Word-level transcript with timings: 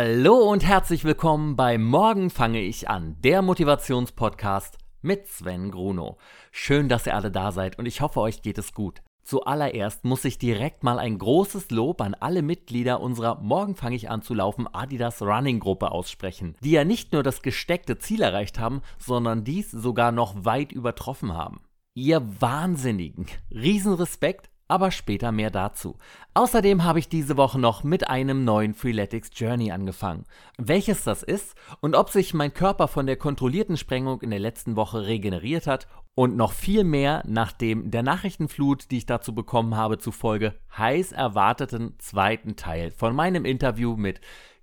Hallo 0.00 0.48
und 0.48 0.64
herzlich 0.64 1.02
willkommen 1.02 1.56
bei 1.56 1.76
Morgen 1.76 2.30
fange 2.30 2.60
ich 2.60 2.88
an, 2.88 3.16
der 3.24 3.42
Motivationspodcast 3.42 4.78
mit 5.02 5.26
Sven 5.26 5.72
Gruno. 5.72 6.18
Schön, 6.52 6.88
dass 6.88 7.06
ihr 7.06 7.16
alle 7.16 7.32
da 7.32 7.50
seid 7.50 7.80
und 7.80 7.86
ich 7.86 8.00
hoffe, 8.00 8.20
euch 8.20 8.42
geht 8.42 8.58
es 8.58 8.72
gut. 8.72 9.02
Zuallererst 9.24 10.04
muss 10.04 10.24
ich 10.24 10.38
direkt 10.38 10.84
mal 10.84 11.00
ein 11.00 11.18
großes 11.18 11.72
Lob 11.72 12.00
an 12.00 12.14
alle 12.14 12.42
Mitglieder 12.42 13.00
unserer 13.00 13.40
Morgen 13.40 13.74
fange 13.74 13.96
ich 13.96 14.08
an 14.08 14.22
zu 14.22 14.34
laufen 14.34 14.72
Adidas 14.72 15.20
Running 15.20 15.58
Gruppe 15.58 15.90
aussprechen, 15.90 16.54
die 16.62 16.70
ja 16.70 16.84
nicht 16.84 17.12
nur 17.12 17.24
das 17.24 17.42
gesteckte 17.42 17.98
Ziel 17.98 18.22
erreicht 18.22 18.60
haben, 18.60 18.82
sondern 18.98 19.42
dies 19.42 19.72
sogar 19.72 20.12
noch 20.12 20.44
weit 20.44 20.70
übertroffen 20.70 21.34
haben. 21.34 21.60
Ihr 21.94 22.22
Wahnsinnigen, 22.40 23.26
Riesenrespekt 23.50 24.48
aber 24.68 24.90
später 24.90 25.32
mehr 25.32 25.50
dazu. 25.50 25.96
Außerdem 26.34 26.84
habe 26.84 26.98
ich 26.98 27.08
diese 27.08 27.36
Woche 27.36 27.58
noch 27.58 27.82
mit 27.82 28.08
einem 28.08 28.44
neuen 28.44 28.74
Freeletics 28.74 29.30
Journey 29.34 29.72
angefangen. 29.72 30.24
Welches 30.58 31.02
das 31.04 31.22
ist 31.22 31.56
und 31.80 31.96
ob 31.96 32.10
sich 32.10 32.34
mein 32.34 32.54
Körper 32.54 32.86
von 32.86 33.06
der 33.06 33.16
kontrollierten 33.16 33.76
Sprengung 33.76 34.20
in 34.20 34.30
der 34.30 34.38
letzten 34.38 34.76
Woche 34.76 35.06
regeneriert 35.06 35.66
hat 35.66 35.88
und 36.14 36.36
noch 36.36 36.52
viel 36.52 36.84
mehr 36.84 37.22
nachdem 37.26 37.90
der 37.90 38.02
Nachrichtenflut, 38.02 38.90
die 38.90 38.98
ich 38.98 39.06
dazu 39.06 39.34
bekommen 39.34 39.76
habe, 39.76 39.98
zufolge 39.98 40.54
heiß 40.76 41.12
erwarteten 41.12 41.94
zweiten 41.98 42.56
Teil 42.56 42.90
von 42.90 43.16
meinem 43.16 43.44
Interview 43.44 43.96
mit 43.96 44.20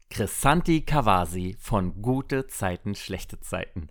Chrisanti 0.09 0.81
Kawasi 0.81 1.58
von 1.59 2.02
Gute 2.02 2.47
Zeiten, 2.47 2.95
schlechte 2.95 3.40
Zeiten. 3.40 3.90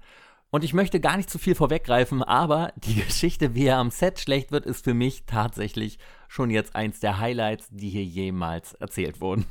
Und 0.55 0.63
ich 0.63 0.73
möchte 0.73 1.01
gar 1.01 1.17
nicht 1.17 1.31
zu 1.31 1.41
viel 1.41 1.57
vorweggreifen, 1.57 2.23
aber 2.23 2.73
die 2.77 2.95
Geschichte, 3.05 3.57
wie 3.57 3.67
er 3.67 3.79
am 3.79 3.91
Set 3.91 4.21
schlecht 4.21 4.53
wird, 4.53 4.67
ist 4.67 4.85
für 4.85 4.95
mich 4.95 5.25
tatsächlich 5.27 5.99
schon 6.29 6.49
jetzt 6.49 6.77
eins 6.77 7.01
der 7.01 7.19
Highlights, 7.19 7.67
die 7.73 7.89
hier 7.89 8.05
jemals 8.05 8.75
erzählt 8.75 9.21
wurden. 9.21 9.47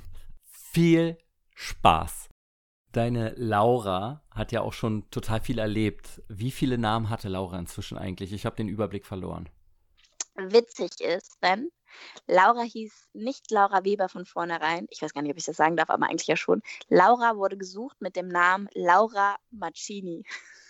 Viel 0.46 1.18
Spaß! 1.56 2.30
Deine 2.94 3.34
Laura 3.36 4.24
hat 4.32 4.54
ja 4.54 4.62
auch 4.62 4.72
schon 4.72 5.10
total 5.12 5.42
viel 5.42 5.60
erlebt. 5.60 6.22
Wie 6.30 6.52
viele 6.52 6.78
Namen 6.78 7.10
hatte 7.10 7.28
Laura 7.28 7.60
inzwischen 7.60 7.98
eigentlich? 7.98 8.32
Ich 8.32 8.46
habe 8.46 8.56
den 8.56 8.70
Überblick 8.70 9.06
verloren. 9.06 9.50
Witzig 10.36 11.02
ist, 11.02 11.36
denn 11.44 11.70
Laura 12.28 12.62
hieß 12.62 13.10
nicht 13.12 13.52
Laura 13.52 13.84
Weber 13.84 14.08
von 14.08 14.26
vornherein. 14.26 14.88
Ich 14.90 15.02
weiß 15.02 15.14
gar 15.14 15.22
nicht, 15.22 15.32
ob 15.32 15.38
ich 15.38 15.44
das 15.44 15.58
sagen 15.58 15.76
darf, 15.76 15.90
aber 15.90 16.08
eigentlich 16.10 16.28
ja 16.28 16.38
schon. 16.38 16.62
Laura 16.88 17.36
wurde 17.36 17.58
gesucht 17.58 18.00
mit 18.00 18.16
dem 18.16 18.30
Namen 18.30 18.70
Laura 18.74 19.36
Maccini. 19.52 20.24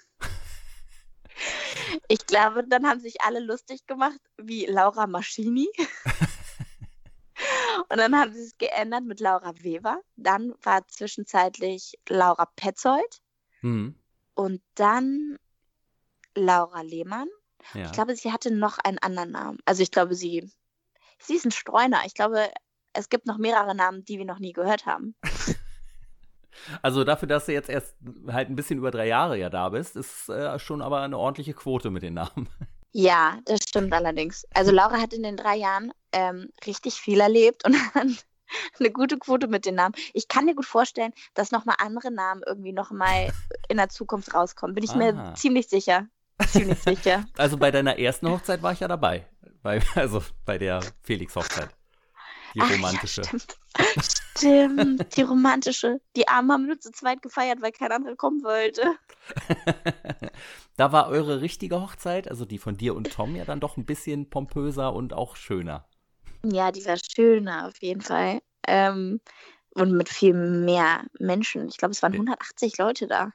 Ich 2.08 2.26
glaube, 2.26 2.64
dann 2.68 2.88
haben 2.88 3.00
sich 3.00 3.22
alle 3.22 3.40
lustig 3.40 3.86
gemacht, 3.86 4.20
wie 4.38 4.66
Laura 4.66 5.08
Maschini. 5.08 5.68
Und 7.90 7.98
dann 7.98 8.16
haben 8.18 8.34
sie 8.34 8.42
es 8.42 8.58
geändert 8.58 9.04
mit 9.04 9.20
Laura 9.20 9.54
Weber. 9.62 10.02
Dann 10.16 10.54
war 10.62 10.88
zwischenzeitlich 10.88 12.00
Laura 12.08 12.46
Petzold. 12.56 13.22
Mhm. 13.62 14.00
Und 14.36 14.62
dann 14.76 15.38
Laura 16.36 16.82
Lehmann. 16.82 17.28
Ja. 17.74 17.86
Ich 17.86 17.92
glaube, 17.92 18.16
sie 18.16 18.32
hatte 18.32 18.52
noch 18.52 18.78
einen 18.80 19.00
anderen 19.00 19.32
Namen. 19.32 19.58
Also 19.66 19.84
ich 19.84 19.92
glaube, 19.92 20.16
sie, 20.16 20.52
sie 21.20 21.36
ist 21.36 21.46
ein 21.46 21.52
Streuner. 21.52 22.02
Ich 22.06 22.14
glaube, 22.14 22.52
es 22.94 23.10
gibt 23.10 23.26
noch 23.26 23.38
mehrere 23.38 23.76
Namen, 23.76 24.06
die 24.06 24.18
wir 24.18 24.26
noch 24.26 24.40
nie 24.40 24.54
gehört 24.54 24.86
haben. 24.86 25.16
Also 26.84 27.06
dafür, 27.06 27.30
dass 27.30 27.46
du 27.46 27.54
jetzt 27.54 27.70
erst 27.70 27.96
halt 28.28 28.50
ein 28.50 28.58
bisschen 28.58 28.78
über 28.78 28.92
drei 28.92 29.08
Jahre 29.08 29.38
ja 29.40 29.50
da 29.50 29.70
bist, 29.70 29.96
ist 29.96 30.28
äh, 30.28 30.60
schon 30.60 30.82
aber 30.82 31.02
eine 31.02 31.18
ordentliche 31.18 31.54
Quote 31.54 31.90
mit 31.90 32.04
den 32.04 32.14
Namen. 32.14 32.48
Ja, 32.96 33.40
das 33.46 33.62
stimmt 33.68 33.92
allerdings. 33.92 34.46
Also 34.54 34.72
Laura 34.72 35.02
hat 35.02 35.14
in 35.14 35.24
den 35.24 35.36
drei 35.36 35.56
Jahren 35.56 35.92
ähm, 36.12 36.52
richtig 36.68 36.94
viel 36.94 37.22
erlebt 37.22 37.66
und 37.66 37.76
eine 38.80 38.92
gute 38.92 39.18
Quote 39.18 39.48
mit 39.48 39.66
den 39.66 39.74
Namen. 39.74 39.96
Ich 40.14 40.28
kann 40.28 40.46
mir 40.46 40.54
gut 40.54 40.68
vorstellen, 40.68 41.12
dass 41.34 41.50
nochmal 41.50 41.78
andere 41.80 42.12
Namen 42.12 42.44
irgendwie 42.46 42.72
nochmal 42.72 43.34
in 43.68 43.78
der 43.78 43.90
Zukunft 43.90 44.36
rauskommen. 44.36 44.76
Bin 44.76 44.84
ich 44.84 44.92
Aha. 44.92 44.98
mir 45.00 45.34
ziemlich 45.34 45.70
sicher. 45.70 46.06
Ziemlich 46.46 46.78
sicher. 46.84 47.26
Also 47.36 47.58
bei 47.58 47.72
deiner 47.72 47.98
ersten 47.98 48.30
Hochzeit 48.30 48.62
war 48.62 48.74
ich 48.74 48.82
ja 48.82 48.88
dabei. 48.88 49.26
Bei, 49.64 49.82
also 49.96 50.22
bei 50.46 50.60
der 50.60 50.82
Felix-Hochzeit. 51.02 51.70
Die 52.54 52.60
romantische. 52.60 53.24
Ach, 53.26 53.34
ja, 53.34 53.40
stimmt. 53.40 53.58
Stimmt, 54.02 55.16
die 55.16 55.22
romantische. 55.22 56.02
Die 56.16 56.28
Armen 56.28 56.52
haben 56.52 56.66
nur 56.66 56.80
zu 56.80 56.92
zweit 56.92 57.22
gefeiert, 57.22 57.62
weil 57.62 57.72
kein 57.72 57.92
anderer 57.92 58.16
kommen 58.16 58.44
wollte. 58.44 58.96
da 60.78 60.92
war 60.92 61.10
eure 61.10 61.42
richtige 61.42 61.82
Hochzeit, 61.82 62.28
also 62.28 62.46
die 62.46 62.58
von 62.58 62.78
dir 62.78 62.96
und 62.96 63.12
Tom, 63.12 63.36
ja 63.36 63.46
dann 63.46 63.60
doch 63.60 63.78
ein 63.78 63.86
bisschen 63.86 64.30
pompöser 64.30 64.94
und 64.94 65.14
auch 65.14 65.36
schöner. 65.36 65.86
Ja, 66.44 66.72
die 66.72 66.86
war 66.86 66.98
schöner 66.98 67.68
auf 67.68 67.82
jeden 67.82 68.02
Fall. 68.02 68.42
Ähm, 68.68 69.22
und 69.76 69.92
mit 69.92 70.10
viel 70.10 70.34
mehr 70.34 71.06
Menschen. 71.20 71.68
Ich 71.68 71.78
glaube, 71.78 71.94
es 71.94 72.04
waren 72.04 72.14
180 72.14 72.78
Leute 72.78 73.08
da. 73.08 73.32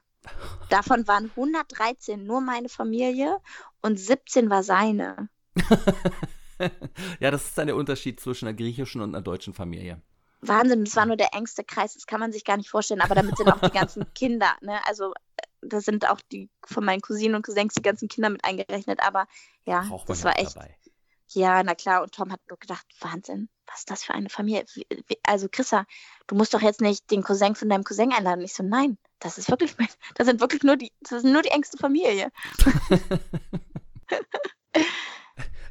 Davon 0.69 1.07
waren 1.09 1.31
113 1.37 2.25
nur 2.25 2.41
meine 2.41 2.69
Familie 2.69 3.39
und 3.81 3.99
17 3.99 4.51
war 4.51 4.63
seine. 4.63 5.29
ja, 7.21 7.31
das 7.31 7.47
ist 7.47 7.59
dann 7.59 7.67
der 7.67 7.77
Unterschied 7.77 8.21
zwischen 8.21 8.47
einer 8.47 8.57
griechischen 8.57 9.01
und 9.01 9.15
einer 9.15 9.23
deutschen 9.23 9.55
Familie. 9.55 10.03
Wahnsinn, 10.41 10.85
das 10.85 10.97
war 10.97 11.07
nur 11.07 11.17
der 11.17 11.35
engste 11.35 11.65
Kreis, 11.65 11.95
das 11.95 12.07
kann 12.07 12.21
man 12.21 12.33
sich 12.33 12.45
gar 12.45 12.57
nicht 12.57 12.71
vorstellen, 12.71 13.01
aber 13.01 13.15
damit 13.15 13.37
sind 13.37 13.51
auch 13.51 13.61
die 13.61 13.71
ganzen 13.71 14.07
Kinder, 14.15 14.55
ne? 14.61 14.81
Also 14.87 15.13
da 15.61 15.81
sind 15.81 16.09
auch 16.09 16.21
die 16.33 16.51
von 16.65 16.85
meinen 16.85 17.01
Cousinen 17.01 17.35
und 17.35 17.45
Cousins 17.45 17.75
die 17.75 17.83
ganzen 17.83 18.09
Kinder 18.09 18.31
mit 18.31 18.45
eingerechnet, 18.45 19.01
aber 19.03 19.27
ja, 19.65 19.89
das 20.07 20.25
war 20.25 20.39
echt. 20.39 20.57
Dabei. 20.57 20.77
Ja, 21.31 21.63
na 21.63 21.75
klar, 21.75 22.03
und 22.03 22.15
Tom 22.15 22.33
hat 22.33 22.41
nur 22.49 22.59
gedacht, 22.59 22.87
Wahnsinn, 23.01 23.51
was 23.67 23.81
ist 23.81 23.91
das 23.91 24.03
für 24.03 24.15
eine 24.15 24.31
Familie? 24.31 24.65
Also 25.25 25.49
Chrissa, 25.51 25.85
du 26.27 26.35
musst 26.35 26.55
doch 26.55 26.63
jetzt 26.63 26.81
nicht 26.81 27.11
den 27.11 27.23
Cousin 27.23 27.55
von 27.55 27.69
deinem 27.69 27.85
Cousin 27.85 28.15
einladen. 28.15 28.39
Und 28.39 28.47
ich 28.47 28.55
so, 28.55 28.63
nein, 28.63 28.97
das 29.19 29.37
ist 29.37 29.51
wirklich, 29.51 29.75
das 30.15 30.27
sind 30.27 30.41
wirklich 30.41 30.63
nur 30.63 30.77
die, 30.77 30.91
das 31.01 31.19
ist 31.19 31.25
nur 31.25 31.43
die 31.43 31.51
engste 31.51 31.77
Familie. 31.77 32.33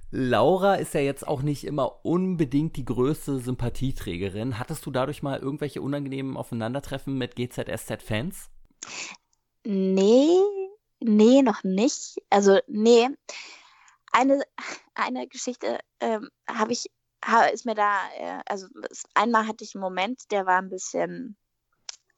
Laura 0.09 0.75
ist 0.75 0.94
ja 0.94 1.01
jetzt 1.01 1.28
auch 1.28 1.41
nicht 1.41 1.66
immer 1.66 2.06
unbedingt 2.06 2.78
die 2.78 2.85
größte 2.85 3.40
Sympathieträgerin. 3.40 4.57
Hattest 4.57 4.85
du 4.85 4.91
dadurch 4.91 5.22
mal 5.22 5.40
irgendwelche 5.40 5.81
unangenehmen 5.81 6.38
Aufeinandertreffen 6.38 7.18
mit 7.18 7.35
GZSZ-Fans? 7.35 8.50
Nee, 9.66 10.29
nee, 11.01 11.41
noch 11.41 11.63
nicht. 11.63 12.22
Also, 12.29 12.59
nee. 12.67 13.09
Eine, 14.13 14.41
eine 14.96 15.28
Geschichte 15.28 15.79
ähm, 16.00 16.29
habe 16.50 16.72
ich, 16.72 16.85
ist 17.53 17.66
mir 17.66 17.75
da, 17.75 17.97
äh, 18.17 18.40
also 18.46 18.67
einmal 19.13 19.47
hatte 19.47 19.66
ich 19.66 19.75
einen 19.75 19.81
Moment, 19.81 20.31
der 20.31 20.46
war 20.46 20.59
ein 20.59 20.69
bisschen 20.69 21.35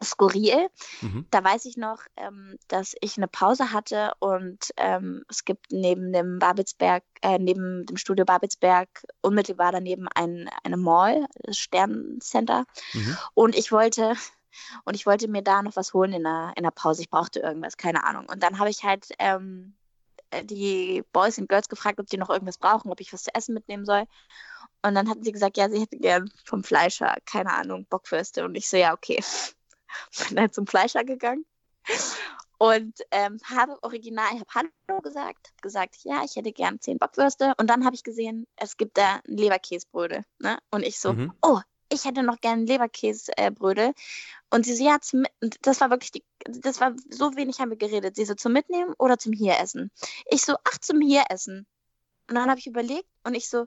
skurril. 0.03 0.69
Mhm. 1.01 1.25
Da 1.29 1.43
weiß 1.43 1.65
ich 1.65 1.77
noch, 1.77 1.99
ähm, 2.17 2.57
dass 2.67 2.95
ich 3.01 3.17
eine 3.17 3.27
Pause 3.27 3.73
hatte 3.73 4.13
und 4.19 4.71
ähm, 4.77 5.23
es 5.29 5.45
gibt 5.45 5.71
neben 5.71 6.13
dem 6.13 6.39
Babelsberg, 6.39 7.03
äh, 7.21 7.37
neben 7.37 7.85
dem 7.85 7.97
Studio 7.97 8.25
Babelsberg 8.25 8.89
unmittelbar 9.21 9.71
daneben 9.71 10.07
ein, 10.15 10.49
eine 10.63 10.77
Mall, 10.77 11.25
das 11.43 11.57
Sterncenter. 11.57 12.65
Mhm. 12.93 13.17
Und 13.33 13.55
ich 13.55 13.71
wollte 13.71 14.13
und 14.85 14.95
ich 14.95 15.05
wollte 15.05 15.27
mir 15.27 15.41
da 15.41 15.61
noch 15.61 15.75
was 15.75 15.93
holen 15.93 16.13
in 16.13 16.23
der, 16.23 16.53
in 16.55 16.63
der 16.63 16.71
Pause. 16.71 17.01
Ich 17.01 17.09
brauchte 17.09 17.39
irgendwas, 17.39 17.77
keine 17.77 18.03
Ahnung. 18.03 18.27
Und 18.29 18.41
dann 18.41 18.59
habe 18.59 18.69
ich 18.69 18.83
halt 18.83 19.07
ähm, 19.19 19.75
die 20.43 21.03
Boys 21.11 21.37
und 21.37 21.49
Girls 21.49 21.69
gefragt, 21.69 21.99
ob 21.99 22.07
die 22.07 22.17
noch 22.17 22.29
irgendwas 22.29 22.57
brauchen, 22.57 22.91
ob 22.91 23.01
ich 23.01 23.13
was 23.13 23.23
zu 23.23 23.33
essen 23.33 23.53
mitnehmen 23.53 23.85
soll. 23.85 24.05
Und 24.81 24.95
dann 24.95 25.09
hatten 25.09 25.23
sie 25.23 25.31
gesagt, 25.31 25.57
ja, 25.57 25.69
sie 25.69 25.81
hätte 25.81 25.97
gern 25.97 26.31
vom 26.45 26.63
Fleischer, 26.63 27.17
keine 27.25 27.53
Ahnung, 27.53 27.85
Bockwürste. 27.89 28.45
Und 28.45 28.55
ich 28.55 28.69
so, 28.69 28.77
ja, 28.77 28.93
okay. 28.93 29.21
Bin 30.27 30.37
dann 30.37 30.51
zum 30.51 30.67
Fleischer 30.67 31.03
gegangen 31.03 31.45
und 32.59 32.99
ähm, 33.11 33.39
habe 33.43 33.81
original, 33.83 34.27
ich 34.33 34.41
habe 34.41 34.69
Hallo 34.89 35.01
gesagt, 35.01 35.53
gesagt, 35.61 35.97
ja, 36.03 36.23
ich 36.23 36.35
hätte 36.35 36.51
gern 36.51 36.79
zehn 36.79 36.97
Bockwürste 36.97 37.53
und 37.57 37.69
dann 37.69 37.85
habe 37.85 37.95
ich 37.95 38.03
gesehen, 38.03 38.47
es 38.57 38.77
gibt 38.77 38.97
da 38.97 39.21
Leberkäsebrödel, 39.25 40.25
ne? 40.39 40.59
Und 40.69 40.83
ich 40.83 40.99
so, 40.99 41.13
mhm. 41.13 41.33
oh, 41.41 41.59
ich 41.91 42.05
hätte 42.05 42.21
noch 42.21 42.39
gern 42.39 42.65
Leberkäsebrödel. 42.65 43.93
Und 44.51 44.65
sie 44.65 44.75
so, 44.75 44.83
ja, 44.83 44.99
zum, 44.99 45.25
das 45.61 45.81
war 45.81 45.89
wirklich 45.89 46.11
die, 46.11 46.23
das 46.45 46.79
war 46.79 46.95
so 47.09 47.35
wenig 47.35 47.59
haben 47.59 47.69
wir 47.69 47.77
geredet. 47.77 48.15
Sie 48.15 48.25
so, 48.25 48.35
zum 48.35 48.53
Mitnehmen 48.53 48.93
oder 48.97 49.17
zum 49.17 49.33
Hieressen? 49.33 49.89
Ich 50.29 50.43
so, 50.43 50.55
ach, 50.63 50.77
zum 50.79 51.01
Hieressen. 51.01 51.65
Und 52.29 52.35
dann 52.35 52.49
habe 52.49 52.59
ich 52.59 52.67
überlegt 52.67 53.07
und 53.23 53.35
ich 53.35 53.49
so, 53.49 53.65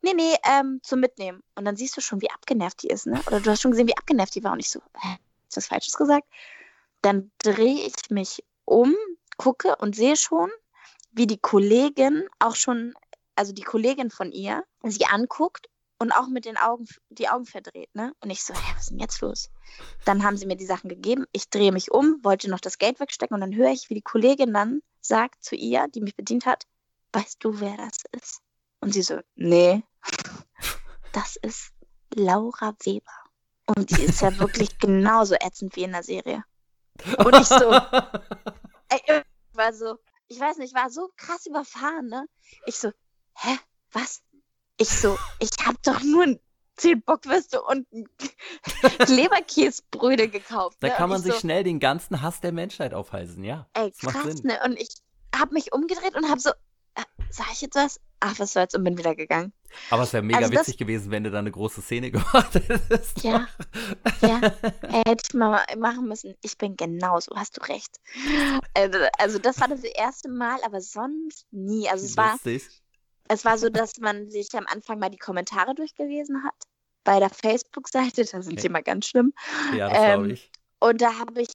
nee, 0.00 0.14
nee, 0.14 0.34
ähm, 0.44 0.80
zum 0.82 1.00
Mitnehmen. 1.00 1.42
Und 1.56 1.64
dann 1.64 1.76
siehst 1.76 1.96
du 1.96 2.00
schon, 2.00 2.22
wie 2.22 2.30
abgenervt 2.30 2.82
die 2.82 2.88
ist, 2.88 3.06
ne? 3.06 3.20
Oder 3.26 3.40
du 3.40 3.50
hast 3.50 3.60
schon 3.60 3.72
gesehen, 3.72 3.88
wie 3.88 3.96
abgenervt 3.96 4.34
die 4.34 4.44
war. 4.44 4.52
Und 4.52 4.60
ich 4.60 4.70
so, 4.70 4.80
hä? 5.00 5.18
Was 5.56 5.66
Falsches 5.66 5.94
gesagt? 5.94 6.28
Dann 7.02 7.30
drehe 7.38 7.86
ich 7.86 8.10
mich 8.10 8.44
um, 8.64 8.94
gucke 9.36 9.76
und 9.76 9.96
sehe 9.96 10.16
schon, 10.16 10.50
wie 11.12 11.26
die 11.26 11.38
Kollegin 11.38 12.28
auch 12.38 12.54
schon, 12.54 12.94
also 13.34 13.52
die 13.52 13.62
Kollegin 13.62 14.10
von 14.10 14.32
ihr, 14.32 14.64
sie 14.84 15.06
anguckt 15.06 15.68
und 15.98 16.12
auch 16.12 16.28
mit 16.28 16.44
den 16.44 16.56
Augen, 16.56 16.86
die 17.10 17.28
Augen 17.28 17.46
verdreht, 17.46 17.92
ne? 17.94 18.12
Und 18.20 18.30
ich 18.30 18.42
so, 18.42 18.54
hä, 18.54 18.60
was 18.74 18.82
ist 18.82 18.90
denn 18.90 19.00
jetzt 19.00 19.20
los? 19.20 19.50
Dann 20.04 20.22
haben 20.22 20.36
sie 20.36 20.46
mir 20.46 20.56
die 20.56 20.66
Sachen 20.66 20.88
gegeben. 20.88 21.24
Ich 21.32 21.50
drehe 21.50 21.72
mich 21.72 21.90
um, 21.90 22.20
wollte 22.22 22.48
noch 22.48 22.60
das 22.60 22.78
Geld 22.78 23.00
wegstecken 23.00 23.34
und 23.34 23.40
dann 23.40 23.54
höre 23.54 23.70
ich, 23.70 23.90
wie 23.90 23.94
die 23.94 24.02
Kollegin 24.02 24.52
dann 24.52 24.80
sagt 25.00 25.42
zu 25.42 25.56
ihr, 25.56 25.88
die 25.88 26.00
mich 26.00 26.14
bedient 26.14 26.46
hat, 26.46 26.64
weißt 27.12 27.42
du, 27.42 27.60
wer 27.60 27.76
das 27.76 27.98
ist? 28.12 28.40
Und 28.80 28.92
sie 28.92 29.02
so, 29.02 29.20
nee, 29.34 29.82
das 31.12 31.36
ist 31.36 31.72
Laura 32.14 32.74
Weber. 32.84 33.27
Und 33.76 33.90
die 33.90 34.02
ist 34.02 34.20
ja 34.20 34.36
wirklich 34.38 34.78
genauso 34.78 35.34
ätzend 35.34 35.76
wie 35.76 35.84
in 35.84 35.92
der 35.92 36.02
Serie. 36.02 36.44
Und 37.18 37.36
ich 37.36 37.46
so, 37.46 37.70
ey, 38.88 39.22
war 39.52 39.72
so, 39.72 39.98
ich 40.28 40.40
weiß 40.40 40.58
nicht, 40.58 40.74
war 40.74 40.90
so 40.90 41.10
krass 41.16 41.46
überfahren, 41.46 42.08
ne? 42.08 42.26
Ich 42.66 42.76
so, 42.76 42.90
hä, 43.34 43.58
was? 43.92 44.22
Ich 44.78 44.88
so, 44.88 45.18
ich 45.38 45.50
hab 45.64 45.82
doch 45.82 46.02
nur 46.02 46.38
zehn 46.76 47.02
Bockwürste 47.02 47.60
und 47.62 47.86
Leberkäsebröde 49.08 50.28
gekauft. 50.28 50.78
Da 50.80 50.88
ne? 50.88 50.94
kann 50.94 51.10
man 51.10 51.20
sich 51.20 51.34
so, 51.34 51.40
schnell 51.40 51.64
den 51.64 51.80
ganzen 51.80 52.22
Hass 52.22 52.40
der 52.40 52.52
Menschheit 52.52 52.94
aufheißen, 52.94 53.42
ja. 53.44 53.68
Ey, 53.74 53.90
krass, 53.92 54.42
ne? 54.44 54.58
Und 54.64 54.80
ich 54.80 54.94
hab 55.34 55.52
mich 55.52 55.72
umgedreht 55.72 56.16
und 56.16 56.30
hab 56.30 56.40
so, 56.40 56.50
äh, 56.94 57.02
sag 57.30 57.52
ich 57.52 57.60
jetzt 57.60 57.76
was? 57.76 58.00
Ach, 58.20 58.38
was 58.38 58.52
soll's 58.52 58.74
und 58.74 58.82
bin 58.84 58.98
wieder 58.98 59.14
gegangen. 59.14 59.52
Aber 59.90 60.02
es 60.02 60.12
wäre 60.12 60.22
mega 60.24 60.38
Also 60.38 60.50
das- 60.50 60.62
witzig 60.62 60.78
gewesen, 60.78 61.10
wenn 61.10 61.24
du 61.24 61.30
da 61.30 61.38
eine 61.38 61.52
große 61.52 61.82
Szene 61.82 62.10
gemacht 62.10 62.54
hättest. 62.54 63.22
Ja, 63.22 63.46
ja, 64.22 64.40
äh, 64.82 65.02
hätte 65.06 65.22
ich 65.28 65.34
mal 65.34 65.62
machen 65.78 66.08
müssen. 66.08 66.34
Ich 66.42 66.58
bin 66.58 66.76
genauso, 66.76 67.34
hast 67.36 67.56
du 67.56 67.60
recht. 67.68 67.98
Also, 68.74 68.98
also 69.18 69.38
das 69.38 69.60
war 69.60 69.68
das 69.68 69.84
erste 69.84 70.28
Mal, 70.28 70.58
aber 70.64 70.80
sonst 70.80 71.46
nie. 71.52 71.88
Also 71.88 72.06
es 72.06 72.16
war, 72.16 72.38
es 73.28 73.44
war 73.44 73.58
so, 73.58 73.68
dass 73.68 73.98
man 73.98 74.28
sich 74.30 74.48
am 74.54 74.66
Anfang 74.66 74.98
mal 74.98 75.10
die 75.10 75.18
Kommentare 75.18 75.74
durchgelesen 75.74 76.42
hat. 76.44 76.54
Bei 77.04 77.20
der 77.20 77.30
Facebook-Seite, 77.30 78.24
da 78.24 78.42
sind 78.42 78.52
Okay. 78.54 78.60
sie 78.62 78.66
immer 78.66 78.82
ganz 78.82 79.06
schlimm. 79.06 79.32
Ja, 79.76 79.88
das 79.90 79.98
Ähm, 79.98 80.04
glaube 80.20 80.32
ich. 80.32 80.50
Und 80.80 81.00
da 81.02 81.18
habe 81.18 81.40
ich, 81.42 81.48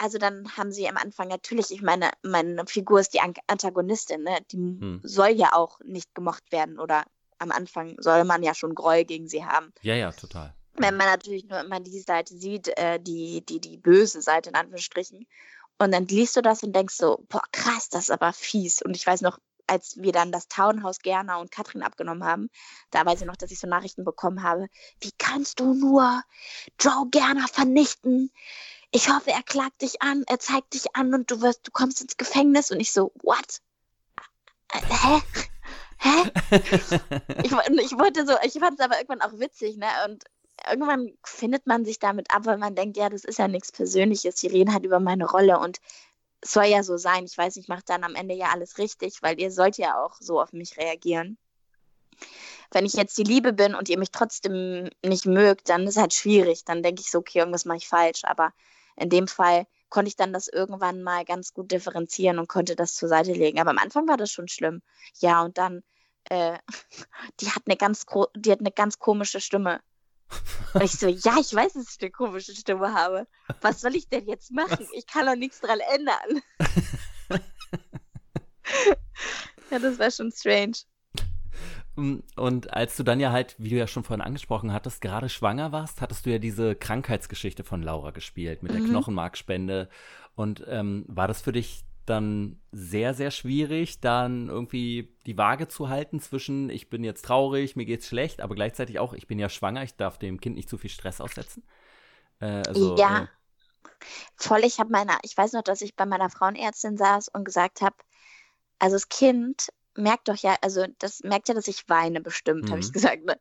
also 0.00 0.16
dann 0.16 0.56
haben 0.56 0.72
sie 0.72 0.88
am 0.88 0.96
Anfang 0.96 1.28
natürlich, 1.28 1.70
ich 1.70 1.82
meine, 1.82 2.10
meine 2.22 2.64
Figur 2.66 3.00
ist 3.00 3.12
die 3.12 3.20
An 3.20 3.34
Antagonistin, 3.46 4.22
ne? 4.22 4.38
Die 4.50 4.56
Hm. 4.56 5.00
soll 5.02 5.30
ja 5.30 5.52
auch 5.52 5.78
nicht 5.84 6.14
gemocht 6.14 6.50
werden 6.50 6.78
oder 6.78 7.04
am 7.38 7.52
Anfang 7.52 7.96
soll 7.98 8.24
man 8.24 8.42
ja 8.42 8.54
schon 8.54 8.74
Groll 8.74 9.04
gegen 9.04 9.28
sie 9.28 9.44
haben. 9.44 9.72
Ja, 9.82 9.94
ja, 9.94 10.10
total. 10.12 10.54
Wenn 10.74 10.96
man 10.96 11.06
natürlich 11.06 11.44
nur 11.44 11.60
immer 11.60 11.80
die 11.80 12.00
Seite 12.00 12.34
sieht, 12.34 12.68
äh, 12.78 12.98
die, 12.98 13.44
die, 13.44 13.60
die 13.60 13.76
böse 13.76 14.22
Seite 14.22 14.48
in 14.48 14.56
Anführungsstrichen. 14.56 15.26
Und 15.78 15.92
dann 15.92 16.06
liest 16.06 16.36
du 16.36 16.42
das 16.42 16.62
und 16.62 16.74
denkst 16.74 16.94
so, 16.94 17.24
boah, 17.28 17.42
krass, 17.52 17.90
das 17.90 18.04
ist 18.04 18.10
aber 18.10 18.32
fies. 18.32 18.80
Und 18.80 18.96
ich 18.96 19.06
weiß 19.06 19.20
noch, 19.20 19.38
als 19.66 19.96
wir 19.98 20.12
dann 20.12 20.32
das 20.32 20.48
Townhaus 20.48 20.98
Gerner 21.00 21.38
und 21.38 21.50
Katrin 21.50 21.82
abgenommen 21.82 22.24
haben, 22.24 22.50
da 22.90 23.04
weiß 23.04 23.20
ich 23.20 23.26
noch, 23.26 23.36
dass 23.36 23.50
ich 23.50 23.58
so 23.58 23.66
Nachrichten 23.66 24.04
bekommen 24.04 24.42
habe. 24.42 24.66
Wie 25.00 25.12
kannst 25.18 25.60
du 25.60 25.74
nur 25.74 26.22
Joe 26.80 27.06
Gerner 27.10 27.46
vernichten? 27.48 28.30
Ich 28.92 29.08
hoffe, 29.08 29.30
er 29.30 29.42
klagt 29.42 29.82
dich 29.82 30.02
an, 30.02 30.24
er 30.26 30.40
zeigt 30.40 30.74
dich 30.74 30.96
an 30.96 31.14
und 31.14 31.30
du 31.30 31.40
wirst, 31.40 31.66
du 31.66 31.70
kommst 31.70 32.00
ins 32.00 32.16
Gefängnis. 32.16 32.70
Und 32.70 32.80
ich 32.80 32.92
so, 32.92 33.12
what? 33.22 33.60
Äh, 34.72 34.80
Hä? 34.88 35.22
Hä? 35.98 36.30
ich, 37.44 37.52
ich 37.52 37.98
wollte 37.98 38.26
so, 38.26 38.34
ich 38.42 38.54
fand 38.54 38.78
es 38.78 38.84
aber 38.84 38.96
irgendwann 38.98 39.20
auch 39.20 39.38
witzig, 39.38 39.76
ne? 39.76 39.86
Und 40.06 40.24
irgendwann 40.68 41.12
findet 41.24 41.66
man 41.66 41.84
sich 41.84 41.98
damit 41.98 42.30
ab, 42.34 42.46
weil 42.46 42.58
man 42.58 42.74
denkt, 42.74 42.96
ja, 42.96 43.08
das 43.08 43.24
ist 43.24 43.38
ja 43.38 43.48
nichts 43.48 43.70
Persönliches. 43.70 44.36
Die 44.36 44.48
reden 44.48 44.72
halt 44.72 44.84
über 44.84 44.98
meine 44.98 45.26
Rolle 45.26 45.58
und 45.58 45.78
es 46.40 46.52
soll 46.52 46.64
ja 46.64 46.82
so 46.82 46.96
sein. 46.96 47.24
Ich 47.24 47.36
weiß, 47.36 47.56
ich 47.56 47.68
mache 47.68 47.82
dann 47.86 48.02
am 48.02 48.14
Ende 48.14 48.34
ja 48.34 48.48
alles 48.48 48.78
richtig, 48.78 49.22
weil 49.22 49.38
ihr 49.40 49.50
sollt 49.50 49.76
ja 49.76 50.02
auch 50.02 50.16
so 50.20 50.40
auf 50.40 50.52
mich 50.52 50.78
reagieren. 50.78 51.38
Wenn 52.72 52.86
ich 52.86 52.94
jetzt 52.94 53.18
die 53.18 53.24
Liebe 53.24 53.52
bin 53.52 53.74
und 53.74 53.88
ihr 53.88 53.98
mich 53.98 54.10
trotzdem 54.10 54.90
nicht 55.04 55.26
mögt, 55.26 55.68
dann 55.68 55.86
ist 55.86 55.96
halt 55.96 56.14
schwierig. 56.14 56.64
Dann 56.64 56.82
denke 56.82 57.02
ich 57.02 57.10
so, 57.10 57.18
okay, 57.18 57.38
irgendwas 57.38 57.64
mache 57.64 57.78
ich 57.78 57.88
falsch. 57.88 58.24
Aber 58.24 58.52
in 59.00 59.08
dem 59.08 59.26
Fall 59.28 59.66
konnte 59.88 60.08
ich 60.08 60.16
dann 60.16 60.32
das 60.32 60.46
irgendwann 60.46 61.02
mal 61.02 61.24
ganz 61.24 61.52
gut 61.52 61.72
differenzieren 61.72 62.38
und 62.38 62.48
konnte 62.48 62.76
das 62.76 62.94
zur 62.94 63.08
Seite 63.08 63.32
legen. 63.32 63.58
Aber 63.58 63.70
am 63.70 63.78
Anfang 63.78 64.06
war 64.06 64.16
das 64.16 64.30
schon 64.30 64.46
schlimm. 64.46 64.82
Ja, 65.18 65.42
und 65.42 65.58
dann, 65.58 65.82
äh, 66.24 66.58
die 67.40 67.50
hat 67.50 67.62
eine 67.66 67.76
ganz, 67.76 68.06
die 68.36 68.52
hat 68.52 68.60
eine 68.60 68.72
ganz 68.72 68.98
komische 68.98 69.40
Stimme. 69.40 69.80
Und 70.74 70.82
ich 70.82 70.92
so, 70.92 71.08
ja, 71.08 71.38
ich 71.40 71.54
weiß, 71.54 71.72
dass 71.72 71.94
ich 71.94 72.00
eine 72.00 72.10
komische 72.10 72.54
Stimme 72.54 72.92
habe. 72.92 73.26
Was 73.62 73.80
soll 73.80 73.96
ich 73.96 74.08
denn 74.08 74.26
jetzt 74.28 74.52
machen? 74.52 74.86
Ich 74.92 75.06
kann 75.06 75.26
doch 75.26 75.34
nichts 75.34 75.60
dran 75.60 75.80
ändern. 75.80 76.42
ja, 79.70 79.78
das 79.78 79.98
war 79.98 80.10
schon 80.10 80.30
strange. 80.30 80.76
Mm, 81.96 82.18
Und 82.36 82.72
als 82.72 82.96
du 82.96 83.02
dann 83.02 83.20
ja 83.20 83.32
halt, 83.32 83.54
wie 83.58 83.70
du 83.70 83.76
ja 83.76 83.86
schon 83.86 84.04
vorhin 84.04 84.24
angesprochen 84.24 84.72
hattest, 84.72 85.00
gerade 85.00 85.28
schwanger 85.28 85.72
warst, 85.72 86.00
hattest 86.00 86.26
du 86.26 86.30
ja 86.30 86.38
diese 86.38 86.74
Krankheitsgeschichte 86.76 87.64
von 87.64 87.82
Laura 87.82 88.10
gespielt 88.10 88.62
mit 88.62 88.74
der 88.74 88.80
Mhm. 88.80 88.82
Knochenmarkspende. 88.82 89.88
Und 90.34 90.64
ähm, 90.68 91.04
war 91.08 91.28
das 91.28 91.42
für 91.42 91.52
dich 91.52 91.84
dann 92.06 92.58
sehr, 92.72 93.14
sehr 93.14 93.30
schwierig, 93.30 94.00
dann 94.00 94.48
irgendwie 94.48 95.14
die 95.26 95.36
Waage 95.38 95.68
zu 95.68 95.88
halten 95.88 96.18
zwischen, 96.20 96.70
ich 96.70 96.90
bin 96.90 97.04
jetzt 97.04 97.24
traurig, 97.24 97.76
mir 97.76 97.84
geht's 97.84 98.08
schlecht, 98.08 98.40
aber 98.40 98.54
gleichzeitig 98.54 98.98
auch, 98.98 99.12
ich 99.12 99.26
bin 99.26 99.38
ja 99.38 99.48
schwanger, 99.48 99.82
ich 99.84 99.94
darf 99.96 100.18
dem 100.18 100.40
Kind 100.40 100.56
nicht 100.56 100.68
zu 100.68 100.78
viel 100.78 100.90
Stress 100.90 101.20
aussetzen? 101.20 101.62
Äh, 102.40 102.46
also, 102.46 103.02
Ja. 103.02 103.24
äh, 103.24 103.28
Voll, 104.36 104.64
ich 104.64 104.80
habe 104.80 104.90
meiner, 104.90 105.18
ich 105.22 105.36
weiß 105.36 105.52
noch, 105.52 105.62
dass 105.62 105.82
ich 105.82 105.94
bei 105.94 106.04
meiner 106.06 106.30
Frauenärztin 106.30 106.96
saß 106.96 107.28
und 107.28 107.44
gesagt 107.44 107.80
habe, 107.80 107.94
also 108.80 108.96
das 108.96 109.08
Kind 109.08 109.68
merkt 109.96 110.28
doch 110.28 110.36
ja, 110.36 110.56
also 110.62 110.86
das 110.98 111.20
merkt 111.20 111.48
ja, 111.48 111.54
dass 111.54 111.68
ich 111.68 111.88
weine 111.88 112.20
bestimmt, 112.20 112.70
habe 112.70 112.80
ich 112.80 112.88
Mhm. 112.88 112.92
gesagt, 112.92 113.24
ne? 113.24 113.38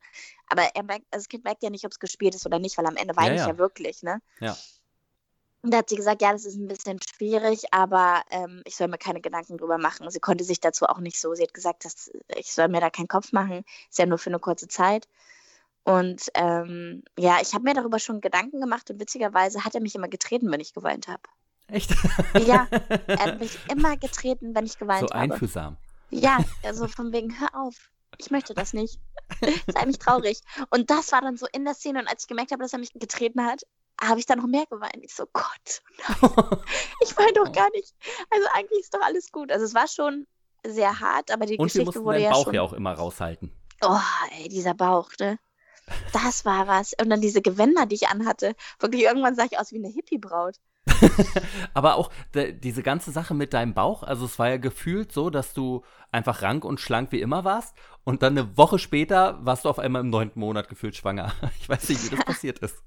Aber 0.48 0.64
er 0.64 0.84
merkt, 0.84 1.06
also 1.12 1.24
das 1.24 1.30
Kind 1.30 1.44
merkt 1.44 1.64
ja 1.64 1.70
nicht, 1.70 1.86
ob 1.86 1.92
es 1.92 2.00
gespielt 2.00 2.36
ist 2.36 2.46
oder 2.46 2.60
nicht, 2.60 2.78
weil 2.78 2.86
am 2.86 2.96
Ende 2.96 3.16
weine 3.16 3.36
Ja, 3.36 3.44
ich 3.44 3.48
ja. 3.48 3.58
wirklich, 3.58 4.04
ne? 4.04 4.22
Ja. 4.40 4.56
Und 5.62 5.72
da 5.72 5.80
hat 5.80 5.90
sie 5.90 5.98
gesagt, 5.98 6.22
ja, 6.22 6.32
das 6.32 6.46
ist 6.46 6.56
ein 6.56 6.68
bisschen 6.70 7.00
schwierig, 7.02 7.66
aber 7.74 8.24
ähm, 8.30 8.62
ich 8.66 8.78
soll 8.78 8.88
mir 8.88 8.98
keine 8.98 9.20
Gedanken 9.20 9.58
drüber 9.58 9.78
machen. 9.78 10.10
Sie 10.10 10.22
konnte 10.22 10.46
sich 10.46 10.62
dazu 10.62 10.86
auch 10.86 11.00
nicht 11.00 11.20
so. 11.20 11.34
Sie 11.36 11.44
hat 11.44 11.54
gesagt, 11.54 11.84
dass 11.84 12.10
ich 12.38 12.54
soll 12.54 12.70
mir 12.70 12.80
da 12.80 12.90
keinen 12.90 13.10
Kopf 13.10 13.34
machen. 13.34 13.66
Ist 13.90 14.00
ja 14.00 14.06
nur 14.06 14.18
für 14.18 14.30
eine 14.30 14.40
kurze 14.40 14.70
Zeit. 14.70 15.08
Und 15.84 16.30
ähm, 16.36 17.04
ja, 17.18 17.40
ich 17.42 17.54
habe 17.54 17.64
mir 17.66 17.74
darüber 17.74 18.00
schon 18.00 18.22
Gedanken 18.22 18.62
gemacht 18.62 18.90
und 18.90 19.00
witzigerweise 19.02 19.66
hat 19.66 19.76
er 19.76 19.82
mich 19.82 19.96
immer 19.96 20.08
getreten, 20.08 20.50
wenn 20.52 20.62
ich 20.62 20.74
geweint 20.74 21.08
habe. 21.08 21.24
echt? 21.68 21.92
Ja, 22.38 22.68
Er 23.08 23.20
hat 23.20 23.40
mich 23.40 23.60
immer 23.70 23.98
getreten, 23.98 24.56
wenn 24.56 24.66
ich 24.66 24.78
geweint 24.78 25.10
so 25.10 25.16
habe. 25.16 25.42
Ja, 26.10 26.40
also 26.64 26.88
von 26.88 27.12
wegen, 27.14 27.40
hör 27.40 27.54
auf, 27.56 27.76
ich 28.18 28.32
möchte 28.32 28.54
das 28.54 28.74
nicht. 28.74 29.00
Sei 29.68 29.86
mich 29.86 30.00
traurig. 30.00 30.42
Und 30.70 30.90
das 30.90 31.12
war 31.12 31.22
dann 31.22 31.38
so 31.38 31.48
in 31.52 31.66
der 31.66 31.74
Szene 31.76 32.00
und 32.00 32.08
als 32.08 32.24
ich 32.24 32.28
gemerkt 32.28 32.52
habe, 32.52 32.64
dass 32.64 32.74
er 32.74 32.80
mich 32.80 32.94
getreten 32.94 33.46
hat, 33.46 33.64
habe 34.02 34.20
ich 34.20 34.26
dann 34.26 34.40
noch 34.40 34.48
mehr 34.48 34.66
geweint. 34.66 34.98
Ich 35.02 35.14
so, 35.14 35.26
Gott, 35.32 35.82
ich 37.02 37.18
weine 37.18 37.34
doch 37.34 37.52
gar 37.52 37.70
nicht. 37.72 37.94
Also 38.30 38.48
eigentlich 38.54 38.82
ist 38.82 38.94
doch 38.94 39.02
alles 39.02 39.32
gut. 39.32 39.52
Also 39.52 39.66
es 39.66 39.74
war 39.74 39.88
schon 39.88 40.26
sehr 40.66 41.00
hart, 41.00 41.32
aber 41.32 41.46
die 41.46 41.58
Und 41.58 41.72
Geschichte 41.72 42.04
wurde 42.04 42.20
ja 42.20 42.32
Bauch 42.32 42.46
schon. 42.46 42.54
ja 42.54 42.62
auch 42.62 42.74
immer 42.74 42.94
raushalten. 42.94 43.52
Oh, 43.82 44.00
ey, 44.38 44.50
dieser 44.50 44.74
Bauch, 44.74 45.10
ne? 45.20 45.40
Das 46.14 46.46
war 46.46 46.68
was. 46.68 46.94
Und 47.02 47.10
dann 47.10 47.22
diese 47.22 47.42
Gewänder, 47.42 47.86
die 47.86 47.96
ich 47.96 48.08
anhatte. 48.08 48.56
Wirklich, 48.80 49.04
irgendwann 49.04 49.36
sah 49.36 49.46
ich 49.46 49.58
aus 49.58 49.72
wie 49.72 49.78
eine 49.78 49.90
Hippie-Braut. 49.90 50.58
Aber 51.74 51.96
auch 51.96 52.12
diese 52.34 52.84
ganze 52.84 53.12
Sache 53.12 53.34
mit 53.34 53.54
deinem 53.54 53.74
Bauch, 53.74 54.04
also 54.04 54.26
es 54.26 54.40
war 54.40 54.50
ja 54.50 54.58
gefühlt 54.58 55.12
so, 55.12 55.30
dass 55.30 55.54
du 55.54 55.84
einfach 56.12 56.42
rank 56.42 56.66
und 56.66 56.80
schlank 56.80 57.12
wie 57.12 57.22
immer 57.22 57.44
warst 57.44 57.76
und 58.04 58.24
dann 58.24 58.38
eine 58.38 58.58
Woche 58.58 58.80
später 58.80 59.40
warst 59.46 59.66
du 59.66 59.70
auf 59.70 59.80
einmal 59.80 60.02
im 60.02 60.10
neunten 60.10 60.40
Monat 60.40 60.70
gefühlt 60.70 60.96
schwanger. 60.96 61.34
Ich 61.62 61.70
weiß 61.70 61.90
nicht, 61.90 62.04
wie 62.12 62.16
das 62.16 62.26
passiert 62.26 62.60
ist. 62.60 62.78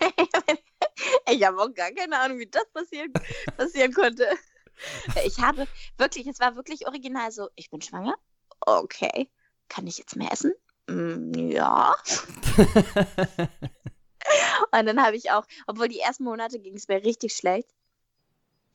ich 1.30 1.44
habe 1.44 1.58
auch 1.58 1.74
gar 1.74 1.90
keine 1.92 2.18
Ahnung, 2.18 2.38
wie 2.38 2.46
das 2.46 2.66
passieren, 2.72 3.12
passieren 3.56 3.92
konnte. 3.92 4.26
Ich 5.26 5.38
habe 5.38 5.66
wirklich, 5.98 6.26
es 6.26 6.40
war 6.40 6.56
wirklich 6.56 6.86
original 6.86 7.30
so, 7.30 7.48
ich 7.56 7.70
bin 7.70 7.82
schwanger. 7.82 8.14
Okay. 8.60 9.28
Kann 9.68 9.86
ich 9.86 9.98
jetzt 9.98 10.16
mehr 10.16 10.32
essen? 10.32 10.52
Mm, 10.88 11.50
ja. 11.50 11.94
Und 14.70 14.86
dann 14.86 15.02
habe 15.02 15.16
ich 15.16 15.30
auch, 15.30 15.46
obwohl 15.66 15.88
die 15.88 16.00
ersten 16.00 16.24
Monate 16.24 16.58
ging 16.58 16.74
es 16.74 16.88
mir 16.88 17.02
richtig 17.04 17.34
schlecht. 17.34 17.68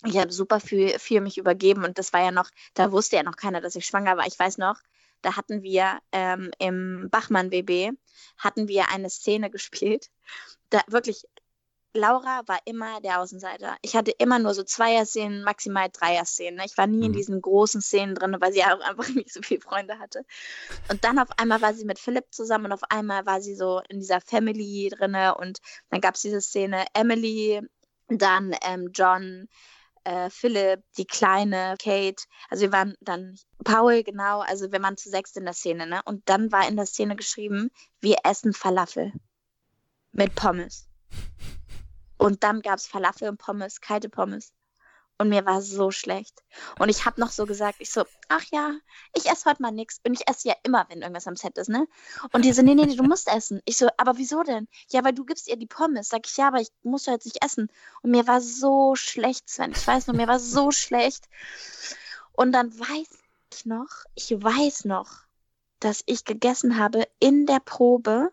Ich 0.05 0.17
habe 0.17 0.31
super 0.31 0.59
viel, 0.59 0.99
viel 0.99 1.21
mich 1.21 1.37
übergeben 1.37 1.83
und 1.83 1.97
das 1.97 2.13
war 2.13 2.21
ja 2.21 2.31
noch, 2.31 2.49
da 2.75 2.91
wusste 2.91 3.15
ja 3.15 3.23
noch 3.23 3.35
keiner, 3.35 3.61
dass 3.61 3.75
ich 3.75 3.85
schwanger 3.85 4.15
war. 4.17 4.27
Ich 4.27 4.37
weiß 4.37 4.59
noch, 4.59 4.75
da 5.21 5.35
hatten 5.35 5.63
wir 5.63 5.99
ähm, 6.11 6.51
im 6.59 7.09
Bachmann 7.09 7.51
WB, 7.51 7.93
hatten 8.37 8.67
wir 8.67 8.89
eine 8.91 9.09
Szene 9.09 9.49
gespielt. 9.51 10.11
Da 10.69 10.81
wirklich, 10.87 11.25
Laura 11.93 12.41
war 12.47 12.59
immer 12.65 13.01
der 13.01 13.19
Außenseiter. 13.21 13.75
Ich 13.81 13.95
hatte 13.95 14.11
immer 14.11 14.39
nur 14.39 14.53
so 14.53 14.63
Zweier-Szenen, 14.63 15.43
maximal 15.43 15.89
Dreier-Szenen. 15.91 16.57
ne? 16.57 16.65
Ich 16.65 16.77
war 16.77 16.87
nie 16.87 17.05
in 17.07 17.11
Mhm. 17.11 17.15
diesen 17.15 17.41
großen 17.41 17.81
Szenen 17.81 18.15
drin, 18.15 18.35
weil 18.39 18.53
sie 18.53 18.63
auch 18.65 18.79
einfach 18.81 19.07
nicht 19.09 19.33
so 19.33 19.41
viele 19.41 19.61
Freunde 19.61 19.97
hatte. 19.99 20.23
Und 20.89 21.03
dann 21.03 21.19
auf 21.19 21.29
einmal 21.37 21.61
war 21.61 21.73
sie 21.73 21.85
mit 21.85 21.99
Philipp 21.99 22.25
zusammen 22.31 22.65
und 22.65 22.73
auf 22.73 22.83
einmal 22.89 23.25
war 23.25 23.41
sie 23.41 23.55
so 23.55 23.81
in 23.89 23.99
dieser 23.99 24.21
Family 24.21 24.89
drinne 24.95 25.35
und 25.35 25.59
dann 25.89 26.01
gab 26.01 26.15
es 26.15 26.21
diese 26.21 26.41
Szene 26.41 26.85
Emily, 26.93 27.61
dann 28.07 28.55
ähm, 28.63 28.89
John, 28.93 29.47
äh, 30.05 30.29
Philipp, 30.29 30.83
die 30.97 31.05
Kleine, 31.05 31.75
Kate. 31.81 32.23
Also 32.49 32.63
wir 32.63 32.71
waren 32.71 32.95
dann 33.01 33.37
Paul, 33.63 34.03
genau. 34.03 34.39
Also 34.41 34.71
wir 34.71 34.81
waren 34.81 34.97
zu 34.97 35.09
sechs 35.09 35.35
in 35.35 35.45
der 35.45 35.53
Szene, 35.53 35.87
ne? 35.87 36.01
Und 36.05 36.29
dann 36.29 36.51
war 36.51 36.67
in 36.67 36.77
der 36.77 36.85
Szene 36.85 37.15
geschrieben, 37.15 37.69
wir 37.99 38.17
essen 38.23 38.53
Falafel 38.53 39.11
mit 40.13 40.35
Pommes. 40.35 40.87
Und 42.17 42.43
dann 42.43 42.61
gab 42.61 42.79
es 42.79 42.87
Falafel 42.87 43.29
und 43.29 43.37
Pommes, 43.37 43.81
kalte 43.81 44.09
Pommes. 44.09 44.53
Und 45.19 45.29
mir 45.29 45.45
war 45.45 45.63
so 45.63 45.89
schlecht. 45.89 46.43
Und 46.77 46.89
ich 46.89 47.05
habe 47.05 47.19
noch 47.19 47.31
so 47.31 47.47
gesagt, 47.47 47.77
ich 47.79 47.91
so, 47.91 48.03
ach 48.29 48.43
ja, 48.51 48.75
ich 49.15 49.25
esse 49.25 49.49
heute 49.49 49.63
mal 49.63 49.71
nichts. 49.71 49.99
Und 50.05 50.13
ich 50.13 50.27
esse 50.27 50.49
ja 50.49 50.55
immer, 50.63 50.85
wenn 50.89 51.01
irgendwas 51.01 51.25
am 51.25 51.35
Set 51.35 51.57
ist, 51.57 51.69
ne? 51.69 51.87
Und 52.33 52.45
die 52.45 52.53
so, 52.53 52.61
nee, 52.61 52.75
nee, 52.75 52.85
nee, 52.85 52.95
du 52.95 53.03
musst 53.03 53.27
essen. 53.35 53.61
Ich 53.65 53.77
so, 53.77 53.87
aber 53.97 54.17
wieso 54.17 54.43
denn? 54.43 54.67
Ja, 54.89 55.03
weil 55.03 55.13
du 55.13 55.25
gibst 55.25 55.47
ihr 55.47 55.57
die 55.57 55.65
Pommes. 55.65 56.09
Sag 56.09 56.27
ich, 56.27 56.37
ja, 56.37 56.49
aber 56.49 56.61
ich 56.61 56.69
muss 56.83 57.07
jetzt 57.07 57.25
nicht 57.25 57.43
essen. 57.43 57.71
Und 58.03 58.11
mir 58.11 58.27
war 58.27 58.41
so 58.41 58.93
schlecht, 58.95 59.49
Sven. 59.49 59.71
Ich 59.71 59.87
weiß 59.87 60.05
nur, 60.05 60.15
mir 60.15 60.27
war 60.27 60.39
so 60.39 60.69
schlecht. 60.69 61.25
Und 62.33 62.51
dann 62.51 62.77
weiß 62.77 63.07
ich 63.53 63.65
noch, 63.65 63.89
ich 64.13 64.31
weiß 64.31 64.85
noch, 64.85 65.09
dass 65.79 66.03
ich 66.05 66.25
gegessen 66.25 66.77
habe 66.77 67.07
in 67.19 67.47
der 67.47 67.59
Probe. 67.59 68.31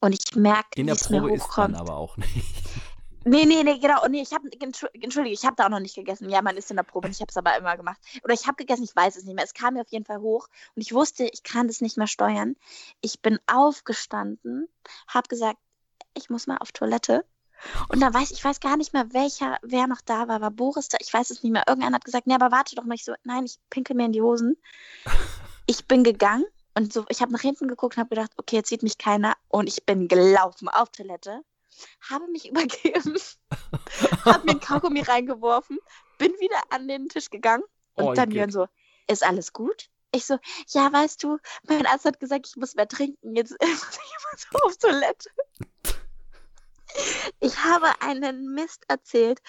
Und 0.00 0.12
ich 0.12 0.36
merke, 0.36 0.68
wie 0.76 0.88
es 0.88 1.10
mir 1.10 1.22
hochkommt. 1.22 1.76
aber 1.76 1.96
auch 1.96 2.16
nicht. 2.16 2.30
Nee, 3.24 3.44
nee, 3.44 3.62
nee, 3.62 3.78
genau. 3.78 4.06
Nee, 4.08 4.22
ich 4.22 4.32
habe, 4.32 4.48
entschuldige, 4.58 5.34
ich 5.34 5.44
habe 5.44 5.54
da 5.54 5.66
auch 5.66 5.70
noch 5.70 5.80
nicht 5.80 5.96
gegessen. 5.96 6.30
Ja, 6.30 6.40
man 6.40 6.56
ist 6.56 6.70
in 6.70 6.76
der 6.76 6.84
Probe 6.84 7.08
und 7.08 7.12
ich 7.12 7.20
habe 7.20 7.28
es 7.28 7.36
aber 7.36 7.58
immer 7.58 7.76
gemacht. 7.76 8.00
Oder 8.24 8.32
ich 8.32 8.46
habe 8.46 8.56
gegessen, 8.56 8.84
ich 8.84 8.96
weiß 8.96 9.16
es 9.16 9.24
nicht 9.24 9.34
mehr. 9.34 9.44
Es 9.44 9.52
kam 9.52 9.74
mir 9.74 9.82
auf 9.82 9.90
jeden 9.90 10.06
Fall 10.06 10.20
hoch 10.20 10.48
und 10.74 10.80
ich 10.80 10.94
wusste, 10.94 11.24
ich 11.24 11.42
kann 11.42 11.66
das 11.66 11.82
nicht 11.82 11.98
mehr 11.98 12.06
steuern. 12.06 12.56
Ich 13.02 13.20
bin 13.20 13.38
aufgestanden, 13.46 14.68
habe 15.08 15.28
gesagt, 15.28 15.58
ich 16.14 16.30
muss 16.30 16.46
mal 16.46 16.56
auf 16.58 16.72
Toilette. 16.72 17.24
Und 17.88 18.00
dann 18.00 18.14
weiß 18.14 18.30
ich 18.30 18.42
weiß 18.42 18.60
gar 18.60 18.78
nicht 18.78 18.94
mehr, 18.94 19.12
welcher, 19.12 19.58
wer 19.62 19.88
noch 19.88 20.00
da 20.00 20.28
war. 20.28 20.40
War 20.40 20.50
Boris 20.50 20.88
da? 20.88 20.96
Ich 21.00 21.12
weiß 21.12 21.30
es 21.30 21.42
nicht 21.42 21.52
mehr. 21.52 21.64
Irgendeiner 21.66 21.96
hat 21.96 22.04
gesagt, 22.04 22.26
nee, 22.26 22.34
aber 22.34 22.50
warte 22.50 22.76
doch 22.76 22.84
mal. 22.84 22.94
Ich 22.94 23.04
so, 23.04 23.12
nein, 23.24 23.44
ich 23.44 23.58
pinkel 23.68 23.96
mir 23.96 24.06
in 24.06 24.12
die 24.12 24.22
Hosen. 24.22 24.56
Ich 25.66 25.86
bin 25.86 26.02
gegangen 26.02 26.46
und 26.78 26.92
so, 26.92 27.04
ich 27.08 27.20
habe 27.20 27.32
nach 27.32 27.40
hinten 27.40 27.68
geguckt 27.68 27.96
und 27.96 28.00
habe 28.00 28.14
gedacht, 28.14 28.32
okay, 28.36 28.56
jetzt 28.56 28.68
sieht 28.68 28.82
mich 28.82 28.98
keiner. 28.98 29.34
Und 29.48 29.68
ich 29.68 29.84
bin 29.84 30.08
gelaufen 30.08 30.68
auf 30.68 30.90
Toilette 30.90 31.42
habe 32.10 32.26
mich 32.28 32.48
übergeben, 32.50 33.16
habe 34.24 34.44
mir 34.44 34.52
ein 34.52 34.60
Kaugummi 34.60 35.02
reingeworfen, 35.02 35.78
bin 36.18 36.32
wieder 36.32 36.60
an 36.70 36.88
den 36.88 37.08
Tisch 37.08 37.30
gegangen 37.30 37.64
und 37.94 38.04
oh, 38.04 38.12
dann 38.14 38.30
Jörn 38.30 38.50
so, 38.50 38.66
ist 39.06 39.24
alles 39.24 39.52
gut? 39.52 39.90
Ich 40.10 40.24
so, 40.24 40.38
ja, 40.68 40.90
weißt 40.90 41.22
du, 41.22 41.38
mein 41.64 41.86
Arzt 41.86 42.06
hat 42.06 42.18
gesagt, 42.18 42.46
ich 42.48 42.56
muss 42.56 42.74
mehr 42.74 42.88
trinken, 42.88 43.36
jetzt 43.36 43.50
muss 43.60 43.60
ich 43.60 44.50
immer 44.50 44.60
so 44.60 44.66
auf 44.66 44.76
Toilette. 44.78 45.30
Ich 47.40 47.64
habe 47.64 47.86
einen 48.00 48.54
Mist 48.54 48.84
erzählt, 48.88 49.40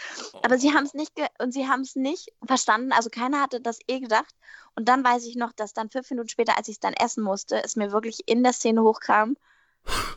aber 0.44 0.58
sie 0.58 0.74
haben 0.74 0.86
es 0.86 0.94
nicht 0.94 1.14
und 1.40 1.52
sie 1.52 1.68
haben 1.68 1.82
es 1.82 1.96
nicht 1.96 2.30
verstanden. 2.46 2.92
Also 2.92 3.10
keiner 3.10 3.42
hatte 3.42 3.62
das 3.62 3.80
eh 3.88 4.00
gedacht. 4.00 4.36
Und 4.76 4.88
dann 4.88 5.04
weiß 5.04 5.26
ich 5.26 5.36
noch, 5.36 5.52
dass 5.54 5.74
dann 5.74 5.90
fünf 5.90 6.10
Minuten 6.10 6.30
später, 6.30 6.58
als 6.58 6.68
ich 6.68 6.76
es 6.76 6.80
dann 6.80 6.94
essen 6.94 7.24
musste, 7.24 7.64
es 7.64 7.76
mir 7.76 7.92
wirklich 7.92 8.28
in 8.28 8.44
der 8.44 8.54
Szene 8.54 8.84
hochkam 8.84 9.36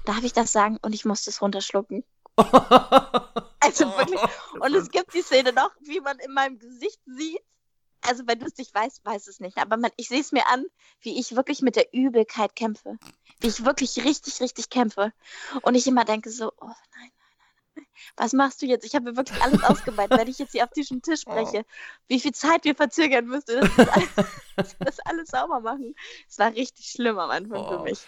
Darf 0.05 0.23
ich 0.25 0.33
das 0.33 0.53
sagen? 0.53 0.79
Und 0.83 0.95
ich 0.95 1.05
musste 1.05 1.31
es 1.31 1.41
runterschlucken. 1.41 2.05
also 2.37 3.87
wirklich. 3.97 4.21
Und 4.59 4.75
es 4.75 4.91
gibt 4.91 5.15
die 5.15 5.23
Szene 5.23 5.53
noch, 5.53 5.71
wie 5.81 6.01
man 6.01 6.19
in 6.19 6.33
meinem 6.33 6.59
Gesicht 6.59 7.01
sieht. 7.07 7.43
Also, 8.05 8.27
wenn 8.27 8.41
du 8.41 8.47
es 8.47 8.57
nicht 8.57 8.75
weißt, 8.75 9.05
weiß 9.05 9.29
es 9.29 9.39
nicht. 9.39 9.59
Aber 9.59 9.77
man, 9.77 9.93
ich 9.97 10.09
sehe 10.09 10.21
es 10.21 10.33
mir 10.33 10.49
an, 10.49 10.67
wie 11.03 11.21
ich 11.21 11.37
wirklich 11.37 11.63
mit 11.63 11.77
der 11.77 11.95
Übelkeit 11.95 12.57
kämpfe. 12.57 12.99
Wie 13.39 13.47
ich 13.47 13.65
wirklich 13.65 14.05
richtig, 14.05 14.41
richtig 14.41 14.71
kämpfe. 14.71 15.13
Und 15.63 15.77
ich 15.77 15.87
immer 15.87 16.05
denke 16.05 16.31
so, 16.31 16.53
oh 16.61 16.75
nein. 16.97 17.12
Was 18.17 18.33
machst 18.33 18.61
du 18.63 18.67
jetzt? 18.67 18.85
Ich 18.85 18.95
habe 18.95 19.11
mir 19.11 19.17
wirklich 19.17 19.41
alles 19.43 19.63
ausgemeint, 19.65 20.11
wenn 20.11 20.29
ich 20.29 20.39
jetzt 20.39 20.53
hier 20.53 20.65
auf 20.65 20.71
diesen 20.71 21.03
Tisch 21.03 21.21
spreche. 21.21 21.65
Wie 22.09 22.21
viel 22.21 22.33
Zeit 22.33 22.65
wir 22.65 22.75
verzögern 22.75 23.27
müsste, 23.27 23.61
dass 23.61 23.77
wir 23.77 23.87
das, 24.57 24.77
das 24.79 25.01
alles 25.01 25.29
sauber 25.29 25.61
machen. 25.61 25.95
Es 26.29 26.39
war 26.39 26.53
richtig 26.53 26.87
schlimm 26.87 27.19
am 27.19 27.31
Anfang 27.31 27.61
oh. 27.61 27.79
für 27.79 27.83
mich. 27.85 28.01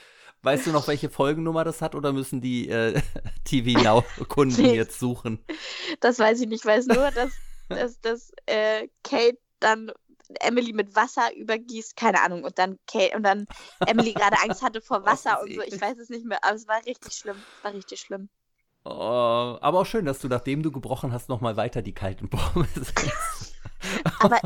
Weißt 0.42 0.66
du 0.66 0.72
noch, 0.72 0.86
welche 0.88 1.08
Folgennummer 1.08 1.64
das 1.64 1.80
hat 1.80 1.94
oder 1.94 2.12
müssen 2.12 2.42
die 2.42 2.68
äh, 2.68 3.00
TV 3.44 3.80
Now-Kunden 3.82 4.62
nee. 4.62 4.74
jetzt 4.74 4.98
suchen? 4.98 5.42
Das 6.00 6.18
weiß 6.18 6.40
ich 6.40 6.48
nicht. 6.48 6.60
Ich 6.60 6.66
weiß 6.66 6.86
nur, 6.86 7.10
dass, 7.12 7.32
dass, 7.68 8.00
dass 8.00 8.32
äh, 8.44 8.88
Kate 9.02 9.38
dann 9.60 9.90
Emily 10.40 10.74
mit 10.74 10.94
Wasser 10.94 11.34
übergießt, 11.34 11.96
keine 11.96 12.20
Ahnung, 12.20 12.44
und 12.44 12.58
dann 12.58 12.78
Kate 12.86 13.16
und 13.16 13.22
dann 13.22 13.46
Emily 13.86 14.12
gerade 14.12 14.36
Angst 14.42 14.62
hatte 14.62 14.82
vor 14.82 15.04
Wasser 15.06 15.40
und 15.42 15.54
so. 15.54 15.62
Ich 15.62 15.80
weiß 15.80 15.98
es 15.98 16.10
nicht 16.10 16.26
mehr, 16.26 16.42
aber 16.42 16.56
es 16.56 16.68
war 16.68 16.84
richtig 16.84 17.14
schlimm. 17.14 17.36
Es 17.58 17.64
war 17.64 17.72
richtig 17.72 18.00
schlimm. 18.00 18.28
Oh, 18.84 19.56
aber 19.60 19.80
auch 19.80 19.86
schön, 19.86 20.04
dass 20.04 20.18
du, 20.18 20.28
nachdem 20.28 20.62
du 20.62 20.70
gebrochen 20.70 21.12
hast, 21.12 21.30
nochmal 21.30 21.56
weiter 21.56 21.80
die 21.80 21.94
kalten 21.94 22.28
Pommes 22.28 22.92
aber 24.20 24.38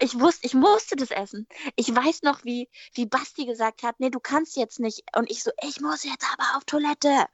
ich 0.00 0.18
wusste, 0.20 0.46
ich 0.46 0.54
musste 0.54 0.96
das 0.96 1.10
essen. 1.10 1.46
Ich 1.74 1.94
weiß 1.94 2.22
noch, 2.22 2.44
wie, 2.44 2.68
wie 2.94 3.06
Basti 3.06 3.46
gesagt 3.46 3.82
hat, 3.82 4.00
nee, 4.00 4.10
du 4.10 4.20
kannst 4.20 4.56
jetzt 4.56 4.80
nicht. 4.80 5.02
Und 5.16 5.30
ich 5.30 5.42
so, 5.42 5.50
ich 5.66 5.80
muss 5.80 6.04
jetzt 6.04 6.26
aber 6.32 6.56
auf 6.56 6.64
Toilette. 6.64 7.26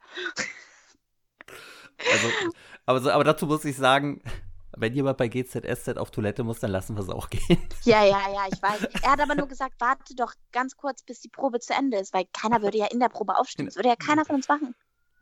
Also, 2.11 2.29
aber, 2.85 3.01
so, 3.01 3.11
aber 3.11 3.23
dazu 3.23 3.45
muss 3.45 3.65
ich 3.65 3.75
sagen, 3.75 4.21
wenn 4.77 4.93
jemand 4.93 5.17
bei 5.17 5.27
GZSZ 5.27 5.97
auf 5.97 6.11
Toilette 6.11 6.43
muss, 6.43 6.59
dann 6.59 6.71
lassen 6.71 6.95
wir 6.95 7.03
es 7.03 7.09
auch 7.09 7.29
gehen. 7.29 7.61
Ja, 7.83 8.03
ja, 8.03 8.21
ja, 8.33 8.47
ich 8.51 8.61
weiß. 8.61 9.01
Er 9.03 9.11
hat 9.11 9.19
aber 9.19 9.35
nur 9.35 9.47
gesagt, 9.47 9.75
warte 9.79 10.15
doch 10.15 10.33
ganz 10.51 10.75
kurz, 10.75 11.03
bis 11.03 11.21
die 11.21 11.29
Probe 11.29 11.59
zu 11.59 11.73
Ende 11.73 11.97
ist, 11.97 12.13
weil 12.13 12.25
keiner 12.33 12.61
würde 12.61 12.77
ja 12.77 12.87
in 12.87 12.99
der 12.99 13.09
Probe 13.09 13.37
aufstehen. 13.37 13.65
Das 13.65 13.75
würde 13.75 13.89
ja 13.89 13.95
keiner 13.95 14.25
von 14.25 14.35
uns 14.35 14.47
machen. 14.47 14.75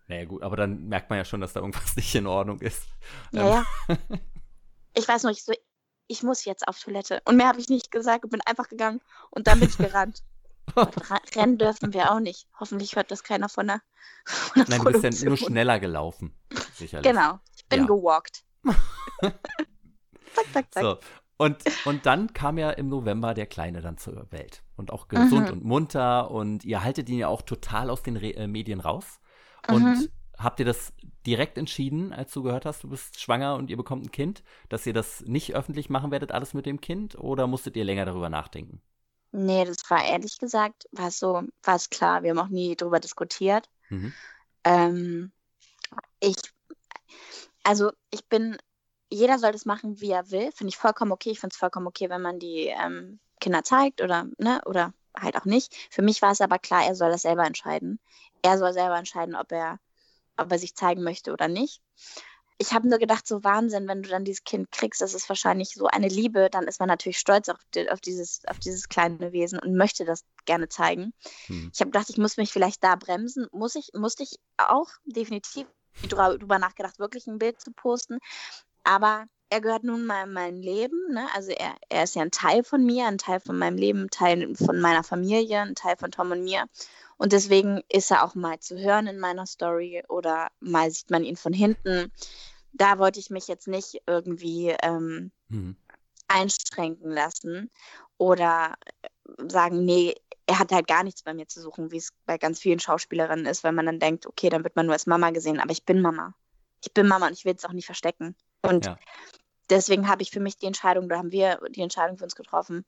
Naja, 0.08 0.26
gut, 0.26 0.44
aber 0.44 0.56
dann 0.56 0.88
merkt 0.88 1.10
man 1.10 1.18
ja 1.18 1.26
schon, 1.26 1.42
dass 1.42 1.54
da 1.54 1.62
irgendwas 1.62 1.96
nicht 1.96 2.14
in 2.16 2.28
Ordnung 2.28 2.60
ist. 2.60 2.88
Ja, 3.32 3.66
ähm. 3.88 3.98
ja. 3.98 3.98
Ich 4.96 5.08
weiß 5.08 5.24
noch, 5.24 5.32
ich 5.32 5.44
so, 5.44 5.54
ich 6.06 6.22
muss 6.22 6.46
jetzt 6.46 6.68
auf 6.68 6.80
Toilette. 6.80 7.20
Und 7.26 7.36
mehr 7.36 7.48
habe 7.48 7.60
ich 7.60 7.68
nicht 7.68 7.90
gesagt 7.90 8.24
und 8.24 8.30
bin 8.30 8.42
einfach 8.42 8.70
gegangen 8.70 9.02
und 9.32 9.48
dann 9.48 9.60
bin 9.60 9.70
ich 9.70 9.78
gerannt. 9.78 10.22
Rennen 11.36 11.58
dürfen 11.58 11.94
wir 11.94 12.12
auch 12.12 12.20
nicht. 12.20 12.48
Hoffentlich 12.60 12.96
hört 12.96 13.10
das 13.10 13.24
keiner 13.24 13.50
von 13.50 13.66
der. 13.66 13.82
Von 14.26 14.64
der 14.64 14.70
Nein, 14.70 14.86
du 14.86 15.02
bist 15.02 15.22
ja 15.22 15.28
nur 15.28 15.38
schneller 15.38 15.80
gelaufen. 15.80 16.36
Sicherlich. 16.76 17.12
Genau, 17.12 17.40
ich 17.56 17.66
bin 17.66 17.80
ja. 17.82 17.86
gewalkt. 17.88 18.44
zack, 19.24 20.46
zack, 20.54 20.74
zack. 20.74 20.84
So. 20.84 21.00
Und, 21.38 21.58
und 21.86 22.06
dann 22.06 22.32
kam 22.34 22.58
ja 22.58 22.70
im 22.70 22.90
November 22.90 23.34
der 23.34 23.48
Kleine 23.48 23.82
dann 23.82 23.98
zur 23.98 24.32
Welt. 24.32 24.64
Und 24.76 24.92
auch 24.92 25.08
gesund 25.08 25.48
mhm. 25.48 25.54
und 25.54 25.64
munter. 25.64 26.32
Und 26.32 26.64
ihr 26.64 26.84
haltet 26.84 27.10
ihn 27.10 27.18
ja 27.18 27.28
auch 27.28 27.42
total 27.42 27.90
aus 27.90 28.04
den 28.04 28.16
Re 28.16 28.36
äh, 28.36 28.48
Medien 28.48 28.80
raus. 28.80 29.20
Und 29.68 29.84
mhm. 29.84 30.10
habt 30.38 30.60
ihr 30.60 30.66
das 30.66 30.94
direkt 31.26 31.58
entschieden, 31.58 32.14
als 32.14 32.32
du 32.32 32.44
gehört 32.44 32.66
hast, 32.66 32.84
du 32.84 32.90
bist 32.90 33.20
schwanger 33.20 33.56
und 33.56 33.70
ihr 33.70 33.78
bekommt 33.78 34.06
ein 34.06 34.12
Kind, 34.12 34.44
dass 34.70 34.86
ihr 34.86 34.94
das 34.94 35.22
nicht 35.22 35.56
öffentlich 35.56 35.90
machen 35.90 36.12
werdet, 36.12 36.32
alles 36.32 36.54
mit 36.54 36.66
dem 36.66 36.82
Kind? 36.82 37.18
Oder 37.18 37.48
musstet 37.48 37.78
ihr 37.78 37.86
länger 37.86 38.06
darüber 38.06 38.30
nachdenken? 38.30 38.82
Nee, 39.32 39.66
das 39.66 39.90
war 39.90 40.06
ehrlich 40.06 40.38
gesagt, 40.38 40.88
war 40.92 41.10
so, 41.10 41.42
war 41.64 41.76
es 41.76 41.90
klar. 41.90 42.22
Wir 42.22 42.32
haben 42.32 42.40
auch 42.40 42.50
nie 42.50 42.76
darüber 42.76 43.00
diskutiert. 43.00 43.68
Mhm. 43.90 44.14
Ähm, 44.64 45.32
ich, 46.20 46.36
also 47.64 47.92
ich 48.12 48.28
bin, 48.28 48.58
jeder 49.10 49.40
soll 49.40 49.52
das 49.52 49.66
machen, 49.66 50.00
wie 50.02 50.12
er 50.12 50.30
will. 50.30 50.52
Finde 50.52 50.70
ich 50.70 50.78
vollkommen 50.78 51.12
okay. 51.12 51.32
Ich 51.32 51.40
finde 51.40 51.54
es 51.54 51.58
vollkommen 51.58 51.88
okay, 51.88 52.10
wenn 52.10 52.22
man 52.22 52.38
die 52.38 52.68
ähm, 52.68 53.20
Kinder 53.40 53.64
zeigt 53.64 54.02
oder, 54.02 54.28
ne, 54.38 54.62
oder 54.66 54.94
halt 55.20 55.38
auch 55.38 55.46
nicht. 55.46 55.76
Für 55.90 56.02
mich 56.02 56.22
war 56.22 56.32
es 56.32 56.42
aber 56.42 56.60
klar, 56.60 56.86
er 56.86 56.96
soll 56.96 57.12
das 57.12 57.24
selber 57.24 57.46
entscheiden. 57.46 58.00
Er 58.42 58.58
soll 58.58 58.74
selber 58.74 58.98
entscheiden, 58.98 59.36
ob 59.36 59.52
er 59.52 59.80
ob 60.38 60.52
er 60.52 60.60
sich 60.60 60.76
zeigen 60.76 61.04
möchte 61.04 61.32
oder 61.32 61.48
nicht. 61.48 61.82
Ich 62.60 62.72
habe 62.72 62.88
nur 62.88 63.00
gedacht, 63.00 63.28
so 63.28 63.44
Wahnsinn, 63.44 63.88
wenn 63.88 64.04
du 64.04 64.10
dann 64.10 64.26
dieses 64.26 64.44
Kind 64.44 64.72
kriegst, 64.72 65.02
das 65.02 65.14
ist 65.14 65.28
wahrscheinlich 65.28 65.70
so 65.70 65.88
eine 65.88 66.08
Liebe, 66.08 66.50
dann 66.52 66.66
ist 66.66 66.80
man 66.80 66.88
natürlich 66.88 67.18
stolz 67.18 67.50
auf, 67.50 67.58
die, 67.74 67.90
auf 67.90 68.00
dieses, 68.00 68.42
auf 68.48 68.60
dieses 68.60 68.88
kleine 68.88 69.32
Wesen 69.32 69.60
und 69.60 69.76
möchte 69.76 70.06
das 70.06 70.24
gerne 70.46 70.70
zeigen. 70.70 71.14
Hm. 71.48 71.72
Ich 71.74 71.82
habe 71.82 71.92
gedacht, 71.92 72.10
ich 72.10 72.18
muss 72.18 72.38
mich 72.38 72.54
vielleicht 72.54 72.84
da 72.84 72.96
bremsen. 72.96 73.48
Muss 73.52 73.76
ich, 73.76 73.90
musste 73.94 74.24
ich 74.24 74.36
auch 74.58 74.90
definitiv 75.04 75.68
drüber 76.08 76.60
nachgedacht, 76.60 77.00
wirklich 77.00 77.28
ein 77.28 77.40
Bild 77.40 77.60
zu 77.60 77.72
posten. 77.72 78.20
Aber 78.84 79.26
er 79.54 79.62
gehört 79.62 79.84
nun 79.84 80.08
mal 80.08 80.24
in 80.24 80.34
mein 80.34 80.58
Leben. 80.58 81.14
Ne? 81.14 81.28
Also 81.36 81.52
er, 81.52 81.76
er 81.90 82.04
ist 82.06 82.16
ja 82.16 82.24
ein 82.24 82.32
Teil 82.32 82.64
von 82.64 82.84
mir, 82.84 83.06
ein 83.06 83.20
Teil 83.20 83.40
von 83.40 83.58
meinem 83.60 83.78
Leben, 83.78 84.06
ein 84.06 84.10
Teil 84.10 84.56
von 84.56 84.82
meiner 84.82 85.04
Familie, 85.04 85.62
ein 85.62 85.76
Teil 85.76 85.96
von 85.96 86.10
Tom 86.10 86.32
und 86.32 86.44
mir. 86.44 86.66
Und 87.18 87.34
deswegen 87.34 87.84
ist 87.88 88.10
er 88.10 88.24
auch 88.24 88.34
mal 88.34 88.60
zu 88.60 88.80
hören 88.80 89.06
in 89.06 89.20
meiner 89.20 89.46
Story 89.46 90.04
oder 90.10 90.48
mal 90.60 90.90
sieht 90.90 91.12
man 91.12 91.24
ihn 91.24 91.36
von 91.36 91.54
hinten. 91.54 92.12
Da 92.74 92.98
wollte 92.98 93.20
ich 93.20 93.30
mich 93.30 93.48
jetzt 93.48 93.68
nicht 93.68 94.02
irgendwie 94.08 94.76
ähm, 94.82 95.32
mhm. 95.50 95.76
einschränken 96.28 97.12
lassen 97.12 97.70
oder 98.18 98.74
sagen, 99.48 99.86
nee, 99.86 100.16
er 100.48 100.58
hat 100.58 100.72
halt 100.72 100.88
gar 100.88 101.04
nichts 101.04 101.22
bei 101.22 101.36
mir 101.36 101.48
zu 101.48 101.62
suchen, 101.62 101.92
wie 101.92 101.98
es 101.98 102.10
bei 102.26 102.40
ganz 102.40 102.60
vielen 102.60 102.80
Schauspielerinnen 102.80 103.46
ist, 103.46 103.64
weil 103.64 103.72
man 103.72 103.86
dann 103.86 104.00
denkt, 104.00 104.26
okay, 104.26 104.50
dann 104.50 104.64
wird 104.64 104.76
man 104.76 104.88
nur 104.88 104.94
als 104.94 105.06
Mama 105.06 105.30
gesehen, 105.30 105.60
aber 105.60 105.72
ich 105.72 105.86
bin 105.86 106.02
Mama. 106.02 106.34
Ich 106.84 106.92
bin 106.92 107.08
Mama 107.08 107.28
und 107.28 107.34
ich 107.34 107.46
will 107.46 107.54
es 107.56 107.66
auch 107.66 107.72
nicht 107.72 107.86
verstecken. 107.86 108.36
Und 108.64 108.86
ja. 108.86 108.98
Deswegen 109.70 110.08
habe 110.08 110.22
ich 110.22 110.32
für 110.32 110.40
mich 110.40 110.58
die 110.58 110.66
Entscheidung, 110.66 111.10
da 111.10 111.18
haben 111.18 111.32
wir 111.32 111.60
die 111.70 111.82
Entscheidung 111.82 112.18
für 112.18 112.26
uns 112.26 112.36
getroffen, 112.36 112.86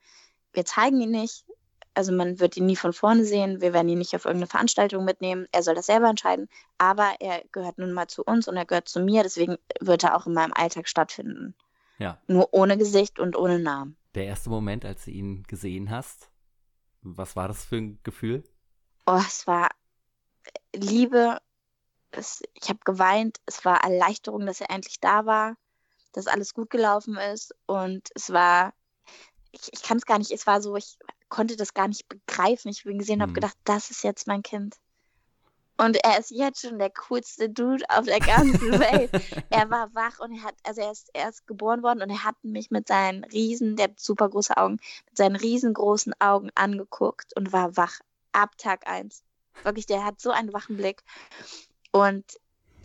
wir 0.54 0.66
zeigen 0.66 1.02
ihn 1.02 1.12
nicht, 1.12 1.46
also 1.94 2.12
man 2.12 2.40
wird 2.40 2.58
ihn 2.58 2.66
nie 2.66 2.76
von 2.76 2.94
vorne 2.94 3.26
sehen, 3.26 3.62
wir 3.62 3.74
werden 3.74 3.90
ihn 3.90 3.98
nicht 3.98 4.16
auf 4.16 4.26
irgendeine 4.26 4.50
Veranstaltung 4.50 5.06
mitnehmen, 5.06 5.48
er 5.52 5.64
soll 5.64 5.76
das 5.76 5.86
selber 5.86 6.10
entscheiden, 6.10 6.50
aber 6.78 7.16
er 7.20 7.44
gehört 7.52 7.78
nun 7.78 7.94
mal 7.94 8.08
zu 8.08 8.24
uns 8.24 8.48
und 8.48 8.58
er 8.58 8.66
gehört 8.66 8.90
zu 8.90 9.00
mir, 9.00 9.24
deswegen 9.24 9.58
wird 9.80 10.04
er 10.04 10.16
auch 10.16 10.28
in 10.28 10.34
meinem 10.34 10.54
Alltag 10.54 10.88
stattfinden. 10.88 11.56
Ja. 11.98 12.20
Nur 12.28 12.54
ohne 12.54 12.78
Gesicht 12.78 13.20
und 13.20 13.38
ohne 13.38 13.60
Namen. 13.60 13.96
Der 14.16 14.26
erste 14.26 14.50
Moment, 14.50 14.84
als 14.86 15.06
du 15.06 15.12
ihn 15.12 15.44
gesehen 15.44 15.90
hast, 15.90 16.30
was 17.02 17.36
war 17.36 17.48
das 17.48 17.64
für 17.64 17.78
ein 17.78 18.00
Gefühl? 18.04 18.44
Oh, 19.06 19.22
es 19.26 19.48
war 19.48 19.70
Liebe, 20.76 21.40
es, 22.12 22.44
ich 22.54 22.70
habe 22.70 22.80
geweint, 22.84 23.40
es 23.46 23.64
war 23.66 23.84
Erleichterung, 23.84 24.46
dass 24.46 24.62
er 24.62 24.72
endlich 24.72 25.00
da 25.00 25.26
war. 25.26 25.56
Dass 26.16 26.28
alles 26.28 26.54
gut 26.54 26.70
gelaufen 26.70 27.18
ist. 27.18 27.54
Und 27.66 28.10
es 28.16 28.32
war, 28.32 28.74
ich, 29.52 29.70
ich 29.72 29.84
kann 29.84 29.98
es 29.98 30.06
gar 30.06 30.18
nicht, 30.18 30.32
es 30.32 30.48
war 30.48 30.62
so, 30.62 30.76
ich 30.76 30.98
konnte 31.30 31.56
das 31.56 31.74
gar 31.74 31.88
nicht 31.88 32.08
begreifen. 32.08 32.70
Ich 32.70 32.84
bin 32.84 32.98
gesehen, 32.98 33.18
mhm. 33.18 33.24
habe 33.24 33.34
gedacht, 33.34 33.58
das 33.64 33.92
ist 33.92 34.04
jetzt 34.04 34.28
mein 34.28 34.44
Kind. 34.44 34.76
Und 35.78 35.98
er 36.06 36.18
ist 36.20 36.32
jetzt 36.32 36.62
schon 36.62 36.80
der 36.80 36.90
coolste 36.90 37.50
Dude 37.50 37.84
auf 37.90 38.06
der 38.06 38.22
ganzen 38.22 38.72
Welt. 38.80 39.12
er 39.50 39.70
war 39.70 39.94
wach 39.94 40.20
und 40.20 40.32
er 40.32 40.44
hat, 40.44 40.56
also 40.64 40.82
er 40.82 40.92
ist, 40.92 41.10
er 41.14 41.30
ist 41.30 41.46
geboren 41.48 41.84
worden 41.84 42.02
und 42.02 42.10
er 42.10 42.24
hat 42.24 42.36
mich 42.44 42.72
mit 42.72 42.88
seinen 42.88 43.26
riesen, 43.26 43.76
der 43.76 43.90
hat 43.90 44.00
super 44.00 44.30
große 44.30 44.56
Augen, 44.56 44.80
mit 45.06 45.18
seinen 45.18 45.36
riesengroßen 45.36 46.14
Augen 46.20 46.50
angeguckt 46.56 47.36
und 47.36 47.52
war 47.52 47.76
wach 47.76 48.00
ab 48.32 48.58
Tag 48.58 48.88
eins. 48.88 49.24
Wirklich, 49.64 49.86
der 49.86 50.06
hat 50.06 50.22
so 50.22 50.32
einen 50.32 50.54
wachen 50.54 50.78
Blick. 50.78 51.04
Und 51.92 52.26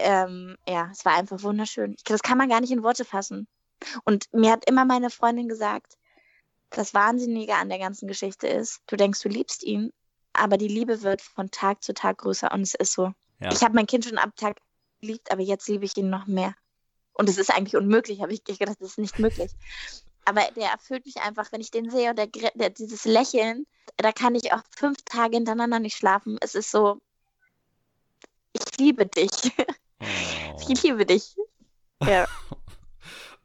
ähm, 0.02 0.56
ja, 0.68 0.88
es 0.90 1.04
war 1.04 1.14
einfach 1.14 1.42
wunderschön. 1.42 1.96
Das 2.04 2.22
kann 2.22 2.38
man 2.38 2.48
gar 2.48 2.60
nicht 2.60 2.72
in 2.72 2.82
Worte 2.82 3.04
fassen. 3.04 3.46
Und 4.04 4.26
mir 4.32 4.52
hat 4.52 4.68
immer 4.68 4.84
meine 4.84 5.10
Freundin 5.10 5.48
gesagt, 5.48 5.96
das 6.70 6.94
Wahnsinnige 6.94 7.54
an 7.54 7.68
der 7.68 7.78
ganzen 7.78 8.06
Geschichte 8.06 8.46
ist, 8.46 8.80
du 8.86 8.96
denkst, 8.96 9.20
du 9.22 9.28
liebst 9.28 9.62
ihn, 9.62 9.92
aber 10.32 10.56
die 10.56 10.68
Liebe 10.68 11.02
wird 11.02 11.20
von 11.20 11.50
Tag 11.50 11.82
zu 11.82 11.94
Tag 11.94 12.18
größer 12.18 12.52
und 12.52 12.62
es 12.62 12.74
ist 12.74 12.92
so. 12.92 13.12
Ja. 13.40 13.50
Ich 13.52 13.62
habe 13.62 13.74
mein 13.74 13.86
Kind 13.86 14.04
schon 14.04 14.18
ab 14.18 14.30
Tag 14.36 14.58
geliebt, 15.00 15.32
aber 15.32 15.42
jetzt 15.42 15.68
liebe 15.68 15.84
ich 15.84 15.96
ihn 15.96 16.10
noch 16.10 16.26
mehr. 16.26 16.54
Und 17.14 17.28
es 17.28 17.38
ist 17.38 17.50
eigentlich 17.50 17.76
unmöglich, 17.76 18.22
habe 18.22 18.32
ich 18.32 18.44
gedacht, 18.44 18.76
das 18.80 18.90
ist 18.90 18.98
nicht 18.98 19.18
möglich. 19.18 19.50
Aber 20.24 20.42
der 20.54 20.70
erfüllt 20.70 21.06
mich 21.06 21.16
einfach, 21.16 21.50
wenn 21.50 21.60
ich 21.60 21.70
den 21.70 21.90
sehe 21.90 22.10
und 22.10 22.18
der, 22.18 22.28
der, 22.28 22.70
dieses 22.70 23.04
Lächeln, 23.04 23.66
da 23.96 24.12
kann 24.12 24.34
ich 24.34 24.52
auch 24.52 24.62
fünf 24.70 24.98
Tage 25.04 25.36
hintereinander 25.36 25.80
nicht 25.80 25.96
schlafen. 25.96 26.38
Es 26.40 26.54
ist 26.54 26.70
so, 26.70 27.00
ich 28.52 28.78
liebe 28.78 29.06
dich. 29.06 29.30
Oh. 30.00 30.56
Ich 30.68 30.82
liebe 30.82 31.06
dich. 31.06 31.36
Ja. 32.02 32.26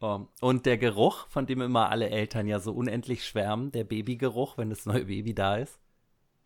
Oh. 0.01 0.27
Und 0.41 0.65
der 0.65 0.77
Geruch, 0.77 1.25
von 1.29 1.47
dem 1.47 1.62
immer 1.62 1.89
alle 1.89 2.09
Eltern 2.09 2.47
ja 2.47 2.59
so 2.59 2.74
unendlich 2.74 3.25
schwärmen, 3.25 3.71
der 3.71 3.85
Babygeruch, 3.85 4.57
wenn 4.57 4.69
das 4.69 4.85
neue 4.85 5.05
Baby 5.05 5.33
da 5.33 5.55
ist. 5.55 5.79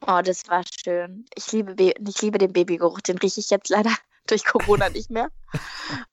Oh, 0.08 0.22
das 0.24 0.48
war 0.48 0.64
schön. 0.84 1.26
Ich 1.36 1.52
liebe, 1.52 1.76
ich 1.80 2.22
liebe 2.22 2.38
den 2.38 2.54
Babygeruch. 2.54 3.02
Den 3.02 3.18
rieche 3.18 3.40
ich 3.40 3.50
jetzt 3.50 3.70
leider 3.70 3.92
durch 4.28 4.46
Corona 4.46 4.90
nicht 4.90 5.10
mehr. 5.10 5.30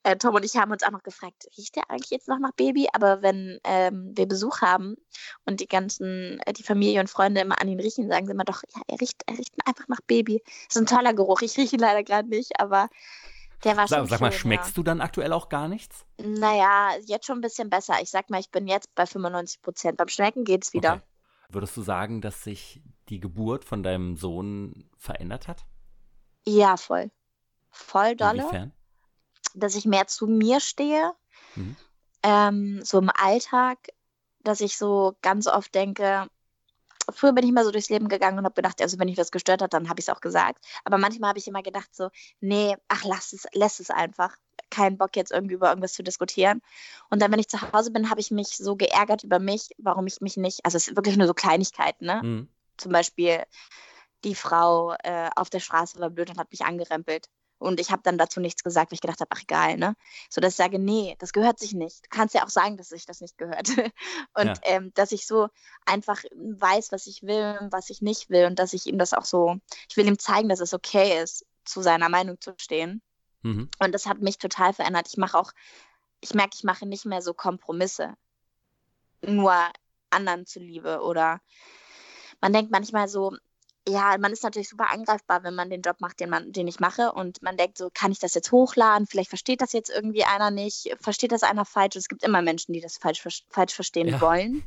Äh, 0.04 0.16
Tom 0.16 0.34
und 0.34 0.42
ich 0.42 0.56
haben 0.56 0.72
uns 0.72 0.82
auch 0.82 0.90
noch 0.90 1.02
gefragt, 1.02 1.46
riecht 1.58 1.76
der 1.76 1.90
eigentlich 1.90 2.10
jetzt 2.10 2.28
noch 2.28 2.38
nach 2.38 2.52
Baby? 2.52 2.88
Aber 2.94 3.20
wenn 3.20 3.60
ähm, 3.64 4.12
wir 4.16 4.26
Besuch 4.26 4.62
haben 4.62 4.96
und 5.44 5.60
die 5.60 5.68
ganzen, 5.68 6.40
äh, 6.46 6.54
die 6.54 6.62
Familie 6.62 7.00
und 7.00 7.10
Freunde 7.10 7.42
immer 7.42 7.60
an 7.60 7.68
ihn 7.68 7.78
riechen, 7.78 8.08
sagen 8.08 8.24
sie 8.24 8.32
immer 8.32 8.44
doch, 8.44 8.62
ja, 8.74 8.80
er 8.86 8.98
riecht, 8.98 9.22
er 9.26 9.36
riecht 9.36 9.52
einfach 9.66 9.86
nach 9.88 10.00
Baby. 10.06 10.42
Das 10.46 10.76
ist 10.76 10.78
ein 10.78 10.86
toller 10.86 11.12
Geruch. 11.12 11.42
Ich 11.42 11.58
rieche 11.58 11.76
ihn 11.76 11.80
leider 11.80 12.02
gerade 12.02 12.30
nicht, 12.30 12.58
aber 12.58 12.88
der 13.64 13.76
war 13.76 13.88
sag, 13.88 13.98
schon 13.98 14.08
Sag 14.08 14.20
mal, 14.20 14.32
schön, 14.32 14.40
schmeckst 14.40 14.70
ja. 14.70 14.74
du 14.74 14.82
dann 14.82 15.00
aktuell 15.00 15.32
auch 15.32 15.48
gar 15.48 15.68
nichts? 15.68 16.04
Naja, 16.18 16.90
jetzt 17.04 17.26
schon 17.26 17.38
ein 17.38 17.42
bisschen 17.42 17.70
besser. 17.70 17.94
Ich 18.02 18.10
sag 18.10 18.30
mal, 18.30 18.40
ich 18.40 18.50
bin 18.50 18.66
jetzt 18.66 18.94
bei 18.94 19.06
95 19.06 19.62
Prozent. 19.62 19.96
Beim 19.96 20.08
Schmecken 20.08 20.44
geht 20.44 20.64
es 20.64 20.72
wieder. 20.72 20.94
Okay. 20.94 21.02
Würdest 21.48 21.76
du 21.76 21.82
sagen, 21.82 22.20
dass 22.20 22.42
sich 22.42 22.82
die 23.08 23.20
Geburt 23.20 23.64
von 23.64 23.82
deinem 23.82 24.16
Sohn 24.16 24.90
verändert 24.98 25.48
hat? 25.48 25.64
Ja, 26.44 26.76
voll. 26.76 27.10
Voll 27.70 28.16
dolle. 28.16 28.42
Inwiefern? 28.42 28.72
Dass 29.54 29.74
ich 29.74 29.84
mehr 29.84 30.06
zu 30.06 30.26
mir 30.26 30.60
stehe. 30.60 31.12
Mhm. 31.54 31.76
Ähm, 32.22 32.80
so 32.84 32.98
im 32.98 33.10
Alltag, 33.10 33.78
dass 34.40 34.60
ich 34.60 34.76
so 34.76 35.16
ganz 35.22 35.46
oft 35.46 35.74
denke, 35.74 36.28
früher 37.12 37.32
bin 37.32 37.44
ich 37.44 37.52
mal 37.52 37.64
so 37.64 37.70
durchs 37.70 37.88
Leben 37.88 38.08
gegangen 38.08 38.38
und 38.38 38.44
habe 38.44 38.54
gedacht, 38.54 38.80
also 38.80 38.98
wenn 38.98 39.08
ich 39.08 39.18
was 39.18 39.30
gestört 39.30 39.62
hat, 39.62 39.74
dann 39.74 39.88
habe 39.88 40.00
ich 40.00 40.08
es 40.08 40.14
auch 40.14 40.20
gesagt. 40.20 40.64
Aber 40.84 40.98
manchmal 40.98 41.28
habe 41.30 41.38
ich 41.38 41.48
immer 41.48 41.62
gedacht 41.62 41.94
so, 41.94 42.10
nee, 42.40 42.76
ach 42.88 43.04
lass 43.04 43.32
es, 43.32 43.46
lass 43.52 43.80
es 43.80 43.90
einfach. 43.90 44.36
Keinen 44.70 44.98
Bock 44.98 45.14
jetzt 45.16 45.30
irgendwie 45.30 45.54
über 45.54 45.68
irgendwas 45.68 45.92
zu 45.92 46.02
diskutieren. 46.02 46.60
Und 47.10 47.22
dann, 47.22 47.30
wenn 47.30 47.38
ich 47.38 47.48
zu 47.48 47.60
Hause 47.72 47.92
bin, 47.92 48.10
habe 48.10 48.20
ich 48.20 48.30
mich 48.30 48.56
so 48.56 48.76
geärgert 48.76 49.22
über 49.22 49.38
mich, 49.38 49.70
warum 49.78 50.06
ich 50.06 50.20
mich 50.20 50.36
nicht, 50.36 50.64
also 50.64 50.76
es 50.76 50.88
ist 50.88 50.96
wirklich 50.96 51.16
nur 51.16 51.26
so 51.26 51.34
Kleinigkeiten, 51.34 52.06
ne? 52.06 52.22
Mhm. 52.22 52.48
Zum 52.76 52.92
Beispiel 52.92 53.44
die 54.24 54.34
Frau 54.34 54.94
äh, 55.02 55.30
auf 55.36 55.50
der 55.50 55.60
Straße 55.60 55.98
war 56.00 56.10
blöd 56.10 56.30
und 56.30 56.38
hat 56.38 56.50
mich 56.50 56.64
angerempelt. 56.64 57.28
Und 57.58 57.80
ich 57.80 57.90
habe 57.90 58.02
dann 58.02 58.18
dazu 58.18 58.40
nichts 58.40 58.62
gesagt, 58.62 58.90
weil 58.90 58.96
ich 58.96 59.00
gedacht 59.00 59.20
habe, 59.20 59.30
ach 59.32 59.42
egal, 59.42 59.76
ne? 59.78 59.96
So 60.28 60.40
dass 60.40 60.52
ich 60.52 60.56
sage, 60.56 60.78
nee, 60.78 61.16
das 61.18 61.32
gehört 61.32 61.58
sich 61.58 61.72
nicht. 61.72 62.04
Du 62.04 62.08
kannst 62.10 62.34
ja 62.34 62.44
auch 62.44 62.50
sagen, 62.50 62.76
dass 62.76 62.90
sich 62.90 63.06
das 63.06 63.20
nicht 63.20 63.38
gehört. 63.38 63.68
und 64.34 64.46
Ja. 64.46 64.54
ähm, 64.64 64.92
dass 64.94 65.12
ich 65.12 65.26
so 65.26 65.48
einfach 65.86 66.22
weiß, 66.34 66.92
was 66.92 67.06
ich 67.06 67.22
will 67.22 67.58
und 67.60 67.72
was 67.72 67.88
ich 67.88 68.02
nicht 68.02 68.28
will. 68.28 68.46
Und 68.46 68.58
dass 68.58 68.74
ich 68.74 68.86
ihm 68.86 68.98
das 68.98 69.14
auch 69.14 69.24
so, 69.24 69.56
ich 69.88 69.96
will 69.96 70.06
ihm 70.06 70.18
zeigen, 70.18 70.48
dass 70.48 70.60
es 70.60 70.74
okay 70.74 71.22
ist, 71.22 71.46
zu 71.64 71.80
seiner 71.80 72.08
Meinung 72.08 72.40
zu 72.40 72.54
stehen. 72.58 73.00
Mhm. 73.42 73.70
Und 73.78 73.92
das 73.92 74.06
hat 74.06 74.20
mich 74.20 74.38
total 74.38 74.72
verändert. 74.72 75.08
Ich 75.08 75.16
mache 75.16 75.38
auch, 75.38 75.52
ich 76.20 76.34
merke, 76.34 76.52
ich 76.54 76.64
mache 76.64 76.86
nicht 76.86 77.06
mehr 77.06 77.22
so 77.22 77.32
Kompromisse. 77.32 78.14
Nur 79.22 79.54
anderen 80.10 80.46
zuliebe. 80.46 81.00
Oder 81.00 81.40
man 82.40 82.52
denkt 82.52 82.70
manchmal 82.70 83.08
so, 83.08 83.36
ja, 83.88 84.16
man 84.18 84.32
ist 84.32 84.42
natürlich 84.42 84.68
super 84.68 84.90
angreifbar, 84.90 85.44
wenn 85.44 85.54
man 85.54 85.70
den 85.70 85.82
Job 85.82 86.00
macht, 86.00 86.18
den, 86.20 86.30
man, 86.30 86.52
den 86.52 86.66
ich 86.66 86.80
mache. 86.80 87.12
Und 87.12 87.40
man 87.42 87.56
denkt 87.56 87.78
so, 87.78 87.88
kann 87.92 88.10
ich 88.10 88.18
das 88.18 88.34
jetzt 88.34 88.50
hochladen? 88.50 89.06
Vielleicht 89.06 89.28
versteht 89.28 89.60
das 89.60 89.72
jetzt 89.72 89.90
irgendwie 89.90 90.24
einer 90.24 90.50
nicht. 90.50 90.96
Versteht 91.00 91.32
das 91.32 91.42
einer 91.42 91.64
falsch? 91.64 91.94
Und 91.94 92.00
es 92.00 92.08
gibt 92.08 92.24
immer 92.24 92.42
Menschen, 92.42 92.72
die 92.72 92.80
das 92.80 92.96
falsch, 92.98 93.22
falsch 93.48 93.74
verstehen 93.74 94.08
Ja. 94.08 94.20
wollen. 94.20 94.62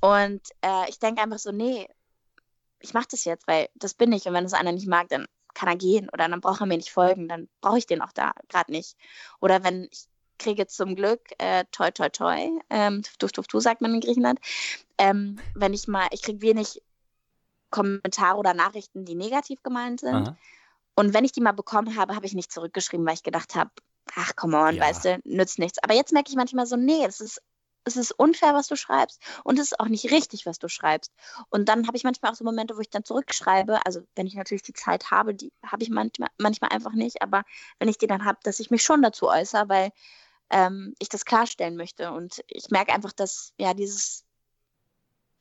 Und 0.00 0.40
äh, 0.62 0.88
ich 0.88 0.98
denke 0.98 1.22
einfach 1.22 1.38
so, 1.38 1.52
nee, 1.52 1.86
ich 2.80 2.94
mache 2.94 3.08
das 3.10 3.24
jetzt, 3.24 3.46
weil 3.46 3.68
das 3.74 3.94
bin 3.94 4.12
ich. 4.12 4.26
Und 4.26 4.34
wenn 4.34 4.44
es 4.44 4.54
einer 4.54 4.72
nicht 4.72 4.88
mag, 4.88 5.08
dann 5.08 5.26
kann 5.54 5.68
er 5.68 5.76
gehen 5.76 6.08
oder 6.08 6.28
dann 6.28 6.40
braucht 6.40 6.60
er 6.60 6.66
mir 6.66 6.78
nicht 6.78 6.90
folgen. 6.90 7.28
Dann 7.28 7.48
brauche 7.60 7.78
ich 7.78 7.86
den 7.86 8.00
auch 8.00 8.12
da 8.12 8.32
gerade 8.48 8.72
nicht. 8.72 8.96
Oder 9.40 9.62
wenn 9.62 9.88
ich 9.90 10.06
kriege 10.38 10.66
zum 10.66 10.96
Glück, 10.96 11.20
äh, 11.38 11.64
toi, 11.70 11.90
toi, 11.90 12.08
toi, 12.08 12.50
ähm, 12.70 13.02
duf, 13.18 13.32
duf, 13.32 13.46
du, 13.46 13.60
sagt 13.60 13.80
man 13.80 13.94
in 13.94 14.00
Griechenland, 14.00 14.40
ähm, 14.98 15.38
wenn 15.54 15.72
ich 15.72 15.86
mal, 15.86 16.08
ich 16.10 16.22
kriege 16.22 16.40
wenig 16.40 16.82
Kommentare 17.72 18.38
oder 18.38 18.54
Nachrichten, 18.54 19.04
die 19.04 19.16
negativ 19.16 19.62
gemeint 19.64 19.98
sind. 20.00 20.28
Aha. 20.28 20.36
Und 20.94 21.14
wenn 21.14 21.24
ich 21.24 21.32
die 21.32 21.40
mal 21.40 21.52
bekommen 21.52 21.96
habe, 21.96 22.14
habe 22.14 22.26
ich 22.26 22.34
nicht 22.34 22.52
zurückgeschrieben, 22.52 23.04
weil 23.04 23.14
ich 23.14 23.24
gedacht 23.24 23.56
habe, 23.56 23.70
ach, 24.14 24.36
come 24.36 24.56
on, 24.56 24.76
Ja. 24.76 24.82
weißt 24.82 25.04
du, 25.06 25.20
nützt 25.24 25.58
nichts. 25.58 25.78
Aber 25.82 25.94
jetzt 25.94 26.12
merke 26.12 26.30
ich 26.30 26.36
manchmal 26.36 26.66
so, 26.66 26.76
nee, 26.76 27.04
es 27.04 27.20
ist, 27.20 27.42
es 27.84 27.96
ist 27.96 28.12
unfair, 28.12 28.54
was 28.54 28.68
du 28.68 28.76
schreibst 28.76 29.20
und 29.42 29.58
es 29.58 29.72
ist 29.72 29.80
auch 29.80 29.88
nicht 29.88 30.10
richtig, 30.12 30.46
was 30.46 30.58
du 30.60 30.68
schreibst. 30.68 31.12
Und 31.48 31.68
dann 31.68 31.88
habe 31.88 31.96
ich 31.96 32.04
manchmal 32.04 32.30
auch 32.30 32.36
so 32.36 32.44
Momente, 32.44 32.76
wo 32.76 32.80
ich 32.80 32.90
dann 32.90 33.04
zurückschreibe, 33.04 33.84
also 33.84 34.02
wenn 34.14 34.26
ich 34.28 34.34
natürlich 34.34 34.62
die 34.62 34.72
Zeit 34.74 35.10
habe, 35.10 35.34
die 35.34 35.52
habe 35.66 35.82
ich 35.82 35.90
manchmal, 35.90 36.28
manchmal 36.38 36.70
einfach 36.70 36.92
nicht, 36.92 37.22
aber 37.22 37.42
wenn 37.80 37.88
ich 37.88 37.98
die 37.98 38.06
dann 38.06 38.24
habe, 38.24 38.38
dass 38.44 38.60
ich 38.60 38.70
mich 38.70 38.84
schon 38.84 39.02
dazu 39.02 39.28
äußere, 39.28 39.68
weil 39.68 39.90
ähm, 40.50 40.94
ich 40.98 41.08
das 41.08 41.24
klarstellen 41.24 41.76
möchte. 41.76 42.12
Und 42.12 42.44
ich 42.46 42.70
merke 42.70 42.92
einfach, 42.92 43.12
dass, 43.12 43.52
ja, 43.58 43.74
dieses, 43.74 44.24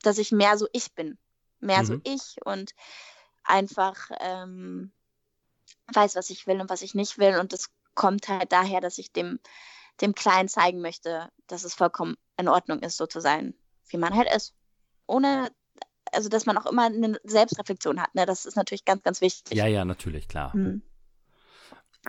dass 0.01 0.17
ich 0.17 0.31
mehr 0.31 0.57
so 0.57 0.67
ich 0.71 0.93
bin. 0.93 1.17
Mehr 1.62 1.86
so 1.86 1.93
Mhm. 1.93 2.02
ich 2.04 2.36
und 2.43 2.74
einfach 3.43 3.95
ähm, 4.19 4.91
weiß, 5.93 6.15
was 6.15 6.30
ich 6.30 6.47
will 6.47 6.62
und 6.62 6.69
was 6.69 6.82
ich 6.82 6.95
nicht 6.95 7.17
will. 7.17 7.38
Und 7.39 7.54
das 7.54 7.69
kommt 7.95 8.28
halt 8.28 8.52
daher, 8.52 8.82
dass 8.82 8.97
ich 8.97 9.12
dem, 9.12 9.39
dem 10.00 10.15
Kleinen 10.15 10.50
zeigen 10.50 10.82
möchte, 10.82 11.30
dass 11.47 11.63
es 11.63 11.74
vollkommen 11.74 12.17
in 12.38 12.47
Ordnung 12.47 12.80
ist, 12.80 12.97
so 12.97 13.06
zu 13.06 13.19
sein, 13.19 13.54
wie 13.89 13.97
man 13.97 14.15
halt 14.15 14.34
ist. 14.34 14.54
Ohne, 15.08 15.52
also 16.12 16.30
dass 16.30 16.45
man 16.45 16.58
auch 16.58 16.65
immer 16.65 16.86
eine 16.86 17.19
Selbstreflexion 17.24 18.02
hat. 18.02 18.13
Ne? 18.15 18.26
Das 18.26 18.45
ist 18.45 18.56
natürlich 18.56 18.86
ganz, 18.86 19.04
ganz 19.04 19.21
wichtig. 19.21 19.58
Ja, 19.58 19.67
ja, 19.67 19.86
natürlich, 19.86 20.28
klar. 20.28 20.54
Hm. 20.54 20.82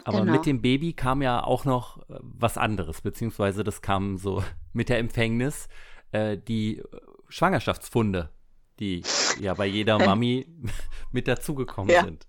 Aber 0.05 0.21
genau. 0.21 0.33
mit 0.33 0.47
dem 0.47 0.63
Baby 0.63 0.95
kam 0.95 1.21
ja 1.21 1.45
auch 1.45 1.65
noch 1.65 1.99
äh, 2.09 2.19
was 2.23 2.57
anderes, 2.57 3.03
beziehungsweise 3.03 3.63
das 3.65 3.83
kam 3.83 4.17
so 4.17 4.43
mit 4.73 4.89
der 4.89 4.99
Empfängnis, 4.99 5.69
äh, 6.13 6.39
die 6.39 6.83
Schwangerschaftsfunde, 7.29 8.31
die 8.83 9.03
ja 9.41 9.55
bei 9.55 9.67
jeder 9.67 9.99
Mami 9.99 10.47
mit 11.13 11.29
dazugekommen 11.29 11.95
Ja. 11.95 12.05
sind. 12.05 12.27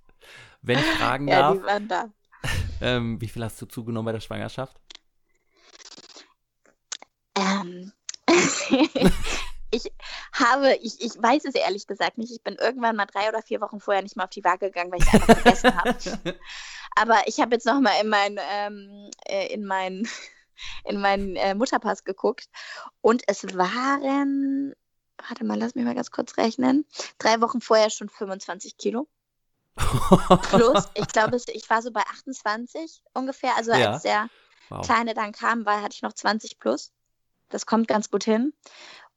Wenn 0.62 0.80
ich 0.80 0.86
fragen 0.86 1.28
Ja, 1.28 1.56
darf, 1.56 2.10
ähm, 2.82 3.20
wie 3.20 3.28
viel 3.28 3.44
hast 3.44 3.62
du 3.62 3.66
zugenommen 3.66 4.06
bei 4.06 4.12
der 4.12 4.20
Schwangerschaft? 4.20 4.80
Ähm, 7.36 7.92
ich 9.72 9.92
habe, 10.34 10.76
ich, 10.82 11.02
ich 11.02 11.12
weiß 11.22 11.46
es 11.46 11.56
ehrlich 11.56 11.88
gesagt 11.88 12.18
nicht. 12.18 12.32
Ich 12.32 12.44
bin 12.44 12.56
irgendwann 12.56 12.96
mal 12.96 13.08
drei 13.08 13.28
oder 13.30 13.42
vier 13.42 13.60
Wochen 13.60 13.80
vorher 13.80 14.04
nicht 14.04 14.16
mal 14.16 14.26
auf 14.26 14.30
die 14.30 14.44
Waage 14.44 14.68
gegangen, 14.68 14.92
weil 14.92 15.00
ich 15.02 15.08
es 15.08 15.13
einfach 15.13 15.42
vergessen 15.42 15.76
habe. 15.76 16.39
Aber 16.96 17.22
ich 17.26 17.39
habe 17.39 17.56
jetzt 17.56 17.66
noch 17.66 17.82
mal 17.82 18.00
in 18.02 18.10
meinen 18.10 18.39
ähm, 18.52 19.10
äh, 19.28 19.52
in 19.52 19.66
meinen 19.66 20.08
in 20.86 21.02
meinen 21.02 21.36
äh, 21.36 21.56
Mutterpass 21.56 22.04
geguckt 22.04 22.48
und 23.02 23.24
es 23.28 23.44
waren, 23.58 24.74
warte 25.28 25.44
mal, 25.44 25.58
lass 25.58 25.76
mich 25.76 25.86
mal 25.86 25.96
ganz 25.96 26.12
kurz 26.12 26.38
rechnen, 26.38 26.86
drei 27.18 27.42
Wochen 27.42 27.62
vorher 27.62 27.90
schon 27.90 28.10
25 28.10 28.78
Kilo 28.78 29.08
plus. 29.76 30.90
Ich 30.94 31.08
glaube, 31.14 31.38
ich 31.38 31.70
war 31.70 31.82
so 31.82 31.92
bei 31.92 32.02
28 32.02 33.02
ungefähr. 33.14 33.56
Also 33.56 33.72
Ja. 33.72 33.94
als 33.94 34.04
der 34.04 34.30
wow. 34.70 34.86
Kleine 34.86 35.14
dann 35.14 35.32
kam, 35.32 35.66
war, 35.66 35.82
hatte 35.82 35.96
ich 35.96 36.02
noch 36.02 36.14
20 36.14 36.60
plus. 36.60 36.92
Das 37.50 37.66
kommt 37.66 37.88
ganz 37.88 38.10
gut 38.10 38.24
hin. 38.24 38.54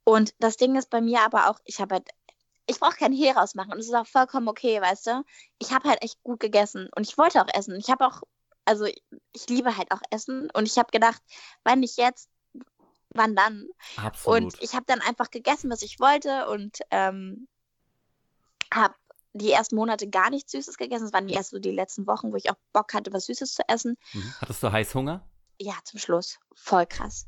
Und 0.03 0.33
das 0.39 0.57
Ding 0.57 0.75
ist 0.75 0.89
bei 0.89 1.01
mir 1.01 1.21
aber 1.21 1.49
auch, 1.49 1.59
ich 1.65 1.79
habe 1.79 1.95
halt, 1.95 2.09
ich 2.65 2.79
brauche 2.79 2.95
kein 2.97 3.13
Hehl 3.13 3.31
rausmachen 3.31 3.71
und 3.71 3.79
es 3.79 3.87
ist 3.87 3.93
auch 3.93 4.07
vollkommen 4.07 4.47
okay, 4.47 4.81
weißt 4.81 5.07
du. 5.07 5.23
Ich 5.59 5.73
habe 5.73 5.89
halt 5.89 6.01
echt 6.01 6.21
gut 6.23 6.39
gegessen 6.39 6.89
und 6.95 7.07
ich 7.07 7.17
wollte 7.17 7.41
auch 7.41 7.53
essen. 7.53 7.75
Ich 7.75 7.89
habe 7.89 8.05
auch, 8.05 8.23
also 8.65 8.85
ich, 8.85 9.01
ich 9.33 9.47
liebe 9.49 9.77
halt 9.77 9.91
auch 9.91 10.01
Essen 10.11 10.49
und 10.51 10.65
ich 10.65 10.77
habe 10.77 10.91
gedacht, 10.91 11.21
wenn 11.63 11.79
nicht 11.79 11.97
jetzt, 11.97 12.29
wandern. 13.17 13.67
Absolut. 13.97 14.43
Und 14.55 14.61
ich 14.63 14.73
habe 14.73 14.85
dann 14.87 15.01
einfach 15.01 15.29
gegessen, 15.31 15.69
was 15.69 15.81
ich 15.81 15.99
wollte 15.99 16.47
und 16.49 16.79
ähm, 16.91 17.47
habe 18.73 18.95
die 19.33 19.51
ersten 19.51 19.75
Monate 19.75 20.09
gar 20.09 20.29
nichts 20.29 20.51
Süßes 20.51 20.77
gegessen. 20.77 21.05
Es 21.05 21.13
waren 21.13 21.29
erst 21.29 21.51
so 21.51 21.59
die 21.59 21.71
letzten 21.71 22.07
Wochen, 22.07 22.31
wo 22.31 22.35
ich 22.37 22.49
auch 22.49 22.55
Bock 22.73 22.93
hatte, 22.93 23.13
was 23.13 23.25
Süßes 23.27 23.53
zu 23.53 23.63
essen. 23.67 23.97
Mhm. 24.13 24.33
Hattest 24.41 24.63
du 24.63 24.71
Heißhunger? 24.71 25.27
Ja, 25.59 25.73
zum 25.83 25.99
Schluss. 25.99 26.39
Voll 26.55 26.85
krass. 26.85 27.27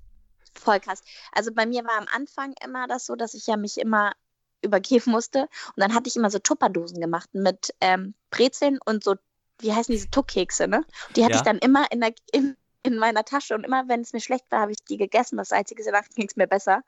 Voll 0.53 0.79
krass. 0.79 1.01
Also 1.31 1.53
bei 1.53 1.65
mir 1.65 1.83
war 1.83 1.97
am 1.97 2.07
Anfang 2.13 2.53
immer 2.63 2.87
das 2.87 3.05
so, 3.05 3.15
dass 3.15 3.33
ich 3.35 3.45
ja 3.47 3.57
mich 3.57 3.77
immer 3.77 4.13
übergeben 4.61 5.11
musste. 5.11 5.43
Und 5.43 5.77
dann 5.77 5.93
hatte 5.93 6.09
ich 6.09 6.15
immer 6.15 6.31
so 6.31 6.39
Tupperdosen 6.39 6.99
gemacht 6.99 7.29
mit 7.33 7.73
ähm, 7.79 8.13
Brezeln 8.31 8.79
und 8.85 9.03
so, 9.03 9.15
wie 9.59 9.73
heißen 9.73 9.91
diese 9.91 10.09
Tuckkekse, 10.09 10.67
ne? 10.67 10.83
Die 11.15 11.23
hatte 11.23 11.33
Ja. 11.33 11.37
ich 11.37 11.43
dann 11.43 11.59
immer 11.59 11.91
in, 11.91 12.01
der, 12.01 12.13
in, 12.31 12.57
in 12.83 12.97
meiner 12.97 13.25
Tasche 13.25 13.55
und 13.55 13.65
immer, 13.65 13.87
wenn 13.87 14.01
es 14.01 14.13
mir 14.13 14.21
schlecht 14.21 14.45
war, 14.51 14.61
habe 14.61 14.71
ich 14.71 14.83
die 14.85 14.97
gegessen. 14.97 15.37
Das 15.37 15.51
einzige 15.51 15.89
Nacht 15.91 16.15
ging 16.15 16.27
es 16.27 16.35
mir 16.35 16.47
besser. 16.47 16.81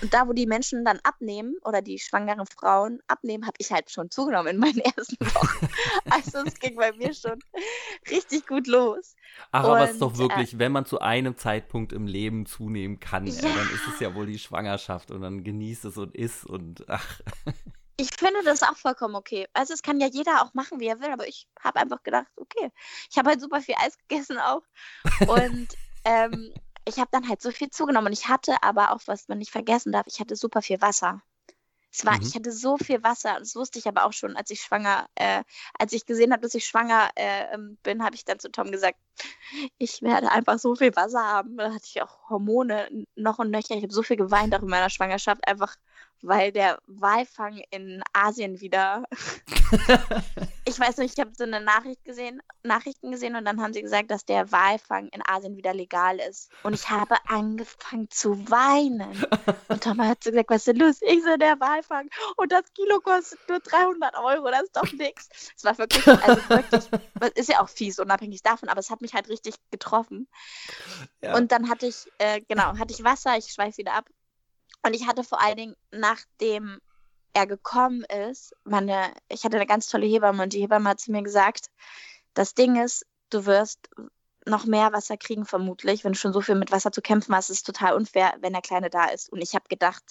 Und 0.00 0.14
da, 0.14 0.28
wo 0.28 0.32
die 0.32 0.46
Menschen 0.46 0.84
dann 0.84 1.00
abnehmen 1.02 1.56
oder 1.64 1.82
die 1.82 1.98
schwangeren 1.98 2.46
Frauen 2.46 3.00
abnehmen, 3.08 3.44
habe 3.44 3.56
ich 3.58 3.72
halt 3.72 3.90
schon 3.90 4.10
zugenommen 4.10 4.54
in 4.54 4.58
meinen 4.58 4.78
ersten 4.96 5.16
Wochen. 5.20 5.68
also 6.10 6.38
es 6.46 6.58
ging 6.60 6.76
bei 6.76 6.92
mir 6.92 7.12
schon 7.12 7.38
richtig 8.08 8.46
gut 8.46 8.66
los. 8.68 9.16
Ach, 9.50 9.64
aber 9.64 9.84
es 9.84 9.92
ist 9.92 10.02
doch 10.02 10.12
Und, 10.12 10.16
äh, 10.16 10.18
wirklich, 10.20 10.58
wenn 10.58 10.72
man 10.72 10.86
zu 10.86 11.00
einem 11.00 11.36
Zeitpunkt 11.36 11.92
im 11.92 12.06
Leben 12.06 12.46
zunehmen 12.46 13.00
kann, 13.00 13.26
ja. 13.26 13.32
Ja. 13.34 13.54
dann 13.54 13.70
ist 13.74 13.88
es 13.92 14.00
ja 14.00 14.14
wohl 14.14 14.26
die 14.26 14.38
Schwangerschaft 14.38 15.10
und 15.10 15.22
dann 15.22 15.42
genießt 15.42 15.86
es 15.86 15.98
und 15.98 16.14
isst 16.14 16.46
und 16.46 16.88
ach. 16.88 17.20
Ich 18.02 18.10
finde 18.18 18.42
das 18.42 18.62
auch 18.64 18.76
vollkommen 18.76 19.14
okay. 19.14 19.46
Also 19.52 19.74
es 19.74 19.82
kann 19.82 20.00
ja 20.00 20.08
jeder 20.08 20.42
auch 20.42 20.54
machen, 20.54 20.80
wie 20.80 20.88
er 20.88 21.00
will, 21.00 21.10
aber 21.10 21.28
ich 21.28 21.46
habe 21.60 21.78
einfach 21.80 22.02
gedacht, 22.02 22.26
okay, 22.36 22.72
ich 23.08 23.16
habe 23.16 23.30
halt 23.30 23.40
super 23.40 23.60
viel 23.60 23.76
Eis 23.78 23.96
gegessen 24.08 24.38
auch 24.38 24.62
und 25.24 25.74
ähm, 26.04 26.52
ich 26.84 26.98
habe 26.98 27.10
dann 27.12 27.28
halt 27.28 27.40
so 27.42 27.52
viel 27.52 27.70
zugenommen 27.70 28.08
und 28.08 28.12
ich 28.12 28.28
hatte 28.28 28.56
aber 28.62 28.90
auch, 28.92 29.00
was 29.06 29.28
man 29.28 29.38
nicht 29.38 29.52
vergessen 29.52 29.92
darf, 29.92 30.06
ich 30.08 30.18
hatte 30.18 30.34
super 30.34 30.62
viel 30.62 30.80
Wasser. 30.80 31.22
Es 31.92 32.04
war, 32.06 32.16
Mhm. 32.16 32.22
ich 32.22 32.34
hatte 32.34 32.52
so 32.52 32.78
viel 32.78 33.02
Wasser, 33.04 33.36
das 33.38 33.56
wusste 33.56 33.78
ich 33.78 33.88
aber 33.88 34.04
auch 34.06 34.12
schon, 34.14 34.36
als 34.36 34.50
ich 34.50 34.62
schwanger, 34.62 35.08
äh, 35.16 35.44
als 35.78 35.92
ich 35.94 36.06
gesehen 36.06 36.32
habe, 36.32 36.42
dass 36.42 36.54
ich 36.54 36.66
schwanger 36.66 37.10
äh, 37.16 37.54
ähm, 37.54 37.78
bin, 37.84 38.04
habe 38.04 38.16
ich 38.16 38.24
dann 38.24 38.40
zu 38.40 38.50
Tom 38.50 38.72
gesagt, 38.72 38.98
ich 39.78 40.02
werde 40.02 40.30
einfach 40.30 40.58
so 40.58 40.74
viel 40.74 40.94
Wasser 40.96 41.20
haben. 41.24 41.56
Da 41.56 41.72
hatte 41.72 41.84
ich 41.86 42.02
auch 42.02 42.28
Hormone 42.30 43.06
noch 43.16 43.38
und 43.38 43.50
nöcher. 43.50 43.74
Ich 43.76 43.82
habe 43.82 43.92
so 43.92 44.02
viel 44.02 44.16
geweint 44.16 44.54
auch 44.54 44.62
in 44.62 44.68
meiner 44.68 44.90
Schwangerschaft, 44.90 45.46
einfach 45.46 45.76
weil 46.22 46.52
der 46.52 46.78
Walfang 46.86 47.62
in 47.70 48.02
Asien 48.12 48.60
wieder. 48.60 49.04
ich 50.64 50.78
weiß 50.78 50.98
nicht, 50.98 51.14
ich 51.14 51.20
habe 51.20 51.32
so 51.36 51.44
eine 51.44 51.60
Nachricht 51.60 52.04
gesehen, 52.04 52.40
Nachrichten 52.62 53.10
gesehen 53.10 53.34
und 53.34 53.44
dann 53.44 53.60
haben 53.60 53.72
sie 53.72 53.82
gesagt, 53.82 54.10
dass 54.10 54.24
der 54.24 54.50
Walfang 54.52 55.08
in 55.08 55.20
Asien 55.26 55.56
wieder 55.56 55.74
legal 55.74 56.18
ist. 56.20 56.50
Und 56.62 56.74
ich 56.74 56.88
habe 56.88 57.16
angefangen 57.26 58.08
zu 58.08 58.48
weinen. 58.48 59.26
Und 59.68 59.82
Tom 59.82 60.00
hat 60.00 60.22
so 60.22 60.30
gesagt, 60.30 60.50
was 60.50 60.58
ist 60.58 60.68
denn 60.68 60.76
los? 60.76 61.02
Ich 61.02 61.22
so, 61.24 61.36
der 61.36 61.58
Walfang. 61.58 62.08
Und 62.36 62.52
das 62.52 62.72
Kilo 62.72 63.00
kostet 63.00 63.40
nur 63.48 63.58
300 63.58 64.16
Euro, 64.16 64.50
das 64.50 64.62
ist 64.62 64.76
doch 64.76 64.92
nichts. 64.92 65.52
Es 65.56 65.64
war 65.64 65.76
wirklich, 65.76 66.06
also 66.06 66.48
wirklich, 66.48 66.84
ist 67.34 67.48
ja 67.48 67.60
auch 67.60 67.68
fies, 67.68 67.98
unabhängig 67.98 68.42
davon, 68.42 68.68
aber 68.68 68.80
es 68.80 68.90
hat 68.90 69.00
mich 69.00 69.14
halt 69.14 69.28
richtig 69.28 69.56
getroffen. 69.72 70.28
Ja. 71.20 71.36
Und 71.36 71.50
dann 71.50 71.68
hatte 71.68 71.86
ich, 71.86 72.06
äh, 72.18 72.40
genau, 72.48 72.78
hatte 72.78 72.92
ich 72.92 73.02
Wasser, 73.02 73.36
ich 73.36 73.52
schweife 73.52 73.78
wieder 73.78 73.94
ab. 73.94 74.06
Und 74.82 74.94
ich 74.94 75.06
hatte 75.06 75.24
vor 75.24 75.40
allen 75.40 75.56
Dingen, 75.56 75.76
nachdem 75.90 76.80
er 77.32 77.46
gekommen 77.46 78.04
ist, 78.04 78.54
meine, 78.64 79.12
ich 79.28 79.44
hatte 79.44 79.56
eine 79.56 79.66
ganz 79.66 79.86
tolle 79.88 80.06
Hebamme 80.06 80.42
und 80.42 80.52
die 80.52 80.60
Hebamme 80.60 80.88
hat 80.88 81.00
zu 81.00 81.12
mir 81.12 81.22
gesagt, 81.22 81.70
das 82.34 82.54
Ding 82.54 82.76
ist, 82.82 83.06
du 83.30 83.46
wirst 83.46 83.88
noch 84.44 84.64
mehr 84.64 84.92
Wasser 84.92 85.16
kriegen 85.16 85.44
vermutlich, 85.44 86.04
wenn 86.04 86.12
du 86.12 86.18
schon 86.18 86.32
so 86.32 86.40
viel 86.40 86.56
mit 86.56 86.72
Wasser 86.72 86.92
zu 86.92 87.00
kämpfen 87.00 87.34
hast, 87.34 87.50
ist 87.50 87.58
es 87.58 87.62
total 87.62 87.94
unfair, 87.94 88.34
wenn 88.40 88.52
der 88.52 88.62
Kleine 88.62 88.90
da 88.90 89.06
ist. 89.06 89.30
Und 89.30 89.40
ich 89.40 89.54
habe 89.54 89.68
gedacht, 89.68 90.02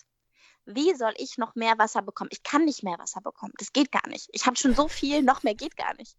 wie 0.66 0.94
soll 0.96 1.14
ich 1.18 1.38
noch 1.38 1.56
mehr 1.56 1.78
Wasser 1.78 2.02
bekommen? 2.02 2.30
Ich 2.32 2.44
kann 2.44 2.66
nicht 2.66 2.84
mehr 2.84 2.98
Wasser 2.98 3.22
bekommen. 3.22 3.54
Das 3.58 3.74
geht 3.74 3.92
gar 3.92 4.08
nicht. 4.08 4.30
Ich 4.32 4.46
habe 4.46 4.56
schon 4.56 4.76
so 4.76 4.88
viel, 4.88 5.22
noch 5.22 5.44
mehr 5.44 5.56
geht 5.56 5.76
gar 5.76 5.94
nicht. 5.96 6.16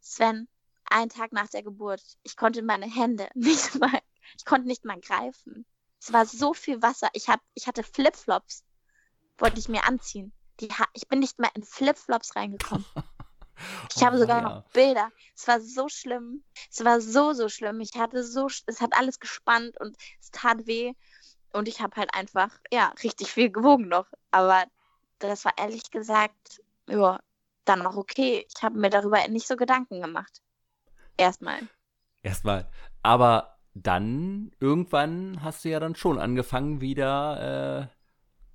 Sven, 0.00 0.48
einen 0.86 1.10
Tag 1.10 1.32
nach 1.32 1.48
der 1.48 1.62
Geburt, 1.62 2.02
ich 2.22 2.36
konnte 2.36 2.62
meine 2.62 2.86
Hände 2.86 3.28
nicht 3.34 3.78
mal, 3.78 4.00
ich 4.36 4.44
konnte 4.44 4.68
nicht 4.68 4.84
mal 4.84 5.00
greifen. 5.00 5.66
Es 6.02 6.12
war 6.12 6.26
so 6.26 6.52
viel 6.52 6.82
Wasser. 6.82 7.08
Ich, 7.12 7.28
hab, 7.28 7.40
ich 7.54 7.68
hatte 7.68 7.84
Flipflops, 7.84 8.64
wollte 9.38 9.60
ich 9.60 9.68
mir 9.68 9.84
anziehen. 9.84 10.32
Die, 10.58 10.68
ha- 10.68 10.88
ich 10.94 11.06
bin 11.08 11.20
nicht 11.20 11.38
mal 11.38 11.50
in 11.54 11.62
Flipflops 11.62 12.34
reingekommen. 12.36 12.84
Ich 13.94 14.02
Oh 14.02 14.06
habe 14.06 14.18
sogar 14.18 14.38
weia. 14.38 14.48
noch 14.48 14.64
Bilder. 14.72 15.10
Es 15.36 15.46
war 15.46 15.60
so 15.60 15.88
schlimm. 15.88 16.42
Es 16.70 16.84
war 16.84 17.00
so, 17.00 17.32
so 17.34 17.48
schlimm. 17.48 17.80
Ich 17.80 17.94
hatte 17.94 18.24
so, 18.24 18.48
es 18.66 18.80
hat 18.80 18.94
alles 18.94 19.20
gespannt 19.20 19.78
und 19.80 19.96
es 20.20 20.30
tat 20.30 20.66
weh. 20.66 20.94
Und 21.52 21.68
ich 21.68 21.80
habe 21.80 21.96
halt 21.96 22.14
einfach, 22.14 22.50
ja, 22.72 22.92
richtig 23.04 23.32
viel 23.32 23.50
gewogen 23.50 23.88
noch. 23.88 24.06
Aber 24.30 24.64
das 25.20 25.44
war 25.44 25.52
ehrlich 25.58 25.90
gesagt, 25.90 26.62
ja, 26.88 27.20
dann 27.64 27.86
auch 27.86 27.96
okay. 27.96 28.46
Ich 28.54 28.62
habe 28.62 28.78
mir 28.78 28.90
darüber 28.90 29.26
nicht 29.28 29.46
so 29.46 29.56
Gedanken 29.56 30.00
gemacht. 30.00 30.42
Erstmal. 31.16 31.68
Erstmal. 32.22 32.68
Aber 33.02 33.51
dann, 33.74 34.52
irgendwann 34.60 35.42
hast 35.42 35.64
du 35.64 35.70
ja 35.70 35.80
dann 35.80 35.94
schon 35.94 36.18
angefangen, 36.18 36.80
wieder 36.80 37.88
äh, 37.88 37.96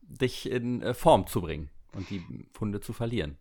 dich 0.01 0.49
in 0.49 0.81
äh, 0.81 0.93
Form 0.93 1.27
zu 1.27 1.41
bringen 1.41 1.69
und 1.93 2.09
die 2.09 2.23
Pfunde 2.53 2.79
zu 2.79 2.93
verlieren. 2.93 3.37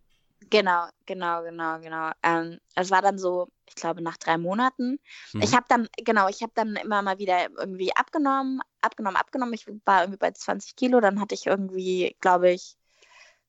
Genau, 0.49 0.87
genau, 1.05 1.43
genau, 1.43 1.79
genau. 1.79 2.11
Ähm, 2.23 2.59
es 2.75 2.89
war 2.89 3.01
dann 3.01 3.17
so, 3.17 3.47
ich 3.67 3.75
glaube, 3.75 4.01
nach 4.01 4.17
drei 4.17 4.37
Monaten. 4.37 4.99
Mhm. 5.33 5.41
Ich 5.41 5.53
habe 5.53 5.65
dann, 5.67 5.87
genau, 5.97 6.29
ich 6.29 6.41
habe 6.41 6.53
dann 6.55 6.75
immer 6.77 7.01
mal 7.01 7.19
wieder 7.19 7.49
irgendwie 7.57 7.93
abgenommen, 7.95 8.61
abgenommen, 8.81 9.17
abgenommen. 9.17 9.53
Ich 9.53 9.67
war 9.85 10.03
irgendwie 10.03 10.19
bei 10.19 10.31
20 10.31 10.75
Kilo, 10.75 11.01
dann 11.01 11.19
hatte 11.19 11.35
ich 11.35 11.47
irgendwie, 11.47 12.15
glaube 12.21 12.51
ich, 12.51 12.77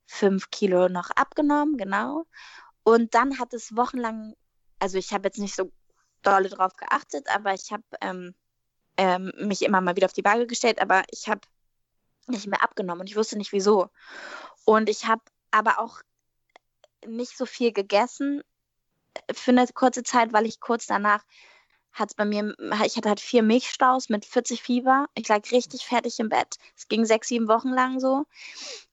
fünf 0.07 0.51
Kilo 0.51 0.89
noch 0.89 1.11
abgenommen, 1.11 1.77
genau. 1.77 2.25
Und 2.83 3.15
dann 3.15 3.39
hat 3.39 3.53
es 3.55 3.77
wochenlang, 3.77 4.35
also 4.81 4.99
ich 4.99 5.13
habe 5.13 5.29
jetzt 5.29 5.39
nicht 5.39 5.55
so 5.55 5.71
dolle 6.23 6.49
drauf 6.49 6.75
geachtet, 6.77 7.27
aber 7.35 7.55
ich 7.55 7.73
habe 7.73 7.85
ähm, 8.01 8.35
ähm, 8.97 9.33
mich 9.37 9.63
immer 9.63 9.81
mal 9.81 9.97
wieder 9.97 10.07
auf 10.07 10.13
die 10.13 10.25
Waage 10.25 10.47
gestellt, 10.47 10.81
aber 10.81 11.03
ich 11.11 11.29
habe 11.29 11.41
nicht 12.27 12.47
mehr 12.47 12.63
abgenommen 12.63 13.03
und 13.03 13.11
ich 13.11 13.17
wusste 13.17 13.39
nicht 13.39 13.53
wieso. 13.53 13.89
Und 14.65 14.89
ich 14.89 15.07
habe 15.07 15.23
aber 15.51 15.79
auch 15.79 16.01
nicht 17.07 17.37
so 17.37 17.47
viel 17.47 17.73
gegessen 17.73 18.43
für 19.33 19.51
eine 19.53 19.67
kurze 19.69 20.03
Zeit, 20.03 20.33
weil 20.33 20.47
ich 20.47 20.61
kurz 20.61 20.87
danach 20.87 21.25
hat 21.93 22.15
bei 22.17 22.25
mir, 22.25 22.55
ich 22.85 22.97
hatte 22.97 23.09
halt 23.09 23.21
vier 23.21 23.43
Milchstaus 23.43 24.09
mit 24.09 24.25
40 24.25 24.63
Fieber. 24.63 25.07
Ich 25.15 25.27
lag 25.29 25.41
richtig 25.51 25.87
fertig 25.87 26.19
im 26.21 26.29
Bett. 26.29 26.57
Es 26.77 26.89
ging 26.89 27.05
sechs, 27.05 27.29
sieben 27.29 27.49
Wochen 27.49 27.71
lang 27.71 27.99
so. 27.99 28.27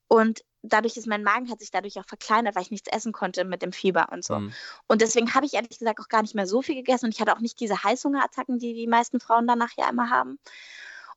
Und 0.08 0.44
dadurch 0.62 0.96
ist 0.96 1.06
mein 1.06 1.22
Magen 1.22 1.50
hat 1.50 1.60
sich 1.60 1.70
dadurch 1.70 1.98
auch 1.98 2.06
verkleinert, 2.06 2.54
weil 2.54 2.62
ich 2.62 2.70
nichts 2.70 2.88
essen 2.88 3.12
konnte 3.12 3.44
mit 3.44 3.62
dem 3.62 3.72
Fieber 3.72 4.08
und 4.12 4.24
so. 4.24 4.38
Mhm. 4.38 4.52
Und 4.86 5.00
deswegen 5.00 5.34
habe 5.34 5.46
ich 5.46 5.54
ehrlich 5.54 5.78
gesagt 5.78 6.00
auch 6.00 6.08
gar 6.08 6.22
nicht 6.22 6.34
mehr 6.34 6.46
so 6.46 6.62
viel 6.62 6.74
gegessen 6.74 7.06
und 7.06 7.14
ich 7.14 7.20
hatte 7.20 7.34
auch 7.34 7.40
nicht 7.40 7.60
diese 7.60 7.82
Heißhungerattacken, 7.82 8.58
die 8.58 8.74
die 8.74 8.86
meisten 8.86 9.20
Frauen 9.20 9.46
danach 9.46 9.72
ja 9.76 9.88
immer 9.88 10.10
haben. 10.10 10.38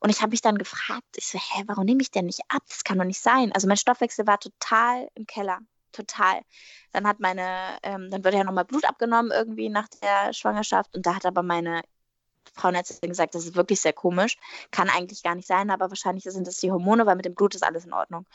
Und 0.00 0.08
ich 0.08 0.22
habe 0.22 0.30
mich 0.30 0.40
dann 0.40 0.56
gefragt, 0.56 1.04
ich 1.16 1.28
so, 1.28 1.38
hä, 1.38 1.64
warum 1.66 1.84
nehme 1.84 2.00
ich 2.00 2.10
denn 2.10 2.26
nicht 2.26 2.40
ab? 2.48 2.62
Das 2.68 2.84
kann 2.84 2.98
doch 2.98 3.04
nicht 3.04 3.20
sein. 3.20 3.52
Also 3.52 3.68
mein 3.68 3.76
Stoffwechsel 3.76 4.26
war 4.26 4.40
total 4.40 5.08
im 5.14 5.26
Keller. 5.26 5.58
Total. 5.92 6.40
Dann 6.92 7.06
hat 7.06 7.20
meine, 7.20 7.78
ähm, 7.82 8.10
dann 8.10 8.24
wird 8.24 8.34
ja 8.34 8.44
nochmal 8.44 8.64
Blut 8.64 8.84
abgenommen 8.84 9.30
irgendwie 9.30 9.68
nach 9.68 9.88
der 9.88 10.32
Schwangerschaft 10.32 10.96
und 10.96 11.04
da 11.04 11.16
hat 11.16 11.26
aber 11.26 11.42
meine 11.42 11.82
Frauenärztin 12.54 13.10
gesagt, 13.10 13.34
das 13.34 13.44
ist 13.44 13.56
wirklich 13.56 13.80
sehr 13.80 13.92
komisch. 13.92 14.36
Kann 14.70 14.88
eigentlich 14.88 15.22
gar 15.22 15.34
nicht 15.34 15.48
sein, 15.48 15.70
aber 15.70 15.90
wahrscheinlich 15.90 16.24
sind 16.24 16.46
das 16.46 16.56
die 16.56 16.70
Hormone, 16.70 17.06
weil 17.06 17.16
mit 17.16 17.24
dem 17.24 17.34
Blut 17.34 17.54
ist 17.54 17.64
alles 17.64 17.84
in 17.84 17.92
Ordnung. 17.92 18.26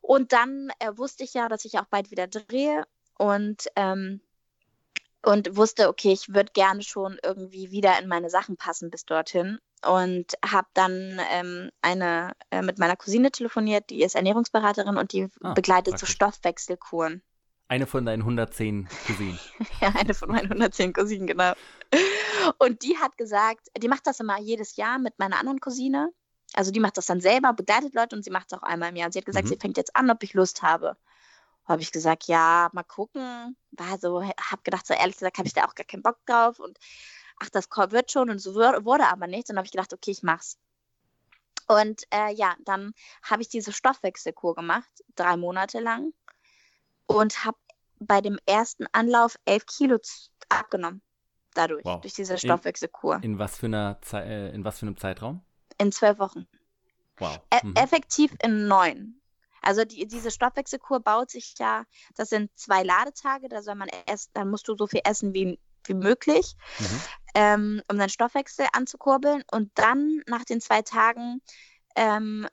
Und 0.00 0.32
dann 0.32 0.70
äh, 0.78 0.92
wusste 0.96 1.24
ich 1.24 1.34
ja, 1.34 1.48
dass 1.48 1.64
ich 1.64 1.78
auch 1.78 1.86
bald 1.86 2.10
wieder 2.10 2.26
drehe 2.26 2.84
und, 3.18 3.66
ähm, 3.76 4.20
und 5.22 5.56
wusste, 5.56 5.88
okay, 5.88 6.12
ich 6.12 6.32
würde 6.32 6.52
gerne 6.52 6.82
schon 6.82 7.18
irgendwie 7.22 7.70
wieder 7.70 7.98
in 8.00 8.08
meine 8.08 8.30
Sachen 8.30 8.56
passen 8.56 8.90
bis 8.90 9.04
dorthin. 9.04 9.58
Und 9.86 10.34
habe 10.44 10.66
dann 10.74 11.20
ähm, 11.30 11.70
eine 11.82 12.32
äh, 12.50 12.62
mit 12.62 12.78
meiner 12.78 12.96
Cousine 12.96 13.30
telefoniert, 13.30 13.90
die 13.90 14.02
ist 14.02 14.16
Ernährungsberaterin 14.16 14.96
und 14.96 15.12
die 15.12 15.28
Ah, 15.40 15.54
begleitet 15.54 15.94
so 15.94 16.06
praktisch. 16.06 16.10
Stoffwechselkuren. 16.10 17.22
Eine 17.68 17.86
von 17.86 18.04
deinen 18.06 18.22
110 18.22 18.88
Cousinen. 19.06 19.38
Ja, 19.80 19.90
eine 19.94 20.14
von 20.14 20.30
meinen 20.30 20.46
110 20.46 20.94
Cousinen, 20.94 21.26
genau. 21.26 21.52
Und 22.58 22.82
die 22.82 22.96
hat 22.96 23.16
gesagt, 23.16 23.68
die 23.76 23.88
macht 23.88 24.06
das 24.06 24.20
immer 24.20 24.40
jedes 24.40 24.76
Jahr 24.76 24.98
mit 24.98 25.18
meiner 25.18 25.38
anderen 25.38 25.60
Cousine. 25.60 26.10
Also 26.54 26.70
die 26.70 26.80
macht 26.80 26.96
das 26.96 27.06
dann 27.06 27.20
selber, 27.20 27.52
begleitet 27.52 27.94
Leute 27.94 28.16
und 28.16 28.24
sie 28.24 28.30
macht 28.30 28.50
es 28.52 28.58
auch 28.58 28.62
einmal 28.62 28.88
im 28.90 28.96
Jahr. 28.96 29.06
Und 29.06 29.12
sie 29.12 29.18
hat 29.18 29.26
gesagt, 29.26 29.44
Mhm. 29.46 29.50
sie 29.50 29.58
fängt 29.58 29.76
jetzt 29.76 29.94
an, 29.94 30.10
ob 30.10 30.22
ich 30.22 30.34
Lust 30.34 30.62
habe. 30.62 30.96
Habe 31.66 31.82
ich 31.82 31.92
gesagt, 31.92 32.24
ja, 32.24 32.70
mal 32.72 32.82
gucken. 32.84 33.56
War 33.72 33.98
so, 33.98 34.22
habe 34.22 34.62
gedacht, 34.62 34.86
so 34.86 34.94
ehrlich 34.94 35.16
gesagt, 35.18 35.36
habe 35.38 35.46
ich 35.46 35.52
da 35.54 35.66
auch 35.66 35.74
gar 35.74 35.84
keinen 35.84 36.02
Bock 36.02 36.18
drauf. 36.26 36.58
Und 36.58 36.78
ach, 37.38 37.50
das 37.50 37.68
wird 37.90 38.10
schon. 38.10 38.30
Und 38.30 38.38
so 38.38 38.54
wur- 38.54 38.84
wurde 38.84 39.06
aber 39.06 39.26
nichts. 39.26 39.50
Und 39.50 39.54
dann 39.54 39.58
habe 39.58 39.66
ich 39.66 39.72
gedacht, 39.72 39.92
okay, 39.92 40.10
ich 40.10 40.22
mach's. 40.22 40.56
Und 41.66 42.02
äh, 42.10 42.32
ja, 42.32 42.56
dann 42.64 42.94
habe 43.22 43.42
ich 43.42 43.48
diese 43.50 43.72
Stoffwechselkur 43.72 44.54
gemacht, 44.54 44.88
drei 45.16 45.36
Monate 45.36 45.80
lang. 45.80 46.14
Und 47.06 47.44
habe 47.44 47.58
bei 47.98 48.20
dem 48.22 48.38
ersten 48.46 48.86
Anlauf 48.92 49.38
elf 49.44 49.66
Kilo 49.66 49.98
abgenommen. 50.48 51.02
Dadurch, 51.54 51.84
Wow. 51.84 52.00
durch 52.00 52.14
diese 52.14 52.34
In- 52.34 52.38
Stoffwechselkur. 52.38 53.18
In 53.22 53.38
was 53.38 53.58
für 53.58 53.66
einer 53.66 53.98
äh, 54.14 54.54
in 54.54 54.64
was 54.64 54.78
für 54.78 54.86
einem 54.86 54.96
Zeitraum? 54.96 55.42
In 55.78 55.92
zwölf 55.92 56.18
Wochen. 56.18 56.46
Wow. 57.18 57.40
E 57.52 57.66
Mhm. 57.66 57.74
effektiv 57.76 58.34
in 58.42 58.68
neun. 58.68 59.20
Also 59.60 59.84
die, 59.84 60.06
diese 60.06 60.30
Stoffwechselkur 60.30 61.00
baut 61.00 61.30
sich 61.30 61.54
ja, 61.58 61.84
das 62.14 62.28
sind 62.28 62.50
zwei 62.56 62.82
Ladetage, 62.84 63.48
da 63.48 63.60
soll 63.62 63.74
man 63.74 63.88
essen, 64.06 64.30
dann 64.34 64.50
musst 64.50 64.68
du 64.68 64.76
so 64.76 64.86
viel 64.86 65.00
essen 65.04 65.34
wie, 65.34 65.58
wie 65.84 65.94
möglich, 65.94 66.54
Mhm. 66.78 67.02
ähm, 67.34 67.82
um 67.90 67.98
deinen 67.98 68.08
Stoffwechsel 68.08 68.66
anzukurbeln. 68.72 69.42
Und 69.50 69.72
dann 69.74 70.22
nach 70.26 70.44
den 70.44 70.60
zwei 70.60 70.82
Tagen 70.82 71.40
ähm, 71.96 72.46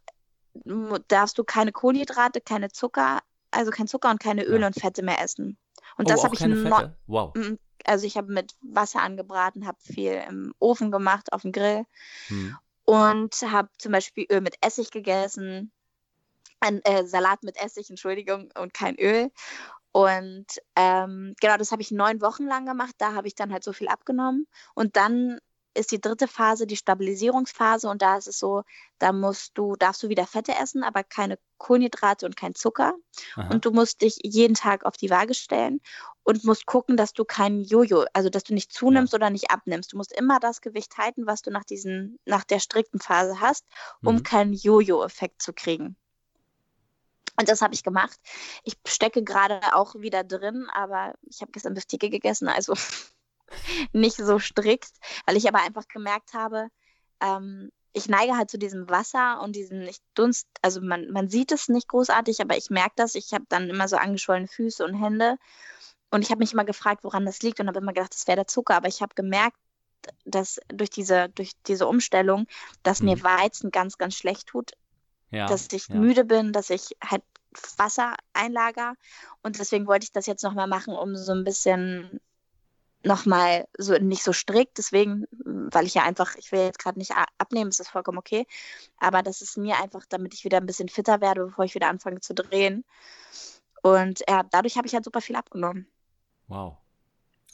darfst 1.07 1.38
du 1.38 1.43
keine 1.43 1.71
Kohlenhydrate, 1.71 2.41
keine 2.41 2.69
Zucker, 2.69 3.19
also 3.51 3.71
kein 3.71 3.88
Zucker 3.88 4.09
und 4.09 4.19
keine 4.19 4.43
Öle 4.43 4.61
Ja. 4.61 4.67
und 4.67 4.73
Fette 4.79 5.03
mehr 5.03 5.21
essen. 5.21 5.57
Und 5.97 6.07
Oh, 6.07 6.13
das 6.13 6.23
habe 6.23 6.33
ich 6.33 6.39
Fette? 6.39 6.97
Wow. 7.07 7.35
Mm, 7.35 7.55
Also 7.85 8.07
ich 8.07 8.17
habe 8.17 8.31
mit 8.33 8.55
Wasser 8.61 9.01
angebraten, 9.01 9.67
habe 9.67 9.77
viel 9.79 10.23
im 10.27 10.53
Ofen 10.59 10.91
gemacht, 10.91 11.31
auf 11.33 11.43
dem 11.43 11.51
Grill 11.51 11.85
Mhm. 12.29 12.57
Und 12.85 13.35
habe 13.41 13.69
zum 13.77 13.91
Beispiel 13.91 14.25
Öl 14.31 14.41
mit 14.41 14.55
Essig 14.61 14.91
gegessen, 14.91 15.71
ein 16.59 16.81
äh, 16.83 17.05
Salat 17.05 17.43
mit 17.43 17.57
Essig, 17.57 17.89
Entschuldigung, 17.89 18.51
und 18.57 18.73
kein 18.73 18.95
Öl. 18.99 19.31
Und 19.91 20.47
ähm, 20.75 21.35
genau, 21.39 21.57
das 21.57 21.71
habe 21.71 21.81
ich 21.81 21.91
neun 21.91 22.21
Wochen 22.21 22.45
lang 22.45 22.65
gemacht. 22.65 22.95
Da 22.97 23.13
habe 23.13 23.27
ich 23.27 23.35
dann 23.35 23.51
halt 23.53 23.63
so 23.63 23.73
viel 23.73 23.87
abgenommen. 23.87 24.47
Und 24.73 24.97
dann 24.97 25.39
ist 25.75 25.91
die 25.91 26.01
dritte 26.01 26.27
Phase 26.27 26.65
die 26.67 26.77
Stabilisierungsphase 26.77 27.89
und 27.89 28.01
da 28.01 28.17
ist 28.17 28.27
es 28.27 28.39
so, 28.39 28.63
da 28.99 29.11
musst 29.11 29.57
du, 29.57 29.75
darfst 29.75 30.01
du 30.03 30.09
wieder 30.09 30.25
Fette 30.25 30.53
essen, 30.55 30.83
aber 30.83 31.03
keine 31.03 31.38
Kohlenhydrate 31.57 32.25
und 32.25 32.35
kein 32.35 32.55
Zucker. 32.55 32.95
Aha. 33.35 33.49
Und 33.49 33.65
du 33.65 33.71
musst 33.71 34.01
dich 34.01 34.19
jeden 34.23 34.55
Tag 34.55 34.85
auf 34.85 34.97
die 34.97 35.09
Waage 35.09 35.33
stellen 35.33 35.81
und 36.23 36.43
musst 36.43 36.65
gucken, 36.65 36.97
dass 36.97 37.13
du 37.13 37.25
kein 37.25 37.61
Jojo, 37.61 38.05
also 38.13 38.29
dass 38.29 38.43
du 38.43 38.53
nicht 38.53 38.73
zunimmst 38.73 39.13
oder 39.13 39.29
nicht 39.29 39.51
abnimmst. 39.51 39.93
Du 39.93 39.97
musst 39.97 40.11
immer 40.11 40.39
das 40.39 40.61
Gewicht 40.61 40.97
halten, 40.97 41.27
was 41.27 41.41
du 41.41 41.51
nach 41.51 41.63
diesen, 41.63 42.19
nach 42.25 42.43
der 42.43 42.59
strikten 42.59 42.99
Phase 42.99 43.39
hast, 43.39 43.65
um 44.03 44.15
Mhm. 44.15 44.23
keinen 44.23 44.53
Jojo-Effekt 44.53 45.41
zu 45.41 45.53
kriegen. 45.53 45.95
Und 47.38 47.49
das 47.49 47.61
habe 47.61 47.73
ich 47.73 47.83
gemacht. 47.83 48.17
Ich 48.63 48.77
stecke 48.88 49.21
gerade 49.23 49.59
auch 49.73 49.95
wieder 49.95 50.23
drin, 50.23 50.67
aber 50.73 51.15
ich 51.23 51.41
habe 51.41 51.51
gestern 51.51 51.73
Bistike 51.73 52.09
gegessen, 52.09 52.47
also 52.47 52.75
nicht 53.93 54.17
so 54.17 54.39
strikt, 54.39 54.91
weil 55.25 55.38
ich 55.38 55.47
aber 55.47 55.62
einfach 55.62 55.88
gemerkt 55.88 56.34
habe, 56.34 56.69
ähm, 57.21 57.71
ich 57.93 58.10
neige 58.10 58.36
halt 58.36 58.51
zu 58.51 58.58
diesem 58.58 58.89
Wasser 58.89 59.41
und 59.41 59.55
diesem 59.55 59.88
Dunst, 60.15 60.47
also 60.62 60.81
man, 60.81 61.12
man 61.12 61.29
sieht 61.29 61.53
es 61.53 61.69
nicht 61.69 61.88
großartig, 61.88 62.41
aber 62.41 62.58
ich 62.58 62.69
merke 62.69 62.93
das. 62.97 63.15
Ich 63.15 63.34
habe 63.34 63.45
dann 63.47 63.69
immer 63.69 63.88
so 63.88 63.95
angeschwollene 63.95 64.49
Füße 64.49 64.84
und 64.84 64.95
Hände 64.95 65.38
und 66.12 66.21
ich 66.21 66.29
habe 66.29 66.39
mich 66.39 66.53
immer 66.53 66.65
gefragt, 66.65 67.03
woran 67.03 67.25
das 67.25 67.41
liegt 67.41 67.60
und 67.60 67.67
habe 67.67 67.79
immer 67.79 67.93
gedacht, 67.93 68.13
das 68.13 68.27
wäre 68.27 68.38
der 68.38 68.47
Zucker, 68.47 68.75
aber 68.75 68.88
ich 68.88 69.01
habe 69.01 69.15
gemerkt, 69.15 69.58
dass 70.23 70.60
durch 70.67 70.89
diese, 70.89 71.29
durch 71.29 71.51
diese 71.67 71.88
Umstellung, 71.88 72.47
dass 72.84 73.01
mir 73.01 73.17
Mhm. 73.17 73.23
Weizen 73.23 73.71
ganz, 73.71 73.97
ganz 73.97 74.15
schlecht 74.15 74.47
tut, 74.47 74.71
ja. 75.31 75.45
dass 75.47 75.67
ich 75.71 75.88
ja. 75.88 75.95
müde 75.95 76.25
bin, 76.25 76.53
dass 76.53 76.69
ich 76.69 76.95
halt 77.03 77.23
Wasser 77.77 78.15
einlager. 78.34 78.95
Und 79.41 79.60
deswegen 79.60 79.88
wollte 79.88 80.03
ich 80.03 80.12
das 80.12 80.25
jetzt 80.25 80.43
nochmal 80.43 80.67
machen, 80.67 80.93
um 80.93 81.15
so 81.15 81.31
ein 81.31 81.43
bisschen 81.43 82.19
nochmal 83.05 83.67
so 83.77 83.93
nicht 83.93 84.23
so 84.23 84.33
strikt. 84.33 84.77
Deswegen, 84.77 85.25
weil 85.31 85.85
ich 85.85 85.93
ja 85.93 86.03
einfach, 86.03 86.35
ich 86.35 86.51
will 86.51 86.61
jetzt 86.61 86.79
gerade 86.79 86.99
nicht 86.99 87.13
abnehmen, 87.37 87.69
ist 87.69 87.79
das 87.79 87.89
vollkommen 87.89 88.17
okay. 88.17 88.45
Aber 88.97 89.23
das 89.23 89.41
ist 89.41 89.57
mir 89.57 89.79
einfach, 89.81 90.05
damit 90.07 90.33
ich 90.33 90.43
wieder 90.43 90.57
ein 90.57 90.65
bisschen 90.65 90.89
fitter 90.89 91.21
werde, 91.21 91.45
bevor 91.45 91.65
ich 91.65 91.75
wieder 91.75 91.89
anfange 91.89 92.19
zu 92.21 92.33
drehen. 92.33 92.83
Und 93.83 94.23
ja, 94.27 94.43
dadurch 94.43 94.77
habe 94.77 94.87
ich 94.87 94.93
halt 94.93 95.05
super 95.05 95.21
viel 95.21 95.35
abgenommen. 95.35 95.87
Wow. 96.47 96.77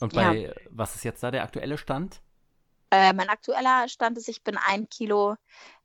Und 0.00 0.14
Ja. 0.14 0.32
bei, 0.32 0.54
was 0.70 0.94
ist 0.94 1.04
jetzt 1.04 1.22
da 1.22 1.30
der 1.30 1.42
aktuelle 1.44 1.78
Stand? 1.78 2.22
Äh, 2.90 3.12
mein 3.12 3.28
aktueller 3.28 3.88
Stand 3.88 4.18
ist, 4.18 4.28
ich 4.28 4.42
bin 4.42 4.56
ein 4.56 4.88
Kilo 4.88 5.36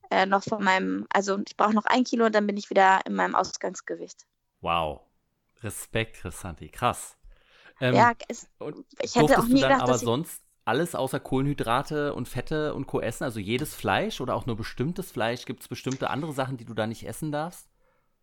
äh, 0.09 0.25
noch 0.25 0.43
von 0.43 0.63
meinem, 0.63 1.05
also 1.09 1.39
ich 1.45 1.57
brauche 1.57 1.73
noch 1.73 1.85
ein 1.85 2.03
Kilo 2.03 2.25
und 2.25 2.35
dann 2.35 2.47
bin 2.47 2.57
ich 2.57 2.69
wieder 2.69 3.01
in 3.05 3.13
meinem 3.15 3.35
Ausgangsgewicht. 3.35 4.25
Wow. 4.61 5.01
Respekt, 5.63 6.17
Chrisanti. 6.17 6.69
Krass. 6.69 7.16
Ähm, 7.79 7.95
ja, 7.95 8.13
es, 8.27 8.47
ich 9.01 9.15
hätte 9.15 9.37
auch 9.39 9.43
nie 9.45 9.55
du 9.55 9.59
dann 9.59 9.69
gedacht, 9.69 9.81
aber 9.81 9.93
dass 9.93 10.01
sonst 10.01 10.41
alles 10.65 10.95
außer 10.95 11.19
Kohlenhydrate 11.19 12.13
und 12.13 12.27
Fette 12.27 12.73
und 12.73 12.87
Co. 12.87 12.99
essen? 12.99 13.23
Also 13.23 13.39
jedes 13.39 13.73
Fleisch 13.73 14.19
oder 14.19 14.35
auch 14.35 14.45
nur 14.45 14.57
bestimmtes 14.57 15.11
Fleisch? 15.11 15.45
Gibt 15.45 15.61
es 15.61 15.67
bestimmte 15.67 16.09
andere 16.09 16.33
Sachen, 16.33 16.57
die 16.57 16.65
du 16.65 16.73
da 16.73 16.87
nicht 16.87 17.07
essen 17.07 17.31
darfst? 17.31 17.67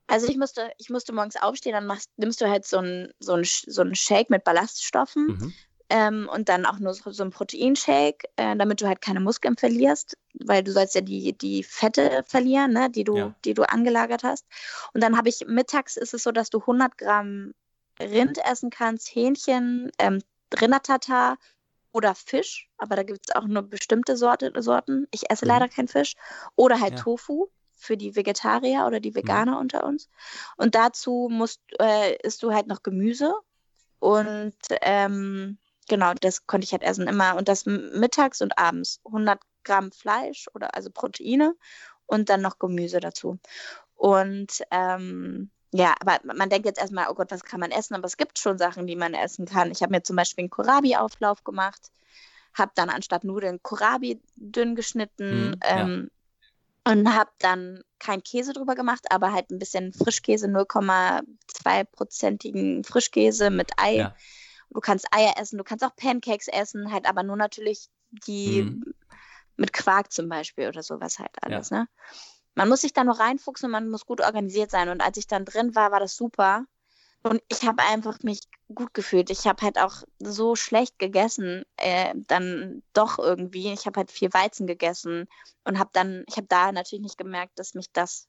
Also 0.07 0.27
ich 0.29 0.37
musste, 0.37 0.71
ich 0.79 0.91
musste 0.91 1.15
morgens 1.15 1.37
aufstehen, 1.37 1.73
dann 1.73 1.87
machst, 1.87 2.11
nimmst 2.17 2.41
du 2.41 2.49
halt 2.49 2.67
so 2.67 2.79
einen 2.79 3.09
so 3.21 3.33
ein, 3.35 3.45
so 3.45 3.81
ein 3.83 3.95
Shake 3.95 4.29
mit 4.29 4.45
Ballaststoffen 4.45 5.27
Mhm. 5.29 5.53
ähm, 5.89 6.29
und 6.31 6.51
dann 6.51 6.67
auch 6.67 6.79
nur 6.79 6.93
so, 6.93 7.11
so 7.11 7.25
ein 7.25 7.31
Proteinshake, 7.31 8.29
äh, 8.37 8.55
damit 8.57 8.83
du 8.83 8.87
halt 8.87 9.01
keine 9.01 9.21
Muskeln 9.21 9.57
verlierst, 9.57 10.19
weil 10.45 10.63
du 10.63 10.73
sollst 10.73 10.95
ja 10.95 11.01
die, 11.01 11.33
die 11.37 11.63
Fette 11.63 12.23
verlieren, 12.27 12.73
ne, 12.75 12.91
die 12.91 13.05
du, 13.05 13.17
Ja. 13.17 13.35
die 13.47 13.55
du 13.55 13.63
angelagert 13.63 14.25
hast. 14.25 14.45
Und 14.93 15.03
dann 15.03 15.17
habe 15.17 15.31
ich, 15.31 15.47
mittags 15.47 15.97
ist 15.97 16.13
es 16.13 16.23
so, 16.23 16.33
dass 16.33 16.51
du 16.51 16.61
100 16.67 16.99
Gramm 16.99 17.55
Rind 18.01 18.39
essen 18.45 18.71
kannst, 18.71 19.15
Hähnchen, 19.15 19.91
ähm, 19.99 20.21
Rindertatar 20.61 21.37
oder 21.93 22.15
Fisch, 22.15 22.69
aber 22.77 22.97
da 22.97 23.03
gibt 23.05 23.29
es 23.29 23.35
auch 23.37 23.47
nur 23.47 23.63
bestimmte 23.63 24.17
Sorte, 24.17 24.53
Sorten. 24.63 25.07
Ich 25.13 25.31
esse 25.31 25.45
Mhm. 25.45 25.49
leider 25.51 25.69
keinen 25.69 25.89
Fisch. 25.89 26.15
Oder 26.57 26.81
halt 26.81 26.91
Ja. 26.93 26.97
Mhm. 26.99 27.03
Tofu 27.03 27.47
für 27.77 27.97
die 27.97 28.17
Vegetarier 28.17 28.85
oder 28.87 28.99
die 29.01 29.15
Veganer 29.15 29.59
unter 29.59 29.85
uns. 29.85 30.09
Und 30.57 30.75
dazu 30.75 31.29
musst, 31.31 31.61
äh, 31.81 32.17
isst 32.23 32.43
du 32.43 32.53
halt 32.53 32.67
noch 32.67 32.83
Gemüse. 32.83 33.33
Und 34.01 34.55
ähm, 34.83 35.59
genau, 35.89 36.15
das 36.21 36.47
konnte 36.47 36.65
ich 36.65 36.73
halt 36.73 36.83
essen 36.83 37.07
immer. 37.07 37.37
Und 37.37 37.49
das 37.49 37.65
mittags 37.67 38.43
und 38.43 38.59
abends. 38.59 39.01
100 39.05 39.41
Gramm 39.65 39.93
Fleisch 39.93 40.47
oder 40.55 40.75
also 40.75 40.91
Proteine 40.91 41.55
und 42.07 42.29
dann 42.29 42.43
noch 42.43 42.59
Gemüse 42.59 43.01
dazu. 43.01 43.39
Und 43.95 44.63
ähm, 44.71 45.51
ja, 45.77 45.93
aber 45.99 46.21
man 46.23 46.51
denkt 46.51 46.67
jetzt 46.67 46.79
erstmal, 46.79 47.09
oh 47.11 47.15
Gott, 47.15 47.33
was 47.33 47.43
kann 47.43 47.59
man 47.59 47.73
essen? 47.73 47.97
Aber 47.97 48.05
es 48.05 48.17
gibt 48.17 48.39
schon 48.39 48.59
Sachen, 48.59 48.87
die 48.87 48.95
man 48.95 49.13
essen 49.13 49.45
kann. 49.45 49.73
Ich 49.73 49.83
habe 49.83 49.91
mir 49.91 50.05
zum 50.05 50.15
Beispiel 50.15 50.43
einen 50.43 50.51
Kohlrabi-Auflauf 50.51 51.43
gemacht, 51.43 51.91
habe 52.57 52.71
dann 52.77 52.91
anstatt 52.91 53.25
Nudeln 53.25 53.61
Kohlrabi 53.61 54.23
dünn 54.37 54.77
geschnitten 54.77 55.57
ja. 55.65 55.81
ähm, 55.81 56.13
und 56.87 57.13
habe 57.13 57.33
dann 57.41 57.83
kein 57.99 58.23
Käse 58.23 58.53
drüber 58.53 58.77
gemacht, 58.77 59.07
aber 59.11 59.33
halt 59.33 59.51
ein 59.51 59.59
bisschen 59.59 59.93
Frischkäse, 59.93 60.47
0,2-prozentigen 60.47 62.85
Frischkäse 62.85 63.51
mit 63.51 63.73
Ei. 63.77 63.97
Ja. 63.97 64.15
Du 64.71 64.79
kannst 64.79 65.13
Eier 65.13 65.35
essen, 65.39 65.59
du 65.59 65.65
kannst 65.65 65.85
auch 65.85 65.97
Pancakes 65.97 66.47
essen, 66.47 66.93
halt 66.93 67.09
aber 67.09 67.25
nur 67.25 67.37
natürlich 67.37 67.89
die 68.11 68.63
Mhm. 68.63 68.95
mit 69.57 69.73
Quark 69.73 70.13
zum 70.13 70.29
Beispiel 70.29 70.69
oder 70.69 70.85
sowas 70.85 71.19
halt 71.19 71.33
alles, 71.43 71.73
ne? 71.73 71.89
Man 72.55 72.69
muss 72.69 72.83
sich 72.83 72.93
da 72.93 73.05
nur 73.05 73.19
reinfuchsen 73.19 73.67
und 73.67 73.73
man 73.73 73.89
muss 73.89 74.07
gut 74.07 74.21
organisiert 74.21 74.71
sein. 74.71 74.89
Und 74.89 75.01
als 75.01 75.17
ich 75.17 75.27
dann 75.27 75.45
drin 75.45 75.75
war, 75.75 75.91
war 75.93 76.01
das 76.01 76.17
super. 76.17 76.65
Und 77.23 77.43
ich 77.49 77.63
habe 77.67 77.83
einfach 77.83 78.19
mich 78.23 78.41
gut 78.75 78.93
gefühlt. 78.93 79.31
Ich 79.31 79.47
habe 79.47 79.63
halt 79.63 79.79
auch 79.79 80.03
so 80.19 80.57
schlecht 80.57 80.99
gegessen, 80.99 81.65
äh, 81.77 82.15
dann 82.29 82.83
doch 82.93 83.19
irgendwie. 83.19 83.73
Ich 83.73 83.87
habe 83.87 84.01
halt 84.01 84.11
viel 84.11 84.33
Weizen 84.33 84.67
gegessen 84.67 85.27
und 85.65 85.79
habe 85.79 85.91
dann, 85.95 86.25
ich 86.29 86.37
habe 86.37 86.47
da 86.49 86.71
natürlich 86.71 87.03
nicht 87.03 87.19
gemerkt, 87.19 87.59
dass 87.59 87.75
mich 87.75 87.91
das 87.93 88.29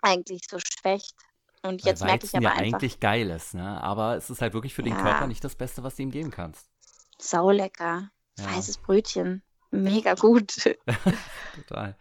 eigentlich 0.00 0.42
so 0.50 0.58
schwächt. 0.58 1.14
Und 1.62 1.84
Weil 1.84 1.90
jetzt 1.90 2.04
merke 2.04 2.26
ich 2.26 2.34
aber 2.34 2.44
ja 2.44 2.50
einfach, 2.52 2.78
eigentlich 2.78 3.00
geil 3.00 3.28
ist, 3.30 3.54
ne? 3.54 3.82
Aber 3.82 4.16
es 4.16 4.30
ist 4.30 4.40
halt 4.40 4.54
wirklich 4.54 4.72
für 4.74 4.82
den 4.82 4.94
Ja. 4.94 5.02
Körper 5.02 5.26
nicht 5.26 5.44
das 5.44 5.54
Beste, 5.54 5.82
was 5.82 5.96
du 5.96 6.02
ihm 6.02 6.10
geben 6.10 6.30
kannst. 6.30 6.66
saulecker. 7.18 8.10
Ja. 8.38 8.56
Weißes 8.56 8.78
Brötchen. 8.78 9.42
Mega 9.70 10.14
gut. 10.14 10.54
Total. 11.54 11.96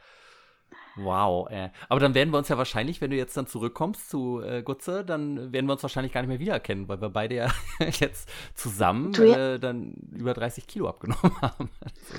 Wow. 0.95 1.49
Äh. 1.49 1.69
Aber 1.89 1.99
dann 1.99 2.13
werden 2.13 2.31
wir 2.31 2.37
uns 2.37 2.47
ja 2.49 2.57
wahrscheinlich, 2.57 3.01
wenn 3.01 3.11
du 3.11 3.17
jetzt 3.17 3.35
dann 3.35 3.47
zurückkommst 3.47 4.09
zu 4.09 4.41
äh, 4.41 4.63
Gutze, 4.63 5.03
dann 5.03 5.51
werden 5.51 5.65
wir 5.65 5.73
uns 5.73 5.83
wahrscheinlich 5.83 6.13
gar 6.13 6.21
nicht 6.21 6.29
mehr 6.29 6.39
wiedererkennen, 6.39 6.87
weil 6.87 7.01
wir 7.01 7.09
beide 7.09 7.35
ja 7.35 7.51
jetzt 7.99 8.29
zusammen 8.55 9.13
ja- 9.13 9.55
äh, 9.55 9.59
dann 9.59 9.93
über 10.11 10.33
30 10.33 10.67
Kilo 10.67 10.87
abgenommen 10.87 11.35
haben. 11.41 11.69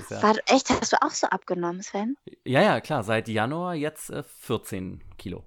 Ja, 0.09 0.23
War, 0.23 0.35
echt, 0.47 0.69
hast 0.69 0.93
du 0.93 0.97
auch 1.01 1.11
so 1.11 1.27
abgenommen, 1.27 1.81
Sven? 1.81 2.17
ja, 2.45 2.61
ja, 2.61 2.79
klar. 2.81 3.03
Seit 3.03 3.27
Januar 3.27 3.75
jetzt 3.75 4.09
äh, 4.09 4.23
14 4.23 5.03
Kilo. 5.17 5.43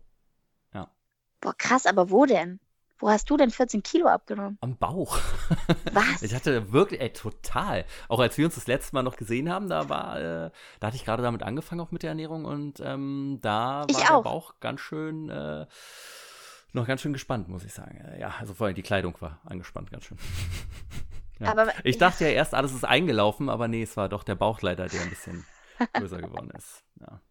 Boah, 1.42 1.54
krass, 1.56 1.86
aber 1.86 2.10
wo 2.10 2.26
denn? 2.26 2.60
Wo 3.00 3.08
hast 3.08 3.28
du 3.30 3.36
denn 3.36 3.50
14 3.50 3.82
Kilo 3.82 4.06
abgenommen? 4.08 4.58
Am 4.60 4.76
Bauch. 4.76 5.18
Was? 5.92 6.22
Ich 6.22 6.34
hatte 6.34 6.70
wirklich, 6.72 7.00
ey, 7.00 7.10
total. 7.12 7.84
Auch 8.08 8.20
als 8.20 8.36
wir 8.38 8.44
uns 8.44 8.54
das 8.56 8.66
letzte 8.66 8.94
Mal 8.94 9.02
noch 9.02 9.16
gesehen 9.16 9.50
haben, 9.50 9.68
da 9.68 9.88
war, 9.88 10.18
äh, 10.20 10.50
da 10.80 10.86
hatte 10.86 10.96
ich 10.96 11.04
gerade 11.04 11.22
damit 11.22 11.42
angefangen, 11.42 11.80
auch 11.80 11.90
mit 11.90 12.02
der 12.02 12.10
Ernährung 12.10 12.44
und 12.44 12.80
ähm, 12.80 13.38
da 13.40 13.86
Ich 13.88 13.96
war 13.96 14.02
der 14.02 14.14
auch. 14.16 14.22
Bauch 14.24 14.54
ganz 14.60 14.80
schön, 14.80 15.30
äh, 15.30 15.66
noch 16.72 16.86
ganz 16.86 17.00
schön 17.00 17.12
gespannt, 17.14 17.48
muss 17.48 17.64
ich 17.64 17.72
sagen. 17.72 17.96
Äh, 17.96 18.20
Ja, 18.20 18.34
also 18.38 18.54
vor 18.54 18.66
allem 18.66 18.76
die 18.76 18.82
Kleidung 18.82 19.16
war 19.20 19.40
angespannt, 19.44 19.90
ganz 19.90 20.04
schön. 20.04 20.18
Ja. 21.42 21.52
Aber 21.52 21.72
Ich 21.84 21.96
dachte 21.96 22.24
ja 22.24 22.30
erst, 22.32 22.52
alles 22.54 22.74
ist 22.74 22.84
eingelaufen, 22.84 23.48
aber 23.48 23.66
nee, 23.66 23.82
es 23.82 23.96
war 23.96 24.10
doch 24.10 24.24
der 24.24 24.34
Bauch 24.34 24.60
leider, 24.60 24.88
der 24.88 25.00
ein 25.00 25.08
bisschen 25.08 25.46
größer 25.94 26.18
geworden 26.18 26.50
ist. 26.50 26.84
Ja. 27.00 27.22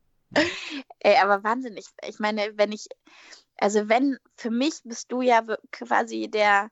Ey, 1.02 1.16
aber 1.22 1.44
Wahnsinn. 1.44 1.78
Ich, 1.78 1.86
ich 2.08 2.18
meine, 2.18 2.54
wenn 2.56 2.72
ich, 2.72 2.88
also 3.60 3.90
wenn, 3.90 4.18
für 4.36 4.52
mich 4.52 4.82
bist 4.84 5.12
du 5.12 5.22
ja 5.22 5.44
quasi 5.72 6.30
der, 6.30 6.70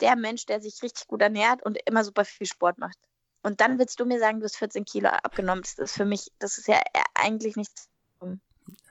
der 0.00 0.16
Mensch, 0.16 0.46
der 0.46 0.60
sich 0.60 0.82
richtig 0.82 1.06
gut 1.06 1.22
ernährt 1.22 1.62
und 1.64 1.78
immer 1.86 2.04
super 2.04 2.24
viel 2.24 2.46
Sport 2.46 2.78
macht. 2.78 2.98
Und 3.42 3.60
dann 3.60 3.78
willst 3.78 3.98
du 4.00 4.04
mir 4.04 4.18
sagen, 4.18 4.40
du 4.40 4.44
hast 4.44 4.56
14 4.56 4.84
Kilo 4.84 5.08
abgenommen. 5.08 5.62
Das 5.62 5.78
ist 5.78 5.96
für 5.96 6.04
mich, 6.04 6.30
das 6.38 6.58
ist 6.58 6.68
ja 6.68 6.80
eigentlich 7.14 7.56
nichts 7.56 7.88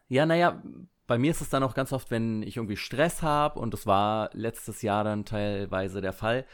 Ja, 0.07 0.25
naja, 0.25 0.61
bei 1.05 1.17
mir 1.17 1.31
ist 1.31 1.41
es 1.41 1.49
dann 1.49 1.63
auch 1.63 1.75
ganz 1.75 1.91
oft, 1.91 2.11
wenn 2.11 2.43
ich 2.43 2.57
irgendwie 2.57 2.77
Stress 2.77 3.21
habe, 3.21 3.59
und 3.59 3.73
das 3.73 3.85
war 3.85 4.29
letztes 4.33 4.81
Jahr 4.81 5.03
dann 5.03 5.25
teilweise 5.25 6.01
der 6.01 6.13
Fall, 6.13 6.45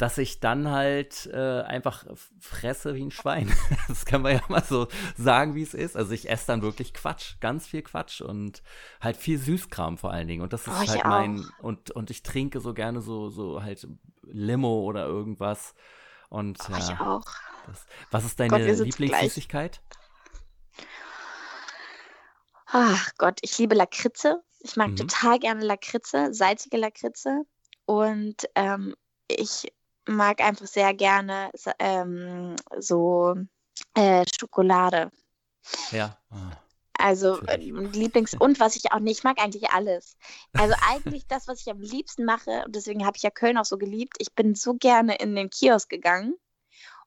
dass 0.00 0.16
ich 0.16 0.40
dann 0.40 0.70
halt 0.70 1.28
äh, 1.30 1.60
einfach 1.60 2.06
fresse 2.38 2.94
wie 2.94 3.04
ein 3.04 3.10
Schwein. 3.10 3.52
Das 3.88 4.06
kann 4.06 4.22
man 4.22 4.32
ja 4.32 4.42
mal 4.48 4.64
so 4.64 4.88
sagen, 5.16 5.54
wie 5.54 5.62
es 5.62 5.74
ist. 5.74 5.96
Also 5.96 6.12
ich 6.12 6.30
esse 6.30 6.46
dann 6.46 6.62
wirklich 6.62 6.94
Quatsch, 6.94 7.34
ganz 7.40 7.66
viel 7.66 7.82
Quatsch 7.82 8.20
und 8.20 8.62
halt 9.00 9.16
viel 9.16 9.36
Süßkram 9.36 9.98
vor 9.98 10.12
allen 10.12 10.28
Dingen. 10.28 10.42
Und 10.42 10.52
das 10.52 10.62
ist 10.62 10.68
oh, 10.68 10.88
halt 10.88 11.04
mein 11.04 11.44
und 11.60 11.90
und 11.90 12.10
ich 12.10 12.22
trinke 12.22 12.60
so 12.60 12.72
gerne 12.72 13.02
so 13.02 13.28
so 13.28 13.62
halt 13.62 13.86
Limo 14.22 14.80
oder 14.82 15.06
irgendwas. 15.06 15.74
Und 16.30 16.58
oh, 16.68 16.72
ja, 16.72 16.78
ich 16.78 17.00
auch. 17.00 17.26
Das, 17.66 17.84
was 18.10 18.24
ist 18.24 18.40
deine 18.40 18.72
Lieblingssüßigkeit? 18.72 19.82
Ach 22.66 23.10
Gott, 23.18 23.40
ich 23.42 23.58
liebe 23.58 23.74
Lakritze. 23.74 24.42
Ich 24.60 24.76
mag 24.76 24.90
mhm. 24.90 24.96
total 24.96 25.38
gerne 25.40 25.64
Lakritze, 25.64 26.32
salzige 26.32 26.76
Lakritze. 26.76 27.42
Und 27.86 28.48
ähm, 28.54 28.94
ich 29.26 29.72
mag 30.06 30.40
einfach 30.40 30.66
sehr 30.66 30.94
gerne 30.94 31.50
ähm, 31.78 32.56
so 32.78 33.34
äh, 33.94 34.24
Schokolade. 34.38 35.10
Ja. 35.90 36.16
Ah. 36.30 36.52
Also 36.94 37.40
äh, 37.46 37.56
Lieblings 37.56 38.34
und 38.34 38.60
was 38.60 38.76
ich 38.76 38.92
auch 38.92 38.98
nicht 38.98 39.24
mag, 39.24 39.38
eigentlich 39.40 39.70
alles. 39.70 40.16
Also 40.52 40.74
eigentlich 40.90 41.26
das, 41.26 41.48
was 41.48 41.60
ich 41.60 41.70
am 41.70 41.80
liebsten 41.80 42.24
mache, 42.24 42.64
und 42.66 42.76
deswegen 42.76 43.06
habe 43.06 43.16
ich 43.16 43.22
ja 43.22 43.30
Köln 43.30 43.56
auch 43.56 43.64
so 43.64 43.78
geliebt. 43.78 44.16
Ich 44.18 44.34
bin 44.34 44.54
so 44.54 44.74
gerne 44.74 45.16
in 45.16 45.34
den 45.34 45.48
Kiosk 45.48 45.88
gegangen 45.88 46.34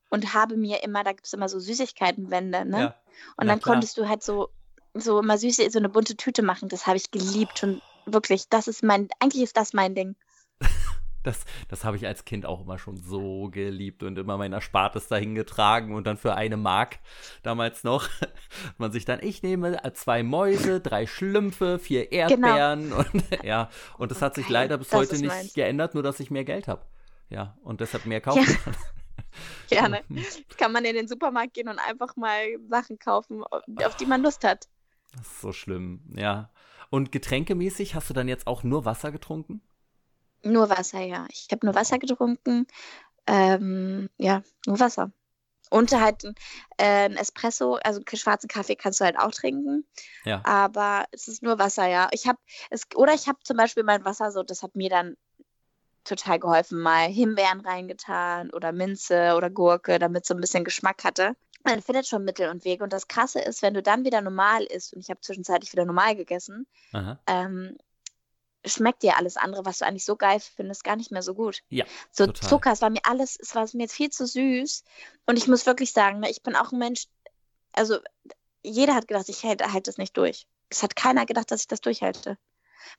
und 0.10 0.34
habe 0.34 0.58
mir 0.58 0.84
immer, 0.84 1.04
da 1.04 1.12
gibt 1.12 1.28
es 1.28 1.34
immer 1.34 1.50
so 1.50 1.60
Süßigkeitenwände, 1.60 2.66
ne? 2.66 2.80
Ja. 2.80 2.96
Und 3.38 3.48
dann 3.48 3.60
klar. 3.60 3.76
konntest 3.76 3.98
du 3.98 4.08
halt 4.08 4.24
so, 4.24 4.50
so 4.94 5.20
immer 5.20 5.38
süße, 5.38 5.70
so 5.70 5.80
eine 5.80 5.90
bunte 5.90 6.16
Tüte 6.16 6.42
machen. 6.42 6.70
Das 6.70 6.88
habe 6.88 6.98
ich 6.98 7.12
geliebt. 7.12 7.64
Und 7.64 7.82
wirklich, 8.06 8.50
das 8.50 8.68
ist 8.68 8.84
mein, 8.84 9.08
eigentlich 9.20 9.44
ist 9.44 9.58
das 9.58 9.74
mein 9.74 9.96
Ding. 9.96 10.16
Das, 11.24 11.46
das 11.70 11.84
habe 11.84 11.98
ich 11.98 12.06
als 12.06 12.26
Kind 12.26 12.46
auch 12.46 12.62
immer 12.62 12.78
schon 12.78 12.98
so 12.98 13.50
geliebt 13.50 14.04
und 14.04 14.18
immer 14.18 14.38
mein 14.38 14.54
Erspartes 14.54 15.08
dahin 15.08 15.36
getragen 15.36 15.96
und 15.96 16.06
dann 16.06 16.18
für 16.18 16.36
eine 16.36 16.58
Mark 16.58 17.00
damals 17.42 17.84
noch 17.84 18.10
man 18.78 18.92
sich 18.92 19.06
dann, 19.06 19.20
ich 19.22 19.44
nehme 19.44 19.82
zwei 19.94 20.24
Mäuse, 20.24 20.82
drei 20.82 21.08
Schlümpfe, 21.08 21.80
vier 21.80 22.06
genau. 22.08 22.48
Erdbeeren 22.48 22.84
genau. 22.84 22.98
und 23.14 23.44
ja, 23.44 23.70
und 23.98 24.12
das 24.12 24.22
hat 24.22 24.36
sich 24.36 24.50
leider 24.50 24.78
bis 24.78 24.92
heute 24.92 25.18
nicht 25.18 25.28
meins. 25.28 25.54
geändert, 25.54 25.94
nur 25.94 26.04
dass 26.04 26.20
ich 26.20 26.32
mehr 26.32 26.44
Geld 26.44 26.68
habe. 26.68 26.86
Ja, 27.30 27.58
und 27.64 27.82
deshalb 27.82 28.06
mehr 28.06 28.22
kaufen 28.22 28.46
ja. 28.46 28.56
kann. 28.56 28.76
Gerne. 29.70 30.02
Kann 30.58 30.72
man 30.72 30.86
in 30.86 30.96
den 30.96 31.08
Supermarkt 31.08 31.56
gehen 31.56 31.68
und 31.68 31.80
einfach 31.80 32.16
mal 32.16 32.44
Sachen 32.70 33.00
kaufen, 33.00 33.44
auf 33.44 33.96
die 33.98 34.06
man 34.06 34.22
Lust 34.22 34.44
hat. 34.44 34.68
Das 35.16 35.28
ist 35.28 35.42
so 35.42 35.52
schlimm, 35.52 36.02
ja. 36.16 36.50
Und 36.90 37.12
getränkemäßig 37.12 37.96
hast 37.96 38.10
du 38.10 38.14
dann 38.14 38.28
jetzt 38.28 38.46
auch 38.46 38.64
nur 38.64 38.86
Wasser 38.86 39.12
getrunken? 39.12 39.62
Nur 40.44 40.70
Wasser, 40.70 41.02
ja. 41.02 41.26
Ich 41.30 41.48
habe 41.52 41.66
nur 41.66 41.76
Wasser 41.76 42.00
getrunken. 42.00 42.68
Ähm, 43.28 44.10
ja, 44.18 44.44
nur 44.66 44.80
Wasser. 44.80 45.12
Und 45.70 45.92
halt 45.92 46.24
äh, 46.78 47.06
ein 47.06 47.18
Espresso, 47.18 47.80
also 47.84 48.02
schwarzen 48.14 48.48
Kaffee 48.48 48.76
kannst 48.76 49.00
du 49.00 49.06
halt 49.06 49.18
auch 49.18 49.32
trinken. 49.32 49.88
Ja. 50.24 50.42
Aber 50.46 51.06
es 51.12 51.28
ist 51.28 51.42
nur 51.42 51.58
Wasser, 51.58 51.88
ja. 51.88 52.10
Ich 52.12 52.28
habe 52.28 52.38
es, 52.70 52.84
oder 52.96 53.14
ich 53.14 53.28
habe 53.28 53.40
zum 53.44 53.58
Beispiel 53.58 53.84
mein 53.84 54.06
Wasser 54.06 54.32
so, 54.32 54.44
das 54.44 54.62
hat 54.62 54.76
mir 54.76 54.90
dann 54.90 55.18
total 56.04 56.38
geholfen, 56.38 56.80
mal 56.80 57.08
Himbeeren 57.08 57.62
reingetan 57.62 58.52
oder 58.52 58.72
Minze 58.72 59.36
oder 59.36 59.50
Gurke, 59.50 59.98
damit 60.00 60.24
es 60.24 60.28
so 60.28 60.36
ein 60.36 60.42
bisschen 60.42 60.64
Geschmack 60.64 61.04
hatte. 61.04 61.36
Man 61.64 61.82
findet 61.82 62.08
schon 62.08 62.26
Mittel 62.26 62.50
und 62.50 62.66
Wege. 62.66 62.84
Und 62.84 62.92
das 62.92 63.08
Krasse 63.08 63.40
ist, 63.40 63.62
wenn 63.62 63.74
du 63.74 63.82
dann 63.82 64.04
wieder 64.04 64.22
normal 64.22 64.64
isst, 64.66 64.94
und 64.94 65.00
ich 65.00 65.10
habe 65.10 65.22
zwischenzeitlich 65.22 65.72
wieder 65.72 65.86
normal 65.86 66.16
gegessen, 66.16 66.68
ähm, 67.26 67.78
schmeckt 68.66 69.04
dir 69.04 69.18
alles 69.18 69.38
andere, 69.38 69.66
was 69.66 69.80
du 69.80 69.86
eigentlich 69.86 70.06
so 70.06 70.16
geil 70.16 70.40
findest, 70.40 70.84
gar 70.84 70.96
nicht 70.96 71.12
mehr 71.12 71.22
so 71.22 71.34
gut. 71.34 71.62
Ja. 71.70 71.86
So 72.12 72.28
total. 72.28 72.50
Zucker, 72.50 72.72
es 72.72 72.82
war 72.82 72.90
mir 72.90 73.02
alles, 73.04 73.38
es 73.40 73.56
war 73.56 73.68
mir 73.74 73.84
jetzt 73.84 73.96
viel 73.96 74.10
zu 74.10 74.26
süß. 74.26 74.84
Und 75.26 75.38
ich 75.38 75.48
muss 75.48 75.66
wirklich 75.66 75.92
sagen, 75.94 76.20
ne, 76.20 76.30
ich 76.30 76.44
bin 76.44 76.56
auch 76.56 76.72
ein 76.72 76.80
Mensch, 76.80 77.08
also 77.74 78.00
jeder 78.62 78.96
hat 78.96 79.08
gedacht, 79.08 79.30
ich 79.30 79.44
halte 79.44 79.72
halt 79.74 79.88
das 79.88 79.98
nicht 79.98 80.16
durch. 80.18 80.48
Es 80.70 80.84
hat 80.84 80.96
keiner 80.96 81.26
gedacht, 81.26 81.52
dass 81.52 81.62
ich 81.62 81.68
das 81.68 81.82
durchhalte. 81.82 82.38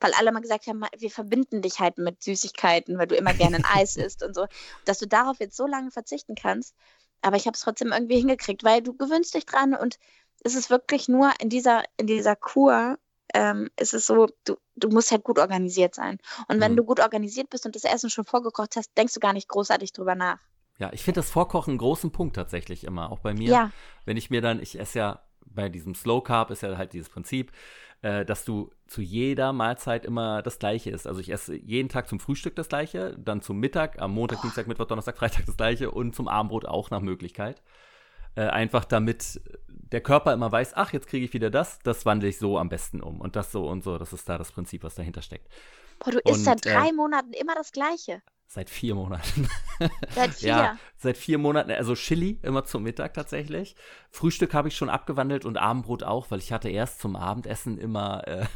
Weil 0.00 0.12
alle 0.14 0.32
mal 0.32 0.40
gesagt 0.40 0.66
haben, 0.66 0.84
wir 0.96 1.10
verbinden 1.10 1.62
dich 1.62 1.78
halt 1.78 1.98
mit 1.98 2.22
Süßigkeiten, 2.22 2.98
weil 2.98 3.06
du 3.06 3.16
immer 3.16 3.34
gerne 3.34 3.56
ein 3.56 3.64
Eis 3.64 3.96
isst 3.96 4.22
und 4.22 4.34
so. 4.34 4.46
Dass 4.84 4.98
du 4.98 5.06
darauf 5.06 5.40
jetzt 5.40 5.56
so 5.56 5.66
lange 5.66 5.90
verzichten 5.90 6.34
kannst. 6.34 6.74
Aber 7.22 7.36
ich 7.36 7.46
habe 7.46 7.54
es 7.54 7.60
trotzdem 7.60 7.92
irgendwie 7.92 8.18
hingekriegt, 8.18 8.64
weil 8.64 8.82
du 8.82 8.94
gewöhnst 8.94 9.34
dich 9.34 9.46
dran 9.46 9.74
und 9.74 9.98
es 10.42 10.54
ist 10.54 10.68
wirklich 10.68 11.08
nur 11.08 11.32
in 11.40 11.48
dieser, 11.48 11.84
in 11.96 12.06
dieser 12.06 12.36
Kur 12.36 12.98
ähm, 13.34 13.68
ist 13.78 13.92
es 13.92 14.06
so, 14.06 14.28
du, 14.44 14.56
du 14.76 14.88
musst 14.88 15.10
halt 15.10 15.24
gut 15.24 15.38
organisiert 15.38 15.94
sein. 15.94 16.18
Und 16.48 16.60
wenn 16.60 16.72
mhm. 16.72 16.76
du 16.76 16.84
gut 16.84 17.00
organisiert 17.00 17.50
bist 17.50 17.66
und 17.66 17.74
das 17.74 17.84
Essen 17.84 18.08
schon 18.08 18.24
vorgekocht 18.24 18.76
hast, 18.76 18.96
denkst 18.96 19.14
du 19.14 19.20
gar 19.20 19.32
nicht 19.32 19.48
großartig 19.48 19.92
drüber 19.92 20.14
nach. 20.14 20.38
Ja, 20.78 20.90
ich 20.92 21.02
finde 21.02 21.20
das 21.20 21.30
Vorkochen 21.30 21.72
einen 21.72 21.78
großen 21.78 22.10
Punkt 22.10 22.36
tatsächlich 22.36 22.84
immer, 22.84 23.12
auch 23.12 23.20
bei 23.20 23.34
mir. 23.34 23.50
Ja. 23.50 23.70
Wenn 24.06 24.16
ich 24.16 24.30
mir 24.30 24.40
dann, 24.40 24.60
ich 24.60 24.78
esse 24.78 24.98
ja 24.98 25.22
bei 25.46 25.68
diesem 25.68 25.94
Slow 25.94 26.22
Carb 26.22 26.50
ist 26.50 26.62
ja 26.62 26.76
halt 26.76 26.92
dieses 26.92 27.08
Prinzip, 27.08 27.52
äh, 28.02 28.24
dass 28.24 28.44
du 28.44 28.70
zu 28.86 29.00
jeder 29.00 29.52
Mahlzeit 29.52 30.04
immer 30.04 30.42
das 30.42 30.58
Gleiche 30.58 30.90
isst. 30.90 31.06
Also 31.06 31.20
ich 31.20 31.30
esse 31.30 31.54
jeden 31.54 31.88
Tag 31.88 32.08
zum 32.08 32.20
Frühstück 32.20 32.56
das 32.56 32.68
Gleiche, 32.68 33.16
dann 33.18 33.40
zum 33.40 33.58
Mittag, 33.58 34.00
am 34.00 34.12
Montag, 34.12 34.38
Boah. 34.38 34.42
Dienstag, 34.42 34.66
Mittwoch, 34.66 34.86
Donnerstag, 34.86 35.16
Freitag 35.18 35.46
das 35.46 35.56
Gleiche 35.56 35.90
und 35.90 36.14
zum 36.14 36.28
Abendbrot 36.28 36.66
auch 36.66 36.90
nach 36.90 37.00
Möglichkeit. 37.00 37.62
Äh, 38.36 38.46
einfach 38.46 38.84
damit 38.84 39.40
der 39.68 40.00
Körper 40.00 40.32
immer 40.32 40.50
weiß, 40.50 40.72
ach, 40.74 40.92
jetzt 40.92 41.06
kriege 41.06 41.24
ich 41.24 41.32
wieder 41.34 41.50
das, 41.50 41.78
das 41.80 42.04
wandle 42.04 42.28
ich 42.28 42.38
so 42.38 42.58
am 42.58 42.68
besten 42.68 43.00
um. 43.00 43.20
Und 43.20 43.36
das 43.36 43.52
so 43.52 43.68
und 43.68 43.84
so, 43.84 43.96
das 43.98 44.12
ist 44.12 44.28
da 44.28 44.38
das 44.38 44.50
Prinzip, 44.50 44.82
was 44.82 44.96
dahinter 44.96 45.22
steckt. 45.22 45.48
Boah, 46.00 46.10
du 46.10 46.18
isst 46.18 46.44
seit 46.44 46.64
drei 46.64 46.88
äh, 46.88 46.92
Monaten 46.92 47.32
immer 47.32 47.54
das 47.54 47.70
Gleiche. 47.70 48.22
Seit 48.46 48.70
vier 48.70 48.94
Monaten. 48.94 49.48
Seit 50.14 50.30
vier? 50.34 50.48
ja, 50.48 50.78
seit 50.96 51.16
vier 51.16 51.38
Monaten. 51.38 51.72
Also 51.72 51.94
Chili 51.94 52.38
immer 52.42 52.64
zum 52.64 52.84
Mittag 52.84 53.14
tatsächlich. 53.14 53.74
Frühstück 54.10 54.54
habe 54.54 54.68
ich 54.68 54.76
schon 54.76 54.88
abgewandelt 54.88 55.44
und 55.44 55.56
Abendbrot 55.56 56.04
auch, 56.04 56.30
weil 56.30 56.38
ich 56.38 56.52
hatte 56.52 56.68
erst 56.68 57.00
zum 57.00 57.16
Abendessen 57.16 57.78
immer 57.78 58.26
äh, 58.28 58.46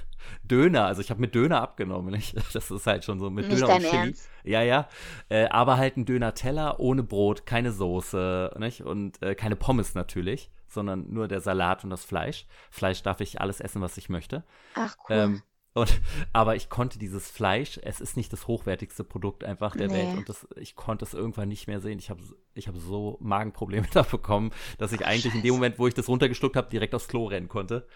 Döner. 0.45 0.87
Also 0.87 1.01
ich 1.01 1.11
habe 1.11 1.21
mit 1.21 1.35
Döner 1.35 1.61
abgenommen. 1.63 2.13
Nicht? 2.13 2.37
Das 2.53 2.71
ist 2.71 2.87
halt 2.87 3.05
schon 3.05 3.19
so 3.19 3.31
mit 3.31 3.49
nicht 3.49 3.61
Döner 3.61 3.75
und 3.75 3.83
Chili. 3.83 3.97
Ernst? 3.97 4.31
Ja, 4.45 4.63
ja. 4.63 4.89
Äh, 5.29 5.49
aber 5.49 5.79
halt 5.79 5.97
ein 5.97 6.05
Döner-Teller 6.05 6.79
ohne 6.81 7.03
Brot, 7.03 7.47
keine 7.47 7.73
Soße 7.73 8.55
nicht? 8.59 8.83
und 8.83 9.21
äh, 9.23 9.35
keine 9.35 9.57
Pommes 9.57 9.95
natürlich, 9.95 10.51
sondern 10.69 11.13
nur 11.13 11.29
der 11.29 11.41
Salat 11.41 11.85
und 11.85 11.91
das 11.91 12.05
Fleisch. 12.05 12.47
Fleisch 12.71 13.03
darf 13.03 13.21
ich 13.21 13.41
alles 13.41 13.61
essen, 13.61 13.83
was 13.83 13.97
ich 13.97 14.09
möchte. 14.09 14.45
Ach 14.75 14.97
cool. 15.09 15.17
Ähm, 15.17 15.43
und, 15.79 16.01
aber 16.33 16.57
ich 16.57 16.69
konnte 16.69 16.99
dieses 16.99 17.31
Fleisch, 17.31 17.79
es 17.83 18.01
ist 18.01 18.17
nicht 18.17 18.33
das 18.33 18.47
hochwertigste 18.47 19.05
Produkt 19.05 19.45
einfach 19.45 19.77
der 19.77 19.89
nee. 19.89 19.95
Welt 19.95 20.19
und 20.19 20.29
das, 20.29 20.47
ich 20.57 20.77
konnte 20.77 21.05
es 21.05 21.15
irgendwann 21.15 21.49
nicht 21.49 21.67
mehr 21.67 21.81
sehen. 21.81 21.99
Ich 21.99 22.11
habe 22.11 22.21
ich 22.55 22.69
hab 22.69 22.77
so 22.77 23.17
Magenprobleme 23.21 23.87
da 23.93 24.03
bekommen, 24.03 24.53
dass 24.79 24.93
ich 24.93 25.03
Ach, 25.03 25.09
eigentlich 25.09 25.25
Scheiße. 25.25 25.37
in 25.39 25.43
dem 25.43 25.55
Moment, 25.55 25.79
wo 25.79 25.87
ich 25.87 25.95
das 25.95 26.09
runtergeschluckt 26.09 26.57
habe, 26.57 26.71
direkt 26.71 26.95
aufs 26.95 27.09
Klo 27.09 27.27
rennen 27.27 27.49
konnte. 27.49 27.87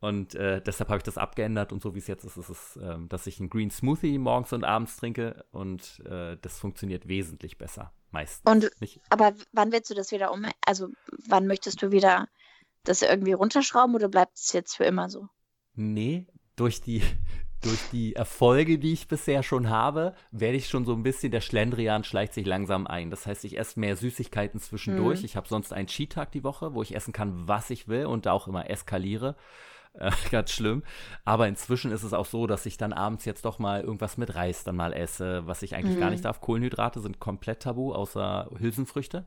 Und 0.00 0.34
äh, 0.34 0.60
deshalb 0.60 0.90
habe 0.90 0.98
ich 0.98 1.02
das 1.02 1.16
abgeändert 1.16 1.72
und 1.72 1.82
so 1.82 1.94
wie 1.94 1.98
es 1.98 2.06
jetzt 2.08 2.24
ist, 2.24 2.36
ist 2.36 2.50
es, 2.50 2.76
äh, 2.76 2.98
dass 3.08 3.26
ich 3.26 3.40
einen 3.40 3.48
Green 3.48 3.70
Smoothie 3.70 4.18
morgens 4.18 4.52
und 4.52 4.62
abends 4.62 4.96
trinke 4.96 5.46
und 5.50 6.02
äh, 6.04 6.36
das 6.42 6.58
funktioniert 6.58 7.08
wesentlich 7.08 7.56
besser, 7.56 7.92
meistens. 8.10 8.50
Und, 8.50 8.70
Nicht? 8.80 9.00
aber 9.08 9.32
wann 9.52 9.72
willst 9.72 9.90
du 9.90 9.94
das 9.94 10.12
wieder 10.12 10.30
um? 10.30 10.44
Also 10.66 10.88
wann 11.26 11.46
möchtest 11.46 11.80
du 11.80 11.90
wieder 11.90 12.28
das 12.82 13.00
irgendwie 13.00 13.32
runterschrauben 13.32 13.94
oder 13.94 14.08
bleibt 14.08 14.36
es 14.36 14.52
jetzt 14.52 14.76
für 14.76 14.84
immer 14.84 15.08
so? 15.08 15.28
Nee, 15.74 16.26
durch 16.56 16.80
die, 16.80 17.02
durch 17.62 17.80
die 17.92 18.14
Erfolge, 18.14 18.78
die 18.78 18.92
ich 18.92 19.08
bisher 19.08 19.42
schon 19.42 19.70
habe, 19.70 20.14
werde 20.30 20.56
ich 20.56 20.68
schon 20.68 20.84
so 20.84 20.92
ein 20.92 21.02
bisschen, 21.02 21.32
der 21.32 21.40
Schlendrian 21.40 22.04
schleicht 22.04 22.34
sich 22.34 22.46
langsam 22.46 22.86
ein. 22.86 23.10
Das 23.10 23.26
heißt, 23.26 23.44
ich 23.44 23.58
esse 23.58 23.80
mehr 23.80 23.96
Süßigkeiten 23.96 24.60
zwischendurch. 24.60 25.20
Mhm. 25.20 25.24
Ich 25.24 25.36
habe 25.36 25.48
sonst 25.48 25.72
einen 25.72 25.88
Cheat-Tag 25.88 26.32
die 26.32 26.44
Woche, 26.44 26.74
wo 26.74 26.82
ich 26.82 26.94
essen 26.94 27.12
kann, 27.12 27.48
was 27.48 27.70
ich 27.70 27.88
will 27.88 28.06
und 28.06 28.26
da 28.26 28.32
auch 28.32 28.48
immer 28.48 28.70
eskaliere. 28.70 29.36
Äh, 29.96 30.10
ganz 30.32 30.50
schlimm. 30.50 30.82
Aber 31.24 31.46
inzwischen 31.46 31.92
ist 31.92 32.02
es 32.02 32.12
auch 32.12 32.26
so, 32.26 32.48
dass 32.48 32.66
ich 32.66 32.76
dann 32.76 32.92
abends 32.92 33.24
jetzt 33.26 33.44
doch 33.44 33.60
mal 33.60 33.80
irgendwas 33.80 34.16
mit 34.16 34.34
Reis 34.34 34.64
dann 34.64 34.74
mal 34.74 34.92
esse, 34.92 35.46
was 35.46 35.62
ich 35.62 35.76
eigentlich 35.76 35.94
mhm. 35.94 36.00
gar 36.00 36.10
nicht 36.10 36.24
darf. 36.24 36.40
Kohlenhydrate 36.40 36.98
sind 36.98 37.20
komplett 37.20 37.62
tabu, 37.62 37.92
außer 37.92 38.50
Hülsenfrüchte. 38.58 39.24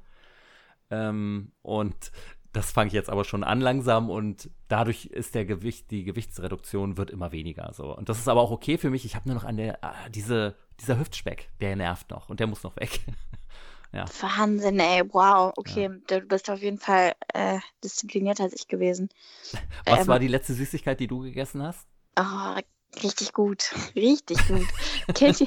Ähm, 0.90 1.52
und 1.62 2.12
das 2.58 2.72
fange 2.72 2.88
ich 2.88 2.94
jetzt 2.94 3.10
aber 3.10 3.24
schon 3.24 3.44
an 3.44 3.62
langsam 3.62 4.10
und 4.10 4.50
dadurch 4.68 5.06
ist 5.06 5.36
der 5.36 5.46
Gewicht, 5.46 5.92
die 5.92 6.04
Gewichtsreduktion 6.04 6.98
wird 6.98 7.12
immer 7.12 7.32
weniger. 7.32 7.72
So. 7.74 7.96
Und 7.96 8.10
das 8.10 8.18
ist 8.18 8.28
aber 8.28 8.42
auch 8.42 8.50
okay 8.50 8.80
für 8.80 8.90
mich. 8.90 9.06
Ich 9.06 9.16
habe 9.16 9.30
nur 9.30 9.36
noch 9.36 9.44
an 9.44 9.58
der, 9.58 9.84
ah, 9.84 10.10
diese, 10.10 10.56
dieser 10.80 10.98
Hüftspeck, 10.98 11.50
der 11.62 11.76
nervt 11.76 12.10
noch 12.10 12.30
und 12.30 12.40
der 12.40 12.48
muss 12.48 12.64
noch 12.64 12.76
weg. 12.78 13.02
ja. 13.94 14.06
Wahnsinn, 14.22 14.80
ey, 14.80 15.04
wow. 15.14 15.54
Okay, 15.56 15.84
ja. 15.84 16.20
du 16.20 16.22
bist 16.26 16.50
auf 16.50 16.60
jeden 16.60 16.80
Fall 16.80 17.14
äh, 17.36 17.60
disziplinierter 17.84 18.46
als 18.46 18.54
ich 18.54 18.68
gewesen. 18.68 19.10
Was 19.86 20.02
ähm, 20.02 20.08
war 20.08 20.18
die 20.18 20.28
letzte 20.28 20.56
Süßigkeit, 20.56 21.00
die 21.00 21.08
du 21.08 21.20
gegessen 21.20 21.62
hast? 21.62 21.88
Oh, 22.20 22.60
richtig 23.04 23.34
gut. 23.34 23.72
Richtig 23.96 24.40
gut. 24.48 24.66
kennst, 25.14 25.46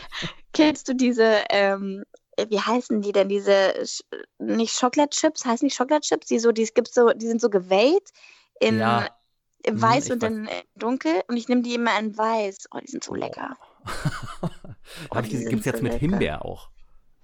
kennst, 0.53 0.89
du 0.89 0.95
diese 0.95 1.43
ähm, 1.51 2.05
äh, 2.05 2.20
wie 2.49 2.61
heißen 2.61 3.03
die 3.03 3.13
denn, 3.13 3.29
diese, 3.29 3.75
nicht 4.39 4.79
Chocolate 4.79 5.11
Chips, 5.11 5.45
heißen 5.45 5.69
die 5.69 5.75
Chocolate 5.75 6.07
Chips, 6.07 6.27
die 6.29 6.39
so, 6.39 6.53
die, 6.53 6.63
es 6.63 6.75
gibt 6.75 6.89
so, 6.93 7.11
die 7.11 7.27
sind 7.27 7.41
so 7.41 7.51
gewellt 7.51 8.11
in, 8.61 8.79
ja. 8.79 9.07
in 9.65 9.81
Mhm, 9.81 9.83
weiß 9.83 10.11
ich 10.11 10.13
und 10.13 10.23
weiß. 10.23 10.41
in 10.43 10.47
äh, 10.49 10.65
dunkel 10.77 11.23
und 11.29 11.37
ich 11.37 11.49
nehme 11.49 11.63
die 11.63 11.75
immer 11.75 11.99
in 11.99 12.17
weiß. 12.17 12.69
Oh, 12.73 12.79
die 12.81 12.89
sind 12.91 13.05
so 13.05 13.15
Oh. 13.15 13.15
lecker. 13.15 13.57
Oh, 15.11 15.21
ich, 15.21 15.29
die 15.31 15.39
sind 15.39 15.49
gibt's 15.49 15.67
jetzt 15.67 15.81
so 15.81 15.83
mit 15.83 15.95
lecker. 15.95 16.01
Himbeer 16.01 16.45
auch. 16.45 16.71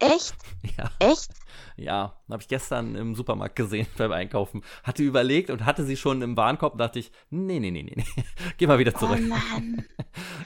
Echt? 0.00 0.36
Ja, 0.78 0.90
Echt? 0.98 1.30
ja, 1.76 2.20
habe 2.30 2.42
ich 2.42 2.48
gestern 2.48 2.94
im 2.96 3.14
Supermarkt 3.14 3.56
gesehen 3.56 3.86
beim 3.96 4.12
Einkaufen. 4.12 4.64
Hatte 4.84 5.02
überlegt 5.02 5.50
und 5.50 5.64
hatte 5.64 5.84
sie 5.84 5.96
schon 5.96 6.22
im 6.22 6.36
Warenkorb 6.36 6.74
und 6.74 6.78
dachte 6.80 6.98
ich, 6.98 7.12
nee, 7.30 7.58
nee, 7.60 7.70
nee, 7.70 7.82
nee, 7.82 7.94
nee. 7.96 8.24
Geh 8.58 8.66
mal 8.66 8.78
wieder 8.78 8.94
Oh 8.94 8.98
zurück. 8.98 9.22
Mann. 9.28 9.86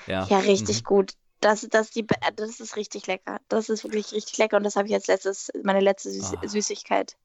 Ja, 0.07 0.31
Ja, 0.31 0.39
richtig 0.41 0.83
mhm. 0.83 0.85
gut. 0.85 1.15
Das, 1.41 1.67
das, 1.71 1.91
die, 1.91 2.07
das 2.37 2.61
ist 2.61 2.77
richtig 2.77 3.07
lecker. 3.07 3.41
Das 3.49 3.69
ist 3.69 3.85
wirklich 3.85 4.13
richtig 4.13 4.37
lecker 4.39 4.57
und 4.57 4.65
das 4.65 4.77
habe 4.77 4.89
ich 4.89 4.95
als 4.95 5.07
letztes, 5.07 5.51
meine 5.63 5.81
letzte 5.81 6.11
Süß 6.11 6.35
Ah. 6.37 6.47
Süßigkeit. 6.49 7.17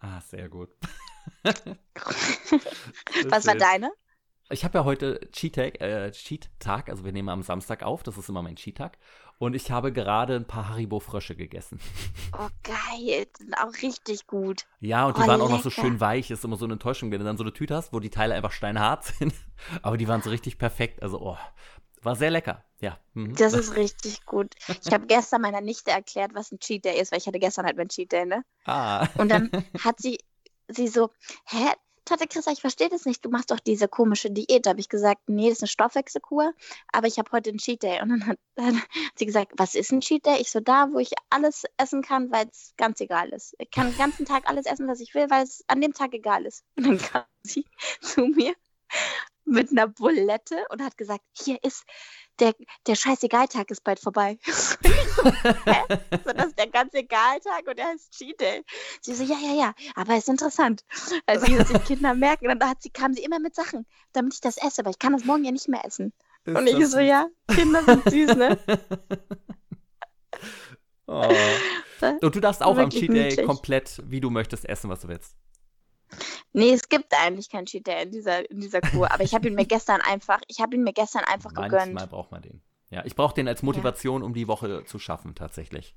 Ah, 0.00 0.20
sehr 0.20 0.48
gut. 0.48 0.70
Was 3.28 3.46
war 3.46 3.54
deine? 3.56 3.90
Ich 4.50 4.62
habe 4.64 4.76
ja 4.78 4.84
heute 4.84 5.20
Cheat 5.32 5.54
Tag, 5.54 5.80
äh, 5.80 6.10
Cheat 6.12 6.50
also 6.66 7.04
wir 7.04 7.12
nehmen 7.12 7.30
am 7.30 7.42
Samstag 7.42 7.82
auf, 7.82 8.02
das 8.02 8.18
ist 8.18 8.28
immer 8.28 8.42
mein 8.42 8.56
Cheat 8.56 8.76
Tag. 8.76 8.98
Und 9.38 9.54
ich 9.56 9.70
habe 9.70 9.90
gerade 9.92 10.36
ein 10.36 10.46
paar 10.46 10.68
Haribo 10.68 11.00
Frösche 11.00 11.34
gegessen. 11.34 11.80
Oh, 12.38 12.48
geil. 12.62 13.26
Die 13.26 13.42
sind 13.44 13.54
auch 13.54 13.72
richtig 13.82 14.26
gut. 14.26 14.66
Ja, 14.80 15.06
und 15.06 15.16
die 15.16 15.22
Oh, 15.22 15.26
waren 15.26 15.40
auch 15.40 15.48
noch 15.48 15.62
so 15.62 15.70
lecker. 15.70 15.82
schön 15.82 15.98
weich. 15.98 16.30
Ist 16.30 16.44
immer 16.44 16.56
so 16.56 16.66
eine 16.66 16.74
Enttäuschung, 16.74 17.10
wenn 17.10 17.18
du 17.18 17.24
dann 17.24 17.36
so 17.38 17.42
eine 17.42 17.52
Tüte 17.52 17.74
hast, 17.74 17.92
wo 17.92 17.98
die 18.00 18.10
Teile 18.10 18.34
einfach 18.34 18.52
steinhart 18.52 19.04
sind. 19.18 19.34
Aber 19.82 19.96
die 19.96 20.06
waren 20.06 20.22
so 20.22 20.30
richtig 20.30 20.58
perfekt. 20.58 21.02
Also, 21.02 21.20
oh, 21.20 21.38
war 22.04 22.16
sehr 22.16 22.30
lecker. 22.30 22.64
Ja. 22.80 22.98
Mhm. 23.14 23.34
Das 23.36 23.52
ist 23.52 23.76
richtig 23.76 24.24
gut. 24.26 24.54
Ich 24.84 24.92
habe 24.92 25.06
gestern 25.06 25.42
meiner 25.42 25.60
Nichte 25.60 25.90
erklärt, 25.90 26.34
was 26.34 26.52
ein 26.52 26.60
Cheat 26.60 26.84
Day 26.84 27.00
ist, 27.00 27.12
weil 27.12 27.18
ich 27.18 27.26
hatte 27.26 27.38
gestern 27.38 27.64
halt 27.66 27.76
meinen 27.76 27.88
Cheat 27.88 28.12
Day, 28.12 28.26
ne? 28.26 28.44
Ah. 28.64 29.06
Und 29.16 29.30
dann 29.30 29.50
hat 29.84 30.00
sie, 30.00 30.18
sie 30.68 30.88
so, 30.88 31.10
hä, 31.46 31.72
Tante 32.04 32.26
Christa, 32.26 32.52
ich 32.52 32.60
verstehe 32.60 32.90
das 32.90 33.06
nicht. 33.06 33.24
Du 33.24 33.30
machst 33.30 33.50
doch 33.50 33.60
diese 33.60 33.88
komische 33.88 34.30
Diät. 34.30 34.66
Da 34.66 34.70
habe 34.70 34.80
ich 34.80 34.90
gesagt, 34.90 35.22
nee, 35.26 35.48
das 35.48 35.58
ist 35.58 35.62
eine 35.62 35.68
Stoffwechselkur, 35.68 36.52
aber 36.92 37.06
ich 37.06 37.18
habe 37.18 37.32
heute 37.32 37.50
einen 37.50 37.58
Cheat 37.58 37.82
Day. 37.82 38.02
Und 38.02 38.10
dann 38.10 38.26
hat, 38.26 38.38
dann 38.56 38.76
hat 38.76 39.18
sie 39.18 39.26
gesagt, 39.26 39.52
was 39.56 39.74
ist 39.74 39.90
ein 39.90 40.00
Cheat 40.00 40.26
Day? 40.26 40.36
Ich 40.40 40.50
so, 40.50 40.60
da, 40.60 40.88
wo 40.92 40.98
ich 40.98 41.12
alles 41.30 41.64
essen 41.78 42.02
kann, 42.02 42.30
weil 42.30 42.46
es 42.50 42.74
ganz 42.76 43.00
egal 43.00 43.30
ist. 43.30 43.54
Ich 43.58 43.70
kann 43.70 43.88
den 43.88 43.98
ganzen 43.98 44.26
Tag 44.26 44.48
alles 44.48 44.66
essen, 44.66 44.86
was 44.86 45.00
ich 45.00 45.14
will, 45.14 45.30
weil 45.30 45.44
es 45.44 45.64
an 45.66 45.80
dem 45.80 45.94
Tag 45.94 46.12
egal 46.12 46.44
ist. 46.44 46.64
Und 46.76 46.84
dann 46.84 46.98
kam 46.98 47.24
sie 47.42 47.64
zu 48.02 48.26
mir 48.26 48.54
mit 49.44 49.70
einer 49.70 49.88
Bulette 49.88 50.64
und 50.70 50.82
hat 50.82 50.96
gesagt, 50.96 51.24
hier 51.32 51.58
ist 51.62 51.84
der, 52.40 52.54
der 52.86 52.94
Scheißegal-Tag 52.94 53.70
ist 53.70 53.84
bald 53.84 54.00
vorbei. 54.00 54.38
So, 56.24 56.32
das 56.32 56.48
ist 56.48 56.58
der 56.58 56.68
ganz 56.68 56.92
Egal-Tag 56.92 57.66
und 57.66 57.78
der 57.78 57.86
heißt 57.86 58.12
Cheat 58.12 58.40
Day. 58.40 58.62
Sie 59.00 59.14
so, 59.14 59.24
ja, 59.24 59.36
ja, 59.40 59.54
ja, 59.54 59.74
aber 59.94 60.16
ist 60.16 60.28
interessant. 60.28 60.84
Also, 61.26 61.46
wie 61.46 61.56
die 61.56 61.78
Kinder 61.80 62.14
merken, 62.14 62.48
dann 62.48 62.68
hat 62.68 62.82
sie, 62.82 62.90
kam 62.90 63.14
sie 63.14 63.22
immer 63.22 63.38
mit 63.38 63.54
Sachen, 63.54 63.86
damit 64.12 64.34
ich 64.34 64.40
das 64.40 64.58
esse, 64.58 64.80
aber 64.80 64.90
ich 64.90 64.98
kann 64.98 65.12
das 65.12 65.24
morgen 65.24 65.44
ja 65.44 65.52
nicht 65.52 65.68
mehr 65.68 65.84
essen. 65.84 66.12
Ist 66.44 66.56
und 66.56 66.66
ich 66.66 66.86
so, 66.88 66.98
ja, 66.98 67.28
Kinder 67.48 67.82
sind 67.84 68.04
süß, 68.04 68.36
ne? 68.36 68.58
oh. 71.06 71.32
Und 72.20 72.34
du 72.34 72.40
darfst 72.40 72.62
auch 72.62 72.76
am 72.76 72.90
Cheat 72.90 73.10
Day 73.10 73.28
niedlich. 73.28 73.46
komplett, 73.46 74.02
wie 74.04 74.20
du 74.20 74.30
möchtest, 74.30 74.68
essen, 74.68 74.90
was 74.90 75.00
du 75.00 75.08
willst. 75.08 75.36
Nee, 76.54 76.72
es 76.72 76.88
gibt 76.88 77.12
eigentlich 77.12 77.50
keinen 77.50 77.66
Cheat 77.66 77.86
Day 77.86 78.04
in 78.04 78.10
dieser, 78.12 78.48
in 78.50 78.60
dieser 78.60 78.80
Kur, 78.80 79.10
aber 79.12 79.22
ich 79.24 79.34
habe 79.34 79.46
ihn 79.48 79.54
mir 79.54 79.66
gestern 79.66 80.00
einfach, 80.00 80.40
ich 80.48 80.60
habe 80.60 80.76
ihn 80.76 80.84
mir 80.84 80.92
gestern 80.94 81.24
einfach 81.24 81.50
Manchmal 81.52 81.86
gegönnt. 81.90 82.10
braucht 82.10 82.30
man 82.30 82.42
den. 82.42 82.62
Ja, 82.90 83.04
ich 83.04 83.16
brauche 83.16 83.34
den 83.34 83.48
als 83.48 83.62
Motivation, 83.62 84.22
um 84.22 84.32
die 84.34 84.46
Woche 84.48 84.84
zu 84.86 84.98
schaffen, 84.98 85.34
tatsächlich. 85.34 85.94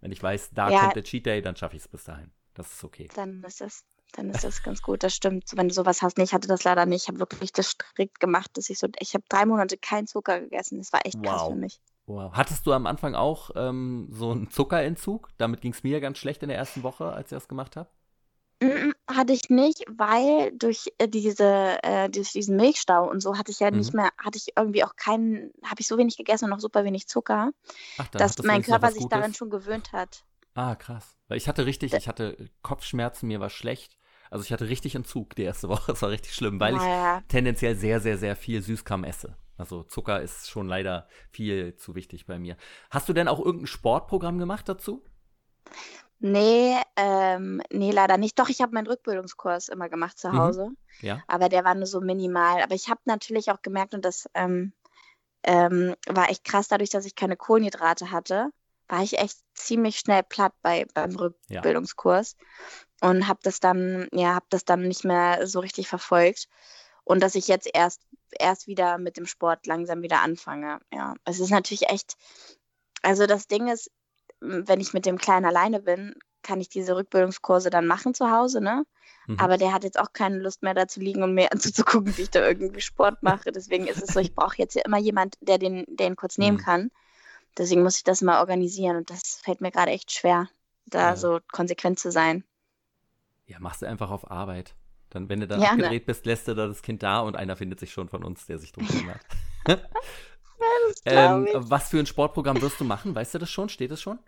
Wenn 0.00 0.10
ich 0.10 0.22
weiß, 0.22 0.50
da 0.54 0.70
Ja. 0.70 0.80
kommt 0.80 0.96
der 0.96 1.04
Cheat 1.04 1.26
Day, 1.26 1.42
dann 1.42 1.56
schaffe 1.56 1.76
ich 1.76 1.82
es 1.82 1.88
bis 1.88 2.04
dahin. 2.04 2.30
Das 2.54 2.72
ist 2.72 2.82
okay. 2.84 3.08
Dann 3.14 3.42
ist 3.44 3.60
das, 3.60 3.84
dann 4.12 4.30
ist 4.30 4.44
das 4.44 4.62
ganz 4.62 4.80
gut, 4.80 5.02
das 5.02 5.14
stimmt. 5.14 5.44
Wenn 5.54 5.68
du 5.68 5.74
sowas 5.74 6.00
hast, 6.00 6.16
nee, 6.16 6.24
ich 6.24 6.32
hatte 6.32 6.48
das 6.48 6.64
leider 6.64 6.86
nicht. 6.86 7.02
Ich 7.02 7.08
habe 7.08 7.18
wirklich 7.20 7.52
das 7.52 7.68
strikt 7.70 8.18
gemacht, 8.18 8.50
dass 8.56 8.70
ich 8.70 8.78
so, 8.78 8.88
ich 9.00 9.12
habe 9.14 9.24
drei 9.28 9.44
Monate 9.44 9.76
keinen 9.76 10.06
Zucker 10.06 10.40
gegessen. 10.40 10.78
Das 10.78 10.92
war 10.92 11.04
echt 11.04 11.22
krass 11.22 11.42
Wow. 11.42 11.48
für 11.52 11.56
mich. 11.58 11.80
Wow. 12.06 12.32
Hattest 12.32 12.66
du 12.66 12.72
am 12.72 12.86
Anfang 12.86 13.14
auch 13.14 13.50
ähm, 13.56 14.08
so 14.10 14.30
einen 14.30 14.48
Zuckerentzug? 14.50 15.28
Damit 15.36 15.60
ging 15.60 15.72
es 15.72 15.82
mir 15.82 16.00
ganz 16.00 16.16
schlecht 16.16 16.42
in 16.42 16.48
der 16.48 16.56
ersten 16.56 16.82
Woche, 16.82 17.12
als 17.12 17.30
ich 17.30 17.36
das 17.36 17.48
gemacht 17.48 17.76
habe. 17.76 17.90
Mm, 18.60 18.92
Hatte 19.08 19.32
ich 19.32 19.50
nicht, 19.50 19.84
weil 19.88 20.50
durch 20.56 20.92
äh, 20.98 21.08
diese, 21.08 21.78
äh, 21.82 22.08
durch 22.10 22.32
diesen 22.32 22.56
Milchstau 22.56 23.08
und 23.08 23.20
so 23.20 23.38
hatte 23.38 23.52
ich 23.52 23.60
ja 23.60 23.70
nicht 23.70 23.92
Mhm. 23.92 23.98
mehr, 24.00 24.10
hatte 24.18 24.36
ich 24.38 24.48
irgendwie 24.56 24.82
auch 24.84 24.96
keinen, 24.96 25.52
habe 25.64 25.80
ich 25.80 25.86
so 25.86 25.96
wenig 25.96 26.16
gegessen 26.16 26.44
und 26.46 26.50
noch 26.50 26.60
super 26.60 26.84
wenig 26.84 27.06
Zucker, 27.08 27.52
Ach, 27.96 28.08
dann 28.08 28.20
dass 28.22 28.42
mein 28.42 28.62
Körper 28.62 28.90
sich 28.92 29.08
daran 29.08 29.34
schon 29.34 29.50
gewöhnt 29.50 29.92
hat. 29.92 30.24
Ah, 30.54 30.74
krass. 30.74 31.16
Weil 31.28 31.36
ich 31.38 31.48
hatte 31.48 31.66
richtig, 31.66 31.92
Da- 31.92 31.98
ich 31.98 32.08
hatte 32.08 32.50
Kopfschmerzen, 32.62 33.28
mir 33.28 33.40
war 33.40 33.50
schlecht. 33.50 33.96
Also 34.30 34.44
ich 34.44 34.52
hatte 34.52 34.68
richtig 34.68 34.94
Entzug 34.94 35.34
die 35.36 35.42
erste 35.44 35.68
Woche. 35.68 35.92
Das 35.92 36.02
war 36.02 36.10
richtig 36.10 36.34
schlimm, 36.34 36.60
weil 36.60 36.76
ich 36.76 36.82
Naja, 36.82 37.22
tendenziell 37.28 37.76
sehr, 37.76 38.00
sehr, 38.00 38.18
sehr 38.18 38.36
viel 38.36 38.62
Süßkram 38.62 39.04
esse. 39.04 39.36
Also 39.56 39.82
Zucker 39.84 40.20
ist 40.22 40.48
schon 40.50 40.68
leider 40.68 41.08
viel 41.30 41.74
zu 41.76 41.94
wichtig 41.94 42.26
bei 42.26 42.38
mir. 42.38 42.56
Hast 42.90 43.08
du 43.08 43.12
denn 43.12 43.28
auch 43.28 43.40
irgendein 43.40 43.66
Sportprogramm 43.66 44.38
gemacht 44.38 44.68
dazu? 44.68 45.04
Nee, 46.18 46.76
ähm, 46.96 47.62
nee, 47.70 47.90
leider 47.90 48.16
nicht. 48.16 48.38
Doch, 48.38 48.48
ich 48.48 48.60
habe 48.60 48.74
meinen 48.74 48.86
Rückbildungskurs 48.86 49.68
immer 49.68 49.88
gemacht 49.88 50.18
zu 50.18 50.30
Mhm. 50.30 50.38
Hause, 50.38 50.70
Ja. 51.02 51.22
aber 51.26 51.48
der 51.48 51.64
war 51.64 51.74
nur 51.74 51.86
so 51.86 52.00
minimal. 52.00 52.62
Aber 52.62 52.74
ich 52.74 52.88
habe 52.88 53.00
natürlich 53.04 53.50
auch 53.50 53.62
gemerkt, 53.62 53.94
und 53.94 54.04
das 54.04 54.28
ähm, 54.34 54.72
ähm, 55.44 55.94
war 56.06 56.30
echt 56.30 56.44
krass, 56.44 56.68
dadurch, 56.68 56.90
dass 56.90 57.04
ich 57.04 57.14
keine 57.14 57.36
Kohlenhydrate 57.36 58.10
hatte, 58.10 58.50
war 58.88 59.02
ich 59.02 59.18
echt 59.18 59.38
ziemlich 59.54 59.98
schnell 59.98 60.22
platt 60.22 60.52
bei, 60.62 60.86
beim 60.94 61.10
Ja. 61.10 61.60
Rückbildungskurs 61.60 62.36
und 63.00 63.28
habe 63.28 63.40
das 63.42 63.60
dann, 63.60 64.08
ja, 64.12 64.34
habe 64.34 64.46
das 64.50 64.64
dann 64.64 64.82
nicht 64.82 65.04
mehr 65.04 65.46
so 65.46 65.60
richtig 65.60 65.88
verfolgt. 65.88 66.48
Und 67.04 67.22
dass 67.22 67.34
ich 67.34 67.48
jetzt 67.48 67.68
erst, 67.72 68.02
erst 68.38 68.66
wieder 68.66 68.98
mit 68.98 69.16
dem 69.16 69.26
Sport 69.26 69.66
langsam 69.66 70.02
wieder 70.02 70.20
anfange. 70.20 70.80
Ja, 70.92 71.14
es 71.24 71.40
ist 71.40 71.50
natürlich 71.50 71.88
echt, 71.88 72.16
also 73.02 73.26
das 73.26 73.46
Ding 73.46 73.68
ist, 73.68 73.90
wenn 74.40 74.80
ich 74.80 74.92
mit 74.94 75.06
dem 75.06 75.18
Kleinen 75.18 75.46
alleine 75.46 75.80
bin, 75.80 76.14
kann 76.42 76.60
ich 76.60 76.68
diese 76.68 76.96
Rückbildungskurse 76.96 77.70
dann 77.70 77.86
machen 77.86 78.14
zu 78.14 78.30
Hause, 78.30 78.60
ne? 78.60 78.84
Mhm. 79.26 79.36
Aber 79.38 79.56
der 79.58 79.72
hat 79.72 79.84
jetzt 79.84 79.98
auch 79.98 80.12
keine 80.12 80.38
Lust 80.38 80.62
mehr 80.62 80.74
da 80.74 80.88
zu 80.88 81.00
liegen 81.00 81.22
und 81.22 81.34
mir 81.34 81.52
anzugucken, 81.52 82.16
wie 82.16 82.22
ich 82.22 82.30
da 82.30 82.46
irgendwie 82.46 82.80
Sport 82.80 83.22
mache. 83.22 83.52
Deswegen 83.52 83.86
ist 83.86 84.02
es 84.02 84.12
so, 84.12 84.20
ich 84.20 84.34
brauche 84.34 84.56
jetzt 84.58 84.74
ja 84.74 84.82
immer 84.84 84.98
jemand, 84.98 85.36
der 85.40 85.58
den, 85.58 85.84
der 85.88 86.06
ihn 86.08 86.16
kurz 86.16 86.38
nehmen 86.38 86.58
Mhm. 86.58 86.62
kann. 86.62 86.90
Deswegen 87.58 87.82
muss 87.82 87.96
ich 87.98 88.04
das 88.04 88.22
mal 88.22 88.40
organisieren 88.40 88.96
und 88.96 89.10
das 89.10 89.40
fällt 89.42 89.60
mir 89.60 89.70
gerade 89.72 89.90
echt 89.92 90.12
schwer, 90.12 90.48
da 90.86 91.10
Ja. 91.10 91.16
so 91.16 91.40
konsequent 91.52 91.98
zu 91.98 92.10
sein. 92.12 92.44
Ja, 93.46 93.58
machst 93.60 93.82
du 93.82 93.86
einfach 93.86 94.10
auf 94.10 94.30
Arbeit. 94.30 94.74
Dann, 95.10 95.28
wenn 95.28 95.40
du 95.40 95.46
dann 95.48 95.60
Ja, 95.60 95.74
ne? 95.74 95.78
abgedreht 95.78 96.06
bist, 96.06 96.26
lässt 96.26 96.48
du 96.48 96.54
da 96.54 96.66
das 96.66 96.82
Kind 96.82 97.02
da 97.02 97.20
und 97.20 97.34
einer 97.36 97.56
findet 97.56 97.80
sich 97.80 97.92
schon 97.92 98.08
von 98.08 98.22
uns, 98.24 98.44
der 98.46 98.58
sich 98.58 98.72
drum 98.72 98.84
kümmert. 98.88 99.24
Das 99.64 99.82
ähm, 101.06 101.48
was 101.54 101.88
für 101.90 101.98
ein 101.98 102.06
Sportprogramm 102.06 102.60
wirst 102.60 102.80
du 102.80 102.84
machen? 102.84 103.14
Weißt 103.14 103.34
du 103.34 103.38
das 103.38 103.50
schon? 103.50 103.68
Steht 103.68 103.90
es 103.90 104.02
schon? 104.02 104.18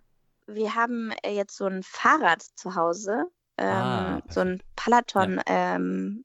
Wir 0.55 0.75
haben 0.75 1.13
äh, 1.23 1.33
jetzt 1.33 1.57
so 1.57 1.67
ein 1.67 1.83
Fahrrad 1.83 2.43
zu 2.43 2.75
Hause, 2.75 3.27
ähm, 3.57 3.67
Ah, 3.69 4.23
so 4.29 4.41
ein 4.41 4.63
perfekt. 4.77 4.77
Peloton, 4.77 5.41
ähm, 5.47 6.25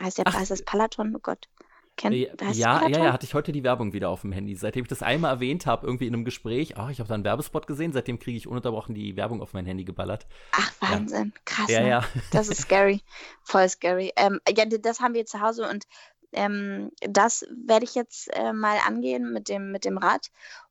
heißt, 0.00 0.18
der, 0.18 0.26
Ach, 0.28 0.34
heißt 0.34 0.50
das 0.50 0.62
Peloton? 0.62 1.14
Oh 1.16 1.20
Gott. 1.20 1.48
Kennt, 1.96 2.14
Ja, 2.14 2.28
ja, 2.52 2.88
ja, 2.88 2.98
ja, 3.04 3.12
hatte 3.14 3.24
ich 3.24 3.32
heute 3.32 3.52
die 3.52 3.64
Werbung 3.64 3.94
wieder 3.94 4.10
auf 4.10 4.20
dem 4.20 4.30
Handy. 4.32 4.54
Seitdem 4.54 4.82
ich 4.84 4.88
das 4.88 5.02
einmal 5.02 5.32
erwähnt 5.32 5.64
habe, 5.64 5.86
irgendwie 5.86 6.06
in 6.06 6.12
einem 6.12 6.26
Gespräch, 6.26 6.74
oh, 6.78 6.88
ich 6.90 6.98
habe 7.00 7.08
da 7.08 7.14
einen 7.14 7.24
Werbespot 7.24 7.66
gesehen, 7.66 7.92
seitdem 7.94 8.18
kriege 8.18 8.36
ich 8.36 8.46
ununterbrochen 8.46 8.94
die 8.94 9.16
Werbung 9.16 9.40
auf 9.40 9.54
mein 9.54 9.64
Handy 9.64 9.84
geballert. 9.84 10.26
Ach, 10.52 10.72
Wahnsinn. 10.80 11.32
Krass, 11.46 11.70
Ja, 11.70 11.80
ne? 11.80 11.88
ja. 11.88 12.04
Das 12.32 12.48
ist 12.48 12.60
scary. 12.62 13.00
Voll 13.44 13.66
scary. 13.68 14.12
Ähm, 14.16 14.40
ja, 14.54 14.66
das 14.66 15.00
haben 15.00 15.14
wir 15.14 15.24
zu 15.24 15.40
Hause 15.40 15.68
und 15.70 15.86
ähm, 16.32 16.90
das 17.00 17.46
werde 17.50 17.84
ich 17.84 17.94
jetzt 17.94 18.28
äh, 18.36 18.52
mal 18.52 18.76
angehen 18.86 19.32
mit 19.32 19.48
dem, 19.48 19.72
mit 19.72 19.86
dem 19.86 19.96
Rad. 19.96 20.26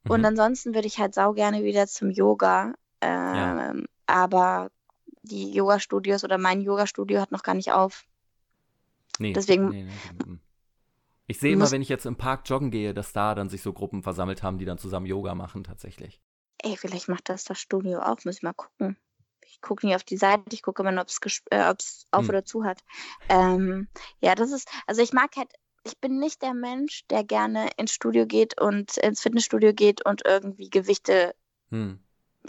Und 0.07 0.19
Mhm. 0.19 0.25
ansonsten 0.25 0.75
würde 0.75 0.87
ich 0.87 0.99
halt 0.99 1.15
sau 1.15 1.33
gerne 1.33 1.63
wieder 1.63 1.87
zum 1.87 2.11
Yoga. 2.11 2.73
Ja. 3.03 3.71
Ähm, 3.71 3.85
Aber 4.07 4.69
die 5.23 5.51
Yoga-Studios 5.51 6.23
oder 6.23 6.37
mein 6.37 6.61
Yoga-Studio 6.61 7.19
hat 7.19 7.31
noch 7.31 7.41
gar 7.43 7.55
nicht 7.55 7.71
auf. 7.71 8.05
Nee, 9.17 9.33
Deswegen- 9.33 9.69
nee, 9.69 9.83
nee. 10.25 10.37
Ich 11.27 11.39
sehe 11.39 11.53
immer, 11.53 11.71
wenn 11.71 11.81
ich 11.81 11.89
jetzt 11.89 12.05
im 12.05 12.17
Park 12.17 12.47
joggen 12.47 12.69
gehe, 12.69 12.93
dass 12.93 13.11
da 13.13 13.33
dann 13.33 13.49
sich 13.49 13.63
so 13.63 13.73
Gruppen 13.73 14.03
versammelt 14.03 14.43
haben, 14.43 14.59
die 14.59 14.65
dann 14.65 14.77
zusammen 14.77 15.07
Yoga 15.07 15.33
machen, 15.33 15.63
tatsächlich. 15.63 16.21
Ey, 16.61 16.77
vielleicht 16.77 17.09
macht 17.09 17.29
das 17.29 17.43
das 17.45 17.59
Studio 17.59 17.99
auch. 18.01 18.23
Muss 18.25 18.37
ich 18.37 18.43
mal 18.43 18.53
gucken. 18.53 18.95
Ich 19.47 19.59
gucke 19.61 19.87
nie 19.87 19.95
auf 19.95 20.03
die 20.03 20.17
Seite. 20.17 20.43
Ich 20.51 20.61
gucke 20.61 20.83
immer, 20.87 21.01
ob 21.01 21.07
es 21.07 21.19
äh, 21.49 21.67
ob's 21.69 22.05
auf 22.11 22.23
Hm. 22.23 22.29
oder 22.29 22.45
zu 22.45 22.63
hat. 22.63 22.83
Ähm, 23.29 23.87
ja, 24.21 24.35
das 24.35 24.51
ist, 24.51 24.69
also 24.85 25.01
ich 25.01 25.13
mag 25.13 25.35
halt, 25.35 25.51
ich 25.83 25.97
bin 25.99 26.19
nicht 26.19 26.41
der 26.43 26.53
Mensch, 26.53 27.07
der 27.09 27.23
gerne 27.23 27.69
ins 27.77 27.91
Studio 27.93 28.27
geht 28.27 28.59
und 28.61 28.97
ins 28.97 29.21
Fitnessstudio 29.21 29.73
geht 29.73 30.05
und 30.05 30.21
irgendwie 30.25 30.69
Gewichte 30.69 31.33
Hm. 31.71 31.99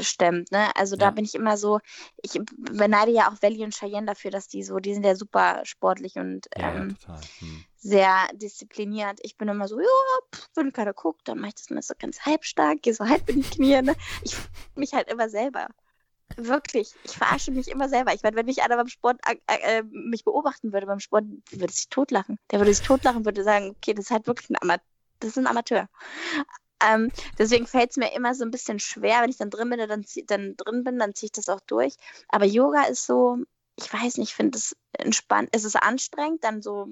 Stemmt, 0.03 0.51
ne? 0.53 0.74
Also 0.76 0.97
da 0.97 1.07
Ja. 1.07 1.11
bin 1.11 1.24
ich 1.24 1.34
immer 1.34 1.57
so, 1.57 1.80
ich 2.22 2.40
beneide 2.59 3.12
ja 3.12 3.30
auch 3.30 3.42
Valley 3.42 3.64
und 3.64 3.74
Cheyenne 3.74 4.07
dafür, 4.07 4.30
dass 4.30 4.49
die 4.49 4.62
so, 4.62 4.78
die 4.78 4.94
sind 4.94 5.05
ja 5.05 5.14
super 5.14 5.61
sportlich 5.64 6.16
und 6.16 6.47
Ja, 6.57 6.70
ähm, 6.70 6.97
ja. 7.07 7.16
Hm. 7.40 7.64
sehr 7.76 8.28
diszipliniert. 8.34 9.20
Ich 9.22 9.36
bin 9.36 9.49
immer 9.49 9.68
so, 9.68 9.78
ja, 9.80 9.86
pff, 10.34 10.49
wenn 10.55 10.72
keiner 10.72 10.92
guckt, 10.94 11.28
dann 11.28 11.38
mache 11.38 11.49
ich 11.51 11.55
das 11.57 11.70
immer 11.70 11.82
so 11.82 11.94
ganz 11.99 12.20
halbstark, 12.20 12.82
gehe 12.82 12.94
so 12.94 13.07
halb 13.07 13.28
in 13.28 13.42
die 13.42 13.49
Knie. 13.49 13.82
Ne? 13.82 13.94
Ich 14.22 14.36
mich 14.74 14.92
halt 14.92 15.11
immer 15.11 15.28
selber 15.28 15.68
Wirklich. 16.36 16.92
Ich 17.05 17.16
verarsche 17.16 17.51
mich 17.51 17.68
immer 17.68 17.88
selber. 17.88 18.12
Ich 18.12 18.22
meine, 18.22 18.36
wenn 18.36 18.47
mich 18.47 18.62
einer 18.62 18.76
beim 18.76 18.88
Sport 18.88 19.18
äh, 19.26 19.36
äh, 19.47 19.82
mich 19.84 20.24
beobachten 20.24 20.72
würde 20.72 20.86
beim 20.86 21.01
Sport, 21.01 21.24
würde 21.53 21.72
sich 21.72 21.88
totlachen. 21.88 22.38
Der 22.51 22.59
würde 22.59 22.74
sich 22.74 22.84
totlachen, 22.84 23.24
würde 23.24 23.42
sagen, 23.42 23.70
okay, 23.70 23.94
das 23.94 24.07
ist 24.07 24.11
halt 24.11 24.26
wirklich 24.26 24.51
ein 24.51 24.57
Amateur. 24.61 24.84
Das 25.20 25.30
ist 25.30 25.38
ein 25.38 25.47
Amateur. 25.47 25.88
Ähm, 26.85 27.11
deswegen 27.39 27.66
fällt 27.66 27.91
es 27.91 27.97
mir 27.97 28.12
immer 28.14 28.35
so 28.35 28.45
ein 28.45 28.51
bisschen 28.51 28.79
schwer, 28.79 29.22
wenn 29.22 29.31
ich 29.31 29.39
dann 29.39 29.51
drin 29.51 29.70
bin, 29.70 29.79
dann, 29.79 30.05
dann 30.27 30.57
drin 30.57 30.85
bin, 30.85 30.99
dann 30.99 31.14
ziehe 31.14 31.29
ich 31.29 31.33
das 31.33 31.49
auch 31.49 31.61
durch. 31.61 31.95
Aber 32.29 32.45
Yoga 32.45 32.83
ist 32.85 33.07
so, 33.07 33.39
ich 33.77 33.93
weiß 33.93 34.16
nicht, 34.18 34.31
ich 34.31 34.35
finde 34.35 34.59
es 34.59 34.77
entspannt. 34.93 35.51
Es 35.53 35.64
ist 35.64 35.77
anstrengend, 35.77 36.45
dann 36.45 36.62
so 36.62 36.89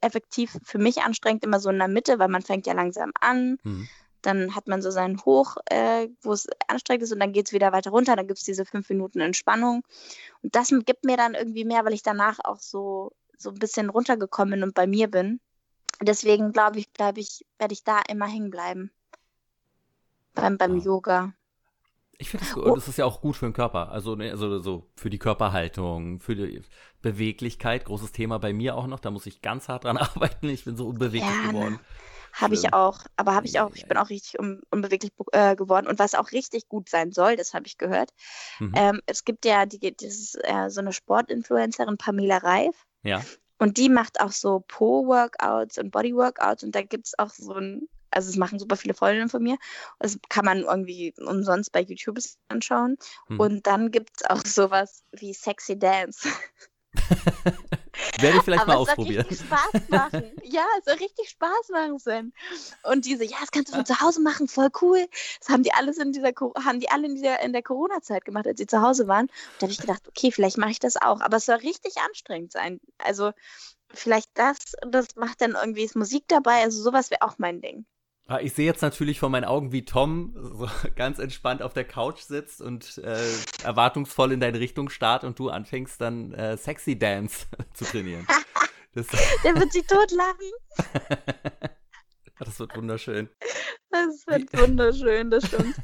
effektiv 0.00 0.58
für 0.62 0.78
mich 0.78 1.02
anstrengend, 1.02 1.44
immer 1.44 1.60
so 1.60 1.70
in 1.70 1.78
der 1.78 1.88
Mitte, 1.88 2.18
weil 2.18 2.28
man 2.28 2.42
fängt 2.42 2.66
ja 2.66 2.74
langsam 2.74 3.12
an. 3.20 3.58
Mhm. 3.62 3.88
Dann 4.22 4.54
hat 4.54 4.66
man 4.66 4.82
so 4.82 4.90
seinen 4.90 5.24
Hoch, 5.24 5.56
äh, 5.66 6.08
wo 6.22 6.32
es 6.32 6.48
anstrengend 6.66 7.04
ist 7.04 7.12
und 7.12 7.20
dann 7.20 7.32
geht 7.32 7.46
es 7.46 7.52
wieder 7.52 7.72
weiter 7.72 7.90
runter. 7.90 8.16
Dann 8.16 8.26
gibt 8.26 8.38
es 8.38 8.44
diese 8.44 8.66
fünf 8.66 8.88
Minuten 8.90 9.20
Entspannung. 9.20 9.84
Und 10.42 10.54
das 10.54 10.68
gibt 10.84 11.04
mir 11.04 11.16
dann 11.16 11.34
irgendwie 11.34 11.64
mehr, 11.64 11.84
weil 11.84 11.94
ich 11.94 12.02
danach 12.02 12.38
auch 12.42 12.58
so, 12.58 13.12
so 13.38 13.50
ein 13.50 13.58
bisschen 13.58 13.88
runtergekommen 13.88 14.52
bin 14.52 14.62
und 14.64 14.74
bei 14.74 14.86
mir 14.86 15.08
bin. 15.08 15.40
Deswegen 16.00 16.52
glaube 16.52 16.78
ich, 16.78 16.92
glaube 16.92 17.20
ich, 17.20 17.44
werde 17.58 17.72
ich 17.72 17.84
da 17.84 18.00
immer 18.08 18.26
hängen 18.26 18.50
bleiben. 18.50 18.90
Beim, 20.40 20.58
beim 20.58 20.76
ja. 20.78 20.84
Yoga. 20.84 21.32
Ich 22.20 22.30
finde, 22.30 22.46
das, 22.46 22.56
oh. 22.56 22.74
das 22.74 22.88
ist 22.88 22.98
ja 22.98 23.04
auch 23.04 23.20
gut 23.20 23.36
für 23.36 23.46
den 23.46 23.52
Körper. 23.52 23.90
Also, 23.92 24.16
ne, 24.16 24.30
also 24.30 24.58
so 24.58 24.90
für 24.96 25.08
die 25.08 25.18
Körperhaltung, 25.18 26.18
für 26.18 26.34
die 26.34 26.62
Beweglichkeit. 27.00 27.84
Großes 27.84 28.10
Thema 28.10 28.38
bei 28.38 28.52
mir 28.52 28.74
auch 28.74 28.88
noch. 28.88 28.98
Da 28.98 29.12
muss 29.12 29.26
ich 29.26 29.40
ganz 29.40 29.68
hart 29.68 29.84
dran 29.84 29.96
arbeiten. 29.98 30.48
Ich 30.48 30.64
bin 30.64 30.76
so 30.76 30.88
unbeweglich 30.88 31.22
ja, 31.22 31.50
geworden. 31.50 31.74
Ne. 31.74 31.80
Habe 32.32 32.54
ich 32.54 32.72
auch, 32.72 33.00
aber 33.16 33.34
habe 33.34 33.46
ich 33.46 33.58
auch, 33.58 33.74
ich 33.74 33.86
bin 33.86 33.96
auch 33.96 34.10
richtig 34.10 34.38
un 34.38 34.60
unbeweglich 34.70 35.12
äh, 35.32 35.56
geworden. 35.56 35.86
Und 35.86 35.98
was 35.98 36.14
auch 36.14 36.32
richtig 36.32 36.68
gut 36.68 36.88
sein 36.88 37.12
soll, 37.12 37.36
das 37.36 37.54
habe 37.54 37.66
ich 37.66 37.78
gehört. 37.78 38.10
Mhm. 38.58 38.72
Ähm, 38.76 39.00
es 39.06 39.24
gibt 39.24 39.44
ja 39.44 39.64
die, 39.64 39.78
dieses, 39.96 40.34
äh, 40.42 40.68
so 40.68 40.80
eine 40.80 40.92
Sportinfluencerin, 40.92 41.96
Pamela 41.98 42.38
Reif. 42.38 42.84
Ja. 43.02 43.22
Und 43.58 43.76
die 43.76 43.88
macht 43.88 44.20
auch 44.20 44.32
so 44.32 44.64
Po-Workouts 44.66 45.78
und 45.78 45.90
Body-Workouts 45.90 46.62
und 46.62 46.74
da 46.74 46.82
gibt 46.82 47.06
es 47.06 47.18
auch 47.18 47.30
so 47.30 47.54
ein 47.54 47.88
also 48.10 48.30
es 48.30 48.36
machen 48.36 48.58
super 48.58 48.76
viele 48.76 48.94
Freundinnen 48.94 49.28
von 49.28 49.42
mir. 49.42 49.56
Das 49.98 50.18
kann 50.28 50.44
man 50.44 50.62
irgendwie 50.62 51.14
umsonst 51.18 51.72
bei 51.72 51.80
YouTube 51.80 52.18
anschauen. 52.48 52.96
Hm. 53.26 53.40
Und 53.40 53.66
dann 53.66 53.90
gibt 53.90 54.10
es 54.16 54.30
auch 54.30 54.44
sowas 54.44 55.04
wie 55.12 55.34
Sexy 55.34 55.78
Dance. 55.78 56.28
Werde 58.20 58.38
ich 58.38 58.42
vielleicht 58.42 58.62
Aber 58.62 58.74
mal 58.74 58.78
ausprobieren. 58.78 59.26
Es 59.28 59.38
soll 59.38 59.48
richtig 59.48 59.80
Spaß 59.80 59.88
machen. 59.88 60.32
ja, 60.42 60.64
es 60.78 60.84
soll 60.84 60.94
richtig 60.94 61.28
Spaß 61.30 61.68
machen, 61.70 61.98
Sven. 61.98 62.32
Und 62.82 63.04
diese, 63.04 63.24
ja, 63.24 63.36
das 63.40 63.50
kannst 63.50 63.70
du 63.70 63.76
von 63.76 63.86
zu 63.86 64.00
Hause 64.00 64.20
machen, 64.20 64.48
voll 64.48 64.70
cool. 64.82 65.06
Das 65.40 65.48
haben 65.48 65.62
die 65.62 65.72
alles 65.72 65.98
in 65.98 66.12
dieser, 66.12 66.32
haben 66.64 66.80
die 66.80 66.90
alle 66.90 67.06
in, 67.06 67.14
dieser, 67.14 67.40
in 67.40 67.52
der 67.52 67.62
Corona-Zeit 67.62 68.24
gemacht, 68.24 68.46
als 68.46 68.58
sie 68.58 68.66
zu 68.66 68.80
Hause 68.82 69.08
waren. 69.08 69.26
Und 69.26 69.32
da 69.58 69.62
habe 69.62 69.72
ich 69.72 69.80
gedacht, 69.80 70.06
okay, 70.08 70.32
vielleicht 70.32 70.58
mache 70.58 70.70
ich 70.70 70.80
das 70.80 70.96
auch. 70.96 71.20
Aber 71.20 71.36
es 71.36 71.46
soll 71.46 71.56
richtig 71.56 71.96
anstrengend 71.98 72.52
sein. 72.52 72.80
Also 72.98 73.32
vielleicht 73.92 74.30
das, 74.34 74.58
das 74.86 75.16
macht 75.16 75.40
dann 75.40 75.52
irgendwie 75.52 75.88
Musik 75.94 76.24
dabei. 76.28 76.62
Also 76.62 76.82
sowas 76.82 77.10
wäre 77.10 77.22
auch 77.22 77.38
mein 77.38 77.60
Ding. 77.60 77.86
Ah, 78.30 78.40
ich 78.42 78.52
sehe 78.52 78.66
jetzt 78.66 78.82
natürlich 78.82 79.20
vor 79.20 79.30
meinen 79.30 79.46
Augen, 79.46 79.72
wie 79.72 79.86
Tom 79.86 80.34
so 80.36 80.68
ganz 80.96 81.18
entspannt 81.18 81.62
auf 81.62 81.72
der 81.72 81.84
Couch 81.84 82.20
sitzt 82.20 82.60
und 82.60 82.98
äh, 82.98 83.16
erwartungsvoll 83.64 84.32
in 84.32 84.40
deine 84.40 84.60
Richtung 84.60 84.90
starrt 84.90 85.24
und 85.24 85.38
du 85.38 85.48
anfängst 85.48 85.98
dann 85.98 86.34
äh, 86.34 86.58
Sexy 86.58 86.98
Dance 86.98 87.46
zu 87.72 87.86
trainieren. 87.86 88.26
Das, 88.92 89.06
der 89.44 89.56
wird 89.56 89.72
sich 89.72 89.86
totlachen. 89.86 90.52
das 92.38 92.60
wird 92.60 92.76
wunderschön. 92.76 93.30
Das 93.90 94.26
wird 94.26 94.52
wunderschön, 94.60 95.30
das 95.30 95.46
stimmt. 95.46 95.76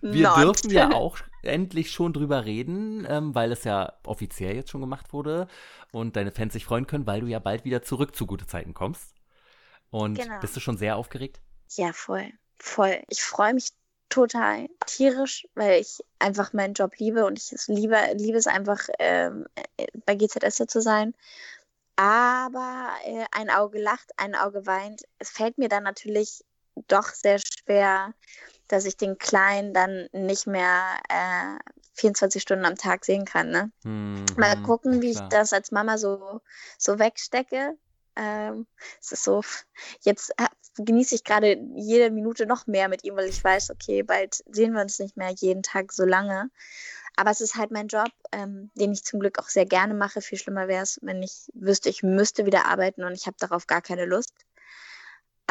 Wir 0.00 0.28
Not. 0.28 0.38
dürfen 0.38 0.70
ja 0.70 0.92
auch 0.92 1.18
endlich 1.42 1.90
schon 1.90 2.12
drüber 2.12 2.44
reden, 2.44 3.04
ähm, 3.08 3.34
weil 3.34 3.50
es 3.50 3.64
ja 3.64 3.94
offiziell 4.06 4.54
jetzt 4.54 4.70
schon 4.70 4.80
gemacht 4.80 5.12
wurde 5.12 5.48
und 5.90 6.14
deine 6.14 6.30
Fans 6.30 6.52
sich 6.52 6.64
freuen 6.64 6.86
können, 6.86 7.08
weil 7.08 7.22
du 7.22 7.26
ja 7.26 7.40
bald 7.40 7.64
wieder 7.64 7.82
zurück 7.82 8.14
zu 8.14 8.26
gute 8.26 8.46
Zeiten 8.46 8.74
kommst. 8.74 9.16
Und 9.90 10.20
genau. 10.20 10.38
bist 10.38 10.54
du 10.54 10.60
schon 10.60 10.76
sehr 10.76 10.96
aufgeregt? 10.96 11.40
Ja, 11.76 11.92
voll. 11.92 12.32
Voll. 12.58 13.02
Ich 13.08 13.22
freue 13.22 13.54
mich 13.54 13.70
total 14.08 14.68
tierisch, 14.86 15.46
weil 15.54 15.80
ich 15.80 16.02
einfach 16.18 16.52
meinen 16.52 16.74
Job 16.74 16.96
liebe 16.96 17.26
und 17.26 17.38
ich 17.38 17.52
es 17.52 17.68
liebe, 17.68 17.96
liebe 18.14 18.38
es 18.38 18.46
einfach, 18.46 18.88
ähm, 18.98 19.46
äh, 19.76 19.86
bei 20.06 20.14
GZS 20.14 20.66
zu 20.66 20.80
sein. 20.80 21.14
Aber 21.96 22.90
äh, 23.04 23.24
ein 23.32 23.50
Auge 23.50 23.80
lacht, 23.80 24.12
ein 24.16 24.34
Auge 24.34 24.66
weint. 24.66 25.02
Es 25.18 25.30
fällt 25.30 25.58
mir 25.58 25.68
dann 25.68 25.82
natürlich 25.82 26.44
doch 26.86 27.08
sehr 27.08 27.38
schwer, 27.40 28.14
dass 28.68 28.84
ich 28.84 28.96
den 28.96 29.18
Kleinen 29.18 29.74
dann 29.74 30.08
nicht 30.12 30.46
mehr 30.46 30.98
äh, 31.08 31.58
24 31.94 32.40
Stunden 32.40 32.64
am 32.64 32.76
Tag 32.76 33.04
sehen 33.04 33.24
kann. 33.24 33.50
Ne? 33.50 33.72
Mhm, 33.82 34.26
Mal 34.36 34.62
gucken, 34.62 35.02
wie 35.02 35.12
klar. 35.12 35.24
ich 35.24 35.28
das 35.30 35.52
als 35.52 35.72
Mama 35.72 35.98
so, 35.98 36.40
so 36.78 36.98
wegstecke. 36.98 37.76
Ähm, 38.18 38.66
es 39.00 39.12
ist 39.12 39.22
so, 39.22 39.42
jetzt 40.02 40.30
äh, 40.38 40.48
genieße 40.76 41.14
ich 41.14 41.24
gerade 41.24 41.58
jede 41.76 42.10
Minute 42.10 42.46
noch 42.46 42.66
mehr 42.66 42.88
mit 42.88 43.04
ihm, 43.04 43.16
weil 43.16 43.28
ich 43.28 43.42
weiß, 43.42 43.70
okay, 43.70 44.02
bald 44.02 44.42
sehen 44.50 44.74
wir 44.74 44.82
uns 44.82 44.98
nicht 44.98 45.16
mehr 45.16 45.30
jeden 45.30 45.62
Tag 45.62 45.92
so 45.92 46.04
lange. 46.04 46.50
Aber 47.16 47.30
es 47.30 47.40
ist 47.40 47.56
halt 47.56 47.70
mein 47.70 47.88
Job, 47.88 48.10
ähm, 48.32 48.70
den 48.74 48.92
ich 48.92 49.04
zum 49.04 49.20
Glück 49.20 49.38
auch 49.38 49.48
sehr 49.48 49.66
gerne 49.66 49.94
mache. 49.94 50.20
Viel 50.20 50.38
schlimmer 50.38 50.68
wäre 50.68 50.82
es, 50.82 50.98
wenn 51.02 51.22
ich 51.22 51.48
wüsste, 51.54 51.88
ich 51.88 52.02
müsste 52.02 52.46
wieder 52.46 52.66
arbeiten 52.66 53.04
und 53.04 53.12
ich 53.12 53.26
habe 53.26 53.36
darauf 53.38 53.66
gar 53.66 53.82
keine 53.82 54.04
Lust. 54.04 54.34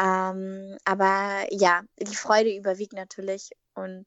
Ähm, 0.00 0.76
aber 0.84 1.46
ja, 1.50 1.82
die 1.98 2.14
Freude 2.14 2.54
überwiegt 2.54 2.92
natürlich 2.92 3.50
und 3.74 4.06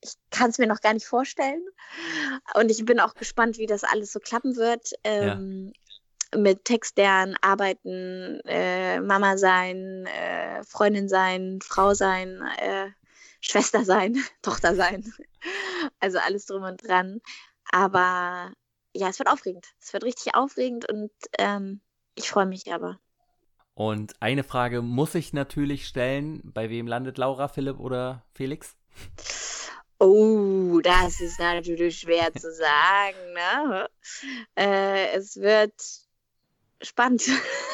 ich 0.00 0.14
kann 0.30 0.50
es 0.50 0.58
mir 0.58 0.66
noch 0.66 0.80
gar 0.80 0.94
nicht 0.94 1.06
vorstellen. 1.06 1.62
Und 2.54 2.70
ich 2.70 2.84
bin 2.84 3.00
auch 3.00 3.14
gespannt, 3.14 3.58
wie 3.58 3.66
das 3.66 3.84
alles 3.84 4.12
so 4.12 4.20
klappen 4.20 4.56
wird. 4.56 4.92
Ähm, 5.04 5.72
mit 6.36 6.64
Textlernen, 6.64 7.36
Arbeiten, 7.40 8.40
äh, 8.44 9.00
Mama 9.00 9.36
sein, 9.36 10.06
äh, 10.06 10.62
Freundin 10.64 11.08
sein, 11.08 11.60
Frau 11.62 11.94
sein, 11.94 12.42
äh, 12.58 12.88
Schwester 13.40 13.84
sein, 13.84 14.16
Tochter 14.42 14.74
sein. 14.74 15.04
Also 16.00 16.18
alles 16.18 16.46
drum 16.46 16.64
und 16.64 16.84
dran. 16.84 17.20
Aber 17.70 18.50
ja, 18.92 19.08
es 19.08 19.20
wird 19.20 19.28
aufregend. 19.28 19.66
Es 19.80 19.92
wird 19.92 20.02
richtig 20.02 20.34
aufregend 20.34 20.90
und 20.90 21.12
ähm, 21.38 21.80
ich 22.16 22.28
freue 22.28 22.46
mich 22.46 22.72
aber. 22.72 22.98
Und 23.74 24.14
eine 24.20 24.42
Frage 24.42 24.82
muss 24.82 25.14
ich 25.14 25.32
natürlich 25.32 25.86
stellen: 25.86 26.40
Bei 26.42 26.70
wem 26.70 26.88
landet 26.88 27.18
Laura, 27.18 27.46
Philipp 27.46 27.78
oder 27.78 28.24
Felix? 28.32 28.74
Oh, 29.98 30.80
das 30.82 31.20
ist 31.20 31.38
natürlich 31.38 32.00
schwer 32.00 32.32
zu 32.34 32.52
sagen. 32.52 33.16
Ne? 33.34 33.88
Äh, 34.56 35.12
es 35.12 35.36
wird 35.36 35.72
spannend. 36.82 37.22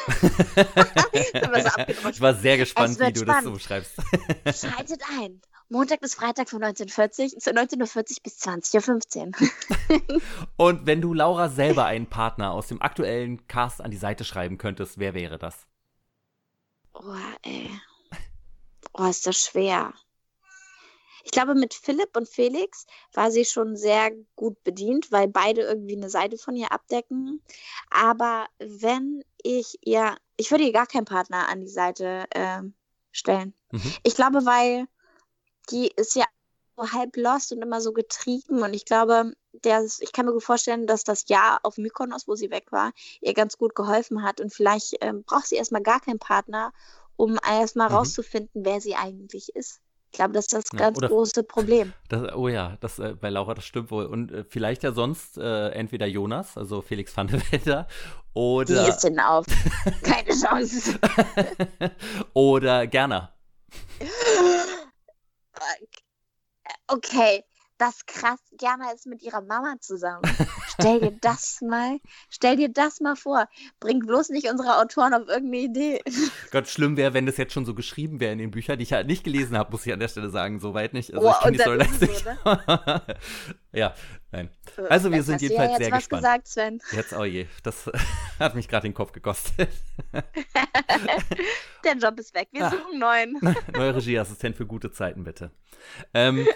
ich 1.11 2.21
war 2.21 2.33
sehr 2.33 2.57
gespannt, 2.57 2.99
wie 2.99 3.13
du 3.13 3.21
spannend. 3.21 3.27
das 3.27 3.43
so 3.43 3.51
beschreibst. 3.51 3.93
Schaltet 4.45 5.01
ein. 5.17 5.41
Montag 5.69 6.01
bis 6.01 6.13
Freitag 6.13 6.49
von 6.49 6.63
1940, 6.63 7.37
19.40 7.37 8.21
bis 8.21 8.39
20.15 8.39 9.41
Uhr. 9.41 10.21
Und 10.57 10.85
wenn 10.85 11.01
du 11.01 11.13
Laura 11.13 11.49
selber 11.49 11.85
einen 11.85 12.05
Partner 12.07 12.51
aus 12.51 12.67
dem 12.67 12.81
aktuellen 12.81 13.47
Cast 13.47 13.81
an 13.81 13.89
die 13.89 13.97
Seite 13.97 14.23
schreiben 14.23 14.57
könntest, 14.57 14.99
wer 14.99 15.15
wäre 15.15 15.39
das? 15.39 15.65
Oh, 16.93 17.15
ey. 17.41 17.71
Oh, 18.93 19.05
ist 19.05 19.25
das 19.25 19.37
schwer. 19.37 19.93
Ich 21.23 21.31
glaube, 21.31 21.55
mit 21.55 21.73
Philipp 21.73 22.15
und 22.15 22.27
Felix 22.27 22.85
war 23.13 23.31
sie 23.31 23.45
schon 23.45 23.75
sehr 23.75 24.11
gut 24.35 24.61
bedient, 24.63 25.11
weil 25.11 25.27
beide 25.27 25.61
irgendwie 25.61 25.95
eine 25.95 26.09
Seite 26.09 26.37
von 26.37 26.55
ihr 26.55 26.71
abdecken. 26.71 27.41
Aber 27.89 28.45
wenn 28.59 29.23
ich 29.41 29.77
ihr, 29.81 30.15
ich 30.37 30.51
würde 30.51 30.65
ihr 30.65 30.73
gar 30.73 30.87
keinen 30.87 31.05
Partner 31.05 31.49
an 31.49 31.61
die 31.61 31.69
Seite 31.69 32.25
äh, 32.31 32.61
stellen. 33.11 33.53
Mhm. 33.71 33.93
Ich 34.03 34.15
glaube, 34.15 34.45
weil 34.45 34.87
die 35.69 35.91
ist 35.95 36.15
ja 36.15 36.25
so 36.75 36.91
halb 36.91 37.15
lost 37.15 37.51
und 37.51 37.61
immer 37.61 37.81
so 37.81 37.93
getrieben 37.93 38.61
und 38.63 38.73
ich 38.73 38.85
glaube, 38.85 39.33
der, 39.63 39.85
ich 39.99 40.11
kann 40.11 40.25
mir 40.25 40.33
gut 40.33 40.43
vorstellen, 40.43 40.87
dass 40.87 41.03
das 41.03 41.27
Jahr 41.27 41.59
auf 41.63 41.77
Mykonos, 41.77 42.27
wo 42.27 42.35
sie 42.35 42.49
weg 42.49 42.71
war, 42.71 42.91
ihr 43.21 43.33
ganz 43.33 43.57
gut 43.57 43.75
geholfen 43.75 44.23
hat 44.23 44.41
und 44.41 44.51
vielleicht 44.51 44.95
ähm, 45.01 45.23
braucht 45.23 45.47
sie 45.47 45.55
erstmal 45.55 45.83
gar 45.83 45.99
keinen 45.99 46.19
Partner, 46.19 46.73
um 47.15 47.37
erstmal 47.47 47.89
mhm. 47.89 47.95
rauszufinden, 47.95 48.65
wer 48.65 48.81
sie 48.81 48.95
eigentlich 48.95 49.55
ist. 49.55 49.82
Ich 50.13 50.17
glaube, 50.17 50.33
das 50.33 50.45
ist 50.45 50.53
das 50.53 50.69
ganz 50.69 51.01
ja, 51.01 51.07
große 51.07 51.41
Problem. 51.41 51.91
Das, 52.07 52.35
oh 52.35 52.47
ja, 52.47 52.77
das, 52.81 52.99
äh, 52.99 53.15
bei 53.19 53.31
Laura, 53.31 53.55
das 53.55 53.65
stimmt 53.65 53.89
wohl. 53.89 54.05
Und 54.05 54.31
äh, 54.31 54.43
vielleicht 54.47 54.83
ja 54.83 54.91
sonst 54.91 55.39
äh, 55.39 55.69
entweder 55.69 56.05
Jonas, 56.05 56.55
also 56.55 56.83
Felix 56.83 57.17
van 57.17 57.25
der 57.25 57.41
Welter, 57.51 57.87
oder. 58.35 58.83
Die 58.83 58.89
ist 58.91 58.99
denn 58.99 59.19
auf. 59.19 59.47
Keine 60.03 60.29
Chance. 60.39 60.99
oder 62.33 62.85
Gerner. 62.85 63.33
Okay, 66.85 67.43
das 67.79 68.05
krass. 68.05 68.39
Gerner 68.59 68.93
ist 68.93 69.07
mit 69.07 69.23
ihrer 69.23 69.41
Mama 69.41 69.77
zusammen. 69.79 70.21
Stell 70.73 70.99
dir 70.99 71.11
das 71.21 71.61
mal, 71.61 71.99
stell 72.29 72.57
dir 72.57 72.69
das 72.69 72.99
mal 72.99 73.15
vor. 73.15 73.47
Bring 73.79 73.99
bloß 73.99 74.29
nicht 74.29 74.49
unsere 74.49 74.79
Autoren 74.79 75.13
auf 75.13 75.27
irgendeine 75.27 75.57
Idee. 75.57 76.01
Gott, 76.51 76.67
schlimm 76.67 76.97
wäre, 76.97 77.13
wenn 77.13 77.25
das 77.25 77.37
jetzt 77.37 77.53
schon 77.53 77.65
so 77.65 77.75
geschrieben 77.75 78.19
wäre 78.19 78.33
in 78.33 78.39
den 78.39 78.51
Büchern, 78.51 78.79
die 78.79 78.83
ich 78.83 78.93
halt 78.93 79.07
nicht 79.07 79.23
gelesen 79.23 79.57
habe, 79.57 79.71
muss 79.71 79.85
ich 79.85 79.93
an 79.93 79.99
der 79.99 80.07
Stelle 80.07 80.29
sagen, 80.29 80.59
soweit 80.59 80.93
nicht. 80.93 81.13
Also 81.13 81.27
oh, 81.27 81.31
ich 81.31 81.39
kenne 81.39 81.57
die 81.57 81.61
Story 81.61 81.77
nicht. 81.77 81.99
So, 81.99 82.29
ne? 82.29 83.01
ja, 83.71 83.93
nein. 84.31 84.49
Äh, 84.77 84.81
also 84.87 85.11
wir 85.11 85.23
sind 85.23 85.41
jedenfalls 85.41 85.73
ja 85.73 85.77
sehr 85.77 85.91
was 85.91 85.99
gespannt. 85.99 86.23
gesagt, 86.23 86.47
Sven. 86.47 86.81
Jetzt, 86.91 87.13
oh 87.13 87.23
je, 87.23 87.47
das 87.61 87.89
hat 88.39 88.55
mich 88.55 88.67
gerade 88.67 88.87
den 88.87 88.93
Kopf 88.93 89.11
gekostet. 89.11 89.69
der 91.83 91.97
Job 91.97 92.19
ist 92.19 92.33
weg, 92.33 92.47
wir 92.51 92.69
suchen 92.69 92.99
neuen. 92.99 93.39
Neuer 93.73 93.95
Regieassistent 93.95 94.55
für 94.55 94.65
gute 94.65 94.91
Zeiten, 94.91 95.23
bitte. 95.23 95.51
Ähm, 96.13 96.47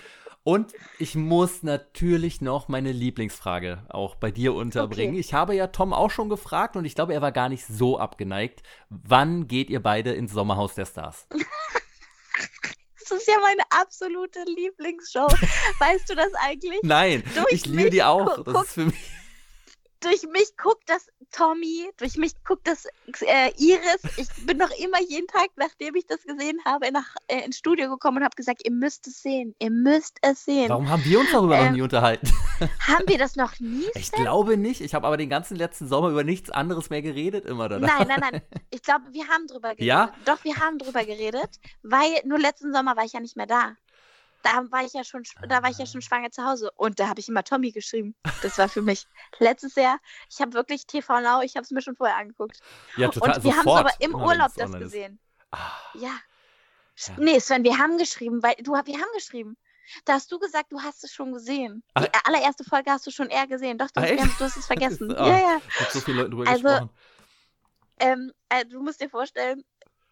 und 0.48 0.72
ich 0.98 1.16
muss 1.16 1.62
natürlich 1.62 2.40
noch 2.40 2.70
meine 2.70 2.94
Lieblingsfrage 2.94 3.84
auch 3.90 4.16
bei 4.16 4.32
dir 4.32 4.54
unterbringen. 4.54 5.16
Okay. 5.16 5.20
Ich 5.20 5.34
habe 5.34 5.54
ja 5.54 5.68
Tom 5.68 5.92
auch 5.92 6.10
schon 6.10 6.30
gefragt 6.30 6.78
und 6.78 6.86
ich 6.86 6.96
glaube, 6.96 7.14
er 7.14 7.22
war 7.22 7.34
gar 7.34 7.50
nicht 7.50 7.66
so 7.66 8.00
abgeneigt. 8.00 8.64
Wann 8.88 9.50
geht 9.50 9.70
ihr 9.70 9.84
beide 9.84 10.14
ins 10.14 10.32
Sommerhaus 10.32 10.74
der 10.74 10.86
Stars? 10.86 11.28
das 11.32 13.12
ist 13.12 13.28
ja 13.28 13.34
meine 13.42 13.64
absolute 13.72 14.40
Lieblingsshow. 14.46 15.28
Weißt 15.80 16.10
du 16.10 16.16
das 16.16 16.34
eigentlich? 16.36 16.80
Nein, 16.82 17.24
Durch 17.36 17.52
ich 17.52 17.66
liebe 17.66 17.90
die 17.90 18.04
auch. 18.04 18.42
Das 18.46 18.68
ist 18.68 18.72
für 18.72 18.86
mich 18.86 19.12
durch 20.00 20.24
mich 20.32 20.56
guckt 20.58 20.84
das 20.88 21.08
Tommy, 21.32 21.90
durch 21.98 22.18
mich 22.18 22.34
guckt 22.44 22.68
das 22.68 22.86
äh, 23.22 23.52
Iris. 23.58 24.02
Ich 24.18 24.46
bin 24.46 24.58
noch 24.58 24.72
immer 24.80 25.02
jeden 25.02 25.28
Tag, 25.28 25.50
nachdem 25.56 25.96
ich 25.96 26.06
das 26.06 26.24
gesehen 26.24 26.60
habe, 26.66 26.92
nach, 26.92 27.16
äh, 27.28 27.44
ins 27.46 27.58
Studio 27.58 27.90
gekommen 27.90 28.18
und 28.18 28.24
habe 28.24 28.36
gesagt, 28.36 28.62
ihr 28.66 28.72
müsst 28.72 29.08
es 29.08 29.22
sehen, 29.22 29.56
ihr 29.60 29.72
müsst 29.72 30.18
es 30.22 30.46
sehen. 30.46 30.70
Warum 30.70 30.90
haben 30.90 31.04
wir 31.06 31.20
uns 31.20 31.32
darüber 31.32 31.58
ähm, 31.58 31.66
noch 31.66 31.72
nie 31.74 31.82
unterhalten? 31.82 32.28
Haben 32.80 33.08
wir 33.08 33.20
das 33.20 33.36
noch 33.36 33.60
nie? 33.60 33.86
Ich 33.94 34.12
glaube 34.12 34.58
nicht. 34.58 34.82
Ich 34.82 34.96
habe 34.96 35.06
aber 35.06 35.18
den 35.18 35.30
ganzen 35.30 35.56
letzten 35.58 35.88
Sommer 35.88 36.10
über 36.10 36.24
nichts 36.24 36.50
anderes 36.50 36.90
mehr 36.90 37.04
geredet, 37.04 37.46
immer 37.46 37.70
danach. 37.70 38.00
Nein, 38.00 38.08
nein, 38.08 38.30
nein. 38.32 38.42
Ich 38.72 38.82
glaube, 38.82 39.06
wir 39.12 39.28
haben 39.28 39.46
drüber 39.46 39.76
geredet. 39.76 39.86
Ja? 39.86 40.14
Doch, 40.26 40.44
wir 40.44 40.56
haben 40.58 40.80
drüber 40.80 41.06
geredet, 41.06 41.60
weil 41.84 42.10
nur 42.26 42.40
letzten 42.40 42.74
Sommer 42.74 42.96
war 42.96 43.06
ich 43.06 43.14
ja 43.14 43.20
nicht 43.20 43.38
mehr 43.38 43.46
da 43.46 43.76
da 44.44 44.64
war 44.72 44.84
ich 44.84 44.94
ja 44.94 45.04
schon, 45.04 45.24
da 45.48 45.64
war 45.64 45.70
ich 45.70 45.78
ja 45.78 45.86
schon 45.86 46.02
schwanger 46.02 46.32
zu 46.32 46.44
Hause 46.44 46.72
und 46.76 47.00
da 47.00 47.10
habe 47.10 47.20
ich 47.20 47.28
immer 47.28 47.44
Tommy 47.44 47.72
geschrieben. 47.72 48.16
Das 48.42 48.58
war 48.58 48.70
für 48.70 48.82
mich 48.82 49.06
letztes 49.40 49.76
Jahr. 49.76 50.00
Ich 50.30 50.40
habe 50.42 50.54
wirklich 50.54 50.86
TV 50.86 51.20
Now, 51.22 51.42
ich 51.42 51.56
habe 51.56 51.64
es 51.64 51.72
mir 51.72 51.82
schon 51.82 51.96
vorher 51.96 52.18
angeguckt. 52.18 52.60
Ja, 52.96 53.10
total. 53.10 53.38
Und 53.38 53.44
wir 53.44 53.58
haben 53.58 53.68
es 53.68 53.76
aber 53.76 53.92
im 54.00 54.16
Urlaub 54.16 54.52
das 54.56 54.72
gesehen. 54.72 55.20
Ah. 55.52 55.72
Ja. 55.96 56.10
ja. 56.96 57.14
Nee, 57.18 57.40
Sven, 57.40 57.64
wir 57.64 57.78
haben 57.78 57.98
geschrieben, 57.98 58.42
weil 58.44 58.56
du, 58.56 58.74
wir 58.74 58.78
haben 58.78 59.14
geschrieben. 59.14 59.58
Da 60.06 60.14
hast 60.14 60.32
du 60.32 60.40
gesagt, 60.40 60.72
du 60.72 60.82
hast 60.82 61.04
es 61.04 61.14
schon 61.14 61.32
gesehen. 61.32 61.84
Ach. 61.94 62.04
Die 62.04 62.10
allererste 62.26 62.64
Folge 62.66 62.92
hast 62.92 63.08
du 63.08 63.12
schon 63.12 63.30
eher 63.30 63.48
gesehen. 63.48 63.78
Doch, 63.78 63.90
du, 63.92 64.02
hast, 64.02 64.40
du 64.40 64.44
hast 64.44 64.58
es 64.58 64.66
vergessen. 64.68 65.12
ist, 65.12 65.20
ja, 65.20 65.38
ja. 65.38 65.62
Mit 65.80 65.92
so 65.92 66.00
vielen 66.02 66.18
Leuten 66.18 66.32
drüber 66.32 66.50
also, 66.50 66.64
gesprochen. 66.64 66.90
Ähm, 68.00 68.32
äh, 68.50 68.66
du 68.66 68.82
musst 68.82 69.02
dir 69.02 69.10
vorstellen, 69.10 69.64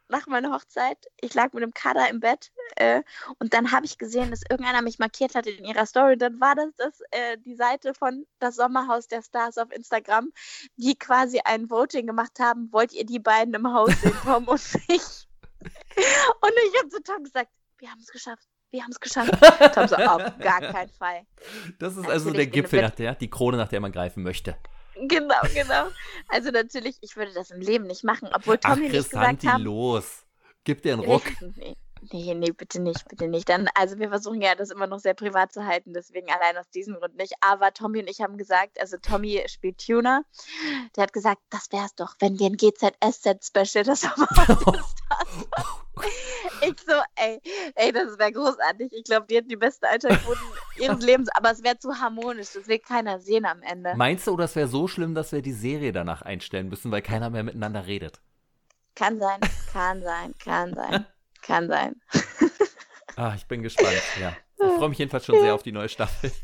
nach 0.07 0.27
meiner 0.27 0.51
Hochzeit. 0.51 0.97
Ich 1.21 1.33
lag 1.33 1.53
mit 1.53 1.63
dem 1.63 1.73
Kader 1.73 2.09
im 2.09 2.19
Bett 2.19 2.51
äh, 2.75 3.01
und 3.39 3.53
dann 3.53 3.71
habe 3.71 3.85
ich 3.85 3.97
gesehen, 3.97 4.31
dass 4.31 4.41
irgendeiner 4.49 4.81
mich 4.81 4.99
markiert 4.99 5.35
hat 5.35 5.47
in 5.47 5.65
ihrer 5.65 5.85
Story. 5.85 6.17
Dann 6.17 6.39
war 6.39 6.55
das, 6.55 6.69
das 6.77 7.01
äh, 7.11 7.37
die 7.37 7.55
Seite 7.55 7.93
von 7.93 8.25
das 8.39 8.55
Sommerhaus 8.55 9.07
der 9.07 9.21
Stars 9.21 9.57
auf 9.57 9.71
Instagram, 9.71 10.31
die 10.75 10.97
quasi 10.97 11.41
ein 11.43 11.69
Voting 11.69 12.07
gemacht 12.07 12.39
haben. 12.39 12.71
Wollt 12.71 12.93
ihr 12.93 13.05
die 13.05 13.19
beiden 13.19 13.53
im 13.53 13.71
Haus 13.73 13.91
sehen, 14.01 14.15
Tom 14.23 14.47
und 14.47 14.61
ich? 14.87 15.27
Und 15.61 16.53
ich 16.67 16.79
habe 16.79 16.89
zu 16.89 17.01
Tom 17.01 17.23
gesagt, 17.23 17.49
wir 17.77 17.89
haben 17.89 17.99
es 17.99 18.07
geschafft. 18.07 18.47
Wir 18.71 18.83
haben 18.83 18.91
es 18.91 18.99
geschafft. 18.99 19.31
Tom 19.73 19.87
so, 19.87 19.95
auf 19.95 20.37
gar 20.39 20.61
keinen 20.61 20.89
Fall. 20.89 21.25
Das 21.79 21.93
ist 21.93 21.97
Natürlich 21.97 22.09
also 22.09 22.31
der 22.31 22.47
Gipfel, 22.47 22.81
nach 22.81 22.91
der, 22.91 23.15
die 23.15 23.29
Krone, 23.29 23.57
nach 23.57 23.69
der 23.69 23.79
man 23.79 23.91
greifen 23.91 24.21
möchte. 24.21 24.57
Genau, 25.07 25.41
genau. 25.53 25.87
Also 26.29 26.51
natürlich, 26.51 26.97
ich 27.01 27.15
würde 27.17 27.33
das 27.33 27.51
im 27.51 27.59
Leben 27.59 27.85
nicht 27.85 28.03
machen, 28.03 28.29
obwohl 28.33 28.57
Tommy 28.57 28.73
Ach, 28.87 28.91
nicht 28.91 28.91
gesagt 28.93 29.45
hat. 29.45 29.61
los. 29.61 30.25
Gib 30.63 30.81
dir 30.81 30.93
einen 30.93 31.03
Ruck. 31.03 31.23
Nee, 31.57 31.75
nee, 32.11 32.33
nee, 32.33 32.51
bitte 32.51 32.81
nicht, 32.81 33.07
bitte 33.07 33.27
nicht. 33.27 33.49
Dann, 33.49 33.69
also 33.75 33.97
wir 33.99 34.09
versuchen 34.09 34.41
ja 34.41 34.55
das 34.55 34.71
immer 34.71 34.87
noch 34.87 34.99
sehr 34.99 35.13
privat 35.13 35.53
zu 35.53 35.65
halten, 35.65 35.93
deswegen 35.93 36.27
allein 36.31 36.57
aus 36.57 36.69
diesem 36.69 36.95
Grund 36.95 37.15
nicht. 37.17 37.33
Aber 37.41 37.73
Tommy 37.73 37.99
und 37.99 38.09
ich 38.09 38.21
haben 38.21 38.37
gesagt, 38.37 38.79
also 38.79 38.97
Tommy 38.97 39.43
spielt 39.47 39.85
Tuner, 39.85 40.23
der 40.95 41.03
hat 41.03 41.13
gesagt, 41.13 41.41
das 41.49 41.71
wäre 41.71 41.85
es 41.85 41.95
doch, 41.95 42.15
wenn 42.19 42.39
wir 42.39 42.47
ein 42.47 42.57
GZSZ-Special 42.57 43.83
das 43.83 44.03
haben. 44.07 44.27
ich 46.61 46.75
so, 46.85 46.93
ey, 47.15 47.41
ey, 47.75 47.91
das 47.91 48.17
wäre 48.17 48.31
großartig. 48.31 48.91
Ich 48.91 49.03
glaube, 49.03 49.27
die 49.27 49.35
hätten 49.35 49.49
die 49.49 49.55
beste 49.55 49.87
Einschaltquoten 49.87 50.41
ihres 50.77 51.03
Lebens, 51.03 51.29
aber 51.33 51.51
es 51.51 51.63
wäre 51.63 51.77
zu 51.77 51.99
harmonisch. 51.99 52.53
Das 52.53 52.67
will 52.67 52.79
keiner 52.79 53.19
sehen 53.19 53.45
am 53.45 53.61
Ende. 53.61 53.93
Meinst 53.95 54.27
du, 54.27 54.35
das 54.35 54.55
wäre 54.55 54.67
so 54.67 54.87
schlimm, 54.87 55.15
dass 55.15 55.31
wir 55.31 55.41
die 55.41 55.53
Serie 55.53 55.91
danach 55.91 56.21
einstellen 56.21 56.69
müssen, 56.69 56.91
weil 56.91 57.01
keiner 57.01 57.29
mehr 57.29 57.43
miteinander 57.43 57.85
redet? 57.87 58.19
Kann 58.95 59.19
sein, 59.19 59.39
kann 59.73 60.01
sein, 60.01 60.33
kann 60.39 60.73
sein, 60.73 61.05
kann 61.45 61.67
sein. 61.67 61.95
ah, 63.15 63.33
ich 63.35 63.45
bin 63.45 63.61
gespannt, 63.61 64.01
ja. 64.19 64.35
Ich 64.57 64.73
freue 64.77 64.89
mich 64.89 64.97
jedenfalls 64.97 65.25
schon 65.25 65.39
sehr 65.39 65.53
auf 65.53 65.63
die 65.63 65.71
neue 65.71 65.89
Staffel. 65.89 66.31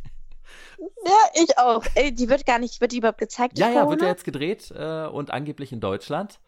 Ja, 1.04 1.43
ich 1.43 1.58
auch. 1.58 1.84
Ey, 1.95 2.14
die 2.14 2.30
wird 2.30 2.45
gar 2.45 2.58
nicht, 2.58 2.82
wird 2.82 2.91
die 2.91 2.97
überhaupt 2.97 3.20
gezeigt? 3.20 3.58
Ja, 3.58 3.70
ja, 3.70 3.89
wird 3.89 4.02
ja 4.02 4.08
jetzt 4.08 4.24
gedreht 4.24 4.72
äh, 4.72 5.06
und 5.06 5.32
angeblich 5.32 5.72
in 5.72 5.80
Deutschland. 5.80 6.39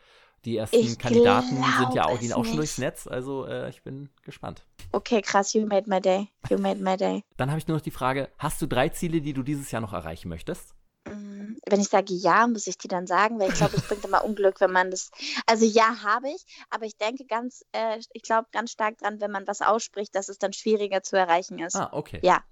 Die 0.45 0.57
ersten 0.57 0.75
ich 0.75 0.99
Kandidaten 0.99 1.55
sind 1.79 1.93
ja 1.93 2.05
auch, 2.05 2.19
gehen 2.19 2.33
auch 2.33 2.43
schon 2.43 2.57
durchs 2.57 2.77
Netz, 2.77 3.07
also 3.07 3.45
äh, 3.45 3.69
ich 3.69 3.83
bin 3.83 4.09
gespannt. 4.23 4.65
Okay, 4.91 5.21
krass, 5.21 5.53
you 5.53 5.65
made 5.65 5.89
my 5.89 6.01
day. 6.01 6.27
You 6.49 6.57
made 6.57 6.81
my 6.81 6.97
day. 6.97 7.23
Dann 7.37 7.49
habe 7.49 7.59
ich 7.59 7.67
nur 7.67 7.77
noch 7.77 7.83
die 7.83 7.91
Frage: 7.91 8.29
Hast 8.37 8.61
du 8.61 8.67
drei 8.67 8.89
Ziele, 8.89 9.21
die 9.21 9.33
du 9.33 9.43
dieses 9.43 9.71
Jahr 9.71 9.81
noch 9.81 9.93
erreichen 9.93 10.29
möchtest? 10.29 10.73
Mm, 11.05 11.55
wenn 11.67 11.79
ich 11.81 11.89
sage 11.89 12.13
ja, 12.13 12.47
muss 12.47 12.67
ich 12.67 12.77
die 12.77 12.87
dann 12.87 13.07
sagen, 13.07 13.39
weil 13.39 13.49
ich 13.49 13.55
glaube, 13.55 13.75
es 13.75 13.83
bringt 13.83 14.05
immer 14.05 14.23
Unglück, 14.23 14.61
wenn 14.61 14.71
man 14.71 14.91
das. 14.91 15.11
Also 15.45 15.65
ja, 15.65 16.03
habe 16.03 16.29
ich, 16.29 16.45
aber 16.69 16.85
ich 16.85 16.97
denke 16.97 17.25
ganz, 17.25 17.65
äh, 17.73 17.99
ich 18.13 18.23
glaube 18.23 18.47
ganz 18.51 18.71
stark 18.71 18.97
dran, 18.97 19.19
wenn 19.19 19.31
man 19.31 19.47
was 19.47 19.61
ausspricht, 19.61 20.15
dass 20.15 20.29
es 20.29 20.37
dann 20.37 20.53
schwieriger 20.53 21.03
zu 21.03 21.17
erreichen 21.17 21.59
ist. 21.59 21.75
Ah, 21.75 21.89
okay. 21.91 22.19
Ja, 22.23 22.43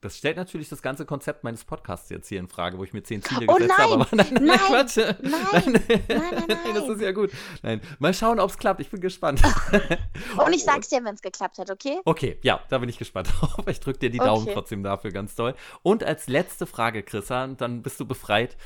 das 0.00 0.16
stellt 0.16 0.38
natürlich 0.38 0.70
das 0.70 0.80
ganze 0.80 1.04
Konzept 1.04 1.44
meines 1.44 1.64
Podcasts 1.64 2.08
jetzt 2.08 2.28
hier 2.28 2.40
in 2.40 2.48
Frage, 2.48 2.78
wo 2.78 2.84
ich 2.84 2.94
mir 2.94 3.02
zehn 3.02 3.22
Ziele 3.22 3.44
oh, 3.48 3.54
gesetzt 3.54 3.74
nein, 3.76 3.90
habe. 3.90 3.94
Aber 3.94 4.08
nein, 4.16 4.28
nein, 4.32 4.44
nein, 4.44 4.58
Quatsch. 4.58 4.96
Nein, 4.96 5.16
nein, 5.20 6.04
nein, 6.08 6.44
nein, 6.48 6.74
das 6.74 6.88
ist 6.88 7.02
ja 7.02 7.12
gut. 7.12 7.30
Nein, 7.62 7.82
mal 7.98 8.14
schauen, 8.14 8.40
ob 8.40 8.48
es 8.48 8.56
klappt. 8.56 8.80
Ich 8.80 8.90
bin 8.90 9.00
gespannt. 9.00 9.42
Und 10.38 10.54
ich 10.54 10.64
sag's 10.64 10.88
dir, 10.88 11.04
wenn 11.04 11.14
es 11.14 11.20
geklappt 11.20 11.58
hat, 11.58 11.70
okay? 11.70 12.00
Okay, 12.06 12.38
ja, 12.42 12.62
da 12.70 12.78
bin 12.78 12.88
ich 12.88 12.96
gespannt 12.96 13.28
drauf. 13.40 13.66
Ich 13.66 13.80
drücke 13.80 13.98
dir 13.98 14.10
die 14.10 14.18
Daumen 14.18 14.44
okay. 14.44 14.54
trotzdem 14.54 14.82
dafür 14.82 15.12
ganz 15.12 15.34
toll. 15.34 15.54
Und 15.82 16.02
als 16.02 16.28
letzte 16.28 16.64
Frage, 16.66 17.02
Chrissa, 17.02 17.48
dann 17.48 17.82
bist 17.82 18.00
du 18.00 18.06
befreit. 18.06 18.56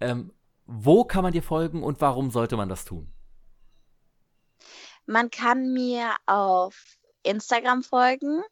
Ähm, 0.00 0.32
wo 0.64 1.04
kann 1.04 1.22
man 1.22 1.32
dir 1.32 1.42
folgen 1.42 1.82
und 1.82 2.00
warum 2.00 2.30
sollte 2.30 2.56
man 2.56 2.70
das 2.70 2.86
tun? 2.86 3.12
Man 5.04 5.30
kann 5.30 5.74
mir 5.74 6.14
auf 6.24 6.96
Instagram 7.22 7.82
folgen 7.82 8.42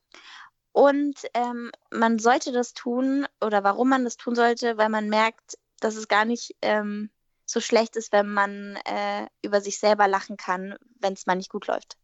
und 0.73 1.17
ähm, 1.35 1.71
man 1.91 2.19
sollte 2.19 2.53
das 2.53 2.75
tun, 2.75 3.27
oder 3.41 3.65
warum 3.65 3.89
man 3.89 4.05
das 4.05 4.17
tun 4.17 4.35
sollte, 4.35 4.77
weil 4.79 4.89
man 4.89 5.09
merkt, 5.09 5.59
dass 5.81 5.97
es 5.97 6.09
gar 6.09 6.25
nicht 6.25 6.57
ähm, 6.63 7.11
so 7.47 7.61
schlecht 7.61 7.97
ist, 7.97 8.13
wenn 8.13 8.29
man 8.29 8.77
äh, 8.85 9.27
über 9.43 9.61
sich 9.61 9.79
selber 9.79 10.07
lachen 10.07 10.37
kann, 10.37 10.77
wenn 11.01 11.15
es 11.15 11.27
mal 11.27 11.37
nicht 11.37 11.51
gut 11.51 11.67
läuft. 11.67 11.97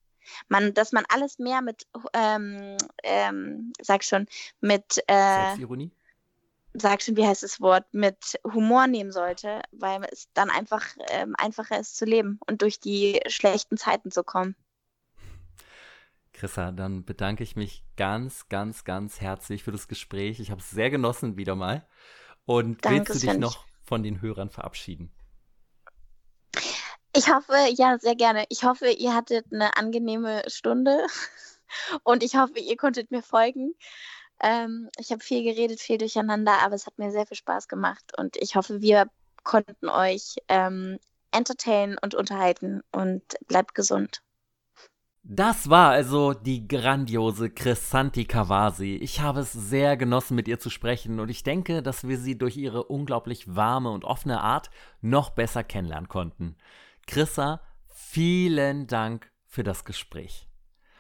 Man, 0.49 0.73
dass 0.73 0.93
man 0.93 1.05
alles 1.09 1.39
mehr 1.39 1.61
mit, 1.61 1.87
ähm, 2.15 2.77
ähm, 3.03 3.73
sag 3.81 4.05
schon, 4.05 4.27
mit 4.61 5.03
äh, 5.07 5.45
Selbstironie? 5.47 5.91
Sag 6.73 7.03
schon, 7.03 7.17
wie 7.17 7.27
heißt 7.27 7.43
das 7.43 7.61
Wort, 7.61 7.85
mit 7.93 8.41
Humor 8.43 8.87
nehmen 8.87 9.13
sollte, 9.13 9.61
weil 9.71 10.03
es 10.11 10.29
dann 10.33 10.51
einfach 10.51 10.87
ähm, 11.11 11.35
einfacher 11.37 11.79
ist 11.79 11.97
zu 11.97 12.05
leben 12.05 12.41
und 12.47 12.63
durch 12.63 12.81
die 12.81 13.21
schlechten 13.29 13.77
Zeiten 13.77 14.11
zu 14.11 14.25
kommen. 14.25 14.57
Chrissa, 16.45 16.73
dann 16.73 17.07
bedanke 17.07 17.43
ich 17.43 17.57
mich 17.57 17.83
ganz, 17.97 18.51
ganz, 18.51 18.85
ganz 18.85 19.23
herzlich 19.23 19.65
für 19.65 19.73
das 19.73 19.89
Gespräch. 19.89 20.41
Ich 20.41 20.51
habe 20.51 20.61
es 20.61 20.69
sehr 20.69 20.91
genossen 20.91 21.39
wieder 21.39 21.55
mal. 21.55 21.89
Und 22.45 22.85
Danke, 22.85 23.09
willst 23.09 23.23
du 23.23 23.27
dich 23.27 23.39
noch 23.39 23.65
von 23.83 24.03
den 24.03 24.21
Hörern 24.21 24.51
verabschieden? 24.51 25.11
Ich 27.17 27.33
hoffe, 27.33 27.55
ja, 27.77 27.97
sehr 27.99 28.15
gerne. 28.15 28.45
Ich 28.51 28.63
hoffe, 28.63 28.91
ihr 28.91 29.15
hattet 29.15 29.47
eine 29.55 29.79
angenehme 29.79 30.43
Stunde 30.49 31.07
und 32.03 32.23
ich 32.23 32.37
hoffe, 32.37 32.59
ihr 32.59 32.77
konntet 32.77 33.11
mir 33.11 33.23
folgen. 33.23 33.75
Ähm, 34.43 34.91
ich 34.99 35.13
habe 35.13 35.25
viel 35.25 35.45
geredet, 35.45 35.81
viel 35.81 35.97
durcheinander, 35.97 36.59
aber 36.61 36.75
es 36.75 36.85
hat 36.85 36.99
mir 36.99 37.11
sehr 37.11 37.27
viel 37.27 37.39
Spaß 37.39 37.69
gemacht 37.69 38.13
und 38.19 38.37
ich 38.37 38.55
hoffe, 38.55 38.83
wir 38.83 39.09
konnten 39.45 39.89
euch 39.89 40.37
ähm, 40.49 40.99
entertainen 41.31 41.97
und 42.03 42.15
unterhalten 42.15 42.83
und 42.93 43.23
bleibt 43.47 43.75
gesund. 43.75 44.21
Das 45.27 45.71
war 45.71 45.91
also 45.91 46.35
die 46.35 46.69
grandiose 46.69 47.49
Chrisanti 47.49 48.27
Kawasi. 48.27 48.97
Ich 48.97 49.21
habe 49.23 49.41
es 49.41 49.53
sehr 49.55 49.97
genossen, 49.97 50.35
mit 50.35 50.49
ihr 50.49 50.59
zu 50.59 50.69
sprechen 50.69 51.19
und 51.19 51.31
ich 51.31 51.43
denke, 51.43 51.83
dass 51.83 52.07
wir 52.07 52.19
sie 52.19 52.37
durch 52.37 52.59
ihre 52.59 52.85
unglaublich 52.85 53.57
warme 53.57 53.91
und 53.91 54.05
offene 54.05 54.43
Art 54.43 54.71
noch 55.01 55.31
besser 55.31 55.65
kennenlernen 55.65 56.09
konnten. 56.09 56.57
Chrissa, 57.07 57.63
vielen 57.87 58.87
Dank 58.87 59.33
für 59.47 59.63
das 59.63 59.87
Gespräch. 59.87 60.47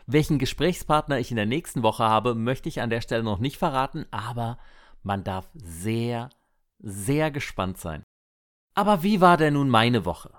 Welchen 0.06 0.38
Gesprächspartner 0.38 1.18
ich 1.18 1.30
in 1.30 1.36
der 1.36 1.44
nächsten 1.44 1.82
Woche 1.82 2.04
habe, 2.04 2.34
möchte 2.34 2.70
ich 2.70 2.80
an 2.80 2.88
der 2.88 3.02
Stelle 3.02 3.22
noch 3.22 3.40
nicht 3.40 3.58
verraten, 3.58 4.06
aber 4.10 4.58
man 5.02 5.22
darf 5.22 5.50
sehr, 5.52 6.30
sehr 6.78 7.30
gespannt 7.30 7.76
sein. 7.76 8.02
Aber 8.74 9.02
wie 9.02 9.20
war 9.20 9.36
denn 9.36 9.52
nun 9.52 9.68
meine 9.68 10.06
Woche? 10.06 10.30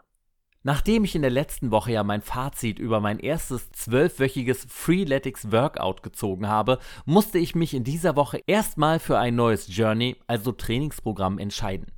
Nachdem 0.68 1.04
ich 1.04 1.14
in 1.14 1.22
der 1.22 1.30
letzten 1.30 1.70
Woche 1.70 1.92
ja 1.92 2.04
mein 2.04 2.24
Fazit 2.24 2.80
über 2.80 3.00
mein 3.00 3.20
erstes 3.20 3.70
zwölfwöchiges 3.70 4.66
Freeletics 4.68 5.52
Workout 5.52 6.02
gezogen 6.02 6.48
habe, 6.48 6.80
musste 7.06 7.38
ich 7.38 7.54
mich 7.54 7.76
in 7.76 7.84
dieser 7.84 8.16
Woche 8.16 8.42
erstmal 8.48 8.98
für 8.98 9.20
ein 9.20 9.36
neues 9.36 9.68
Journey, 9.68 10.16
also 10.26 10.52
Trainingsprogramm, 10.52 11.38
entscheiden. 11.38 11.92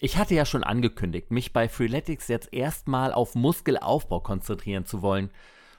Ich 0.00 0.16
hatte 0.16 0.34
ja 0.34 0.44
schon 0.44 0.64
angekündigt, 0.64 1.30
mich 1.30 1.52
bei 1.52 1.68
Freeletics 1.68 2.26
jetzt 2.26 2.52
erstmal 2.52 3.12
auf 3.12 3.36
Muskelaufbau 3.36 4.18
konzentrieren 4.18 4.84
zu 4.84 5.00
wollen. 5.00 5.30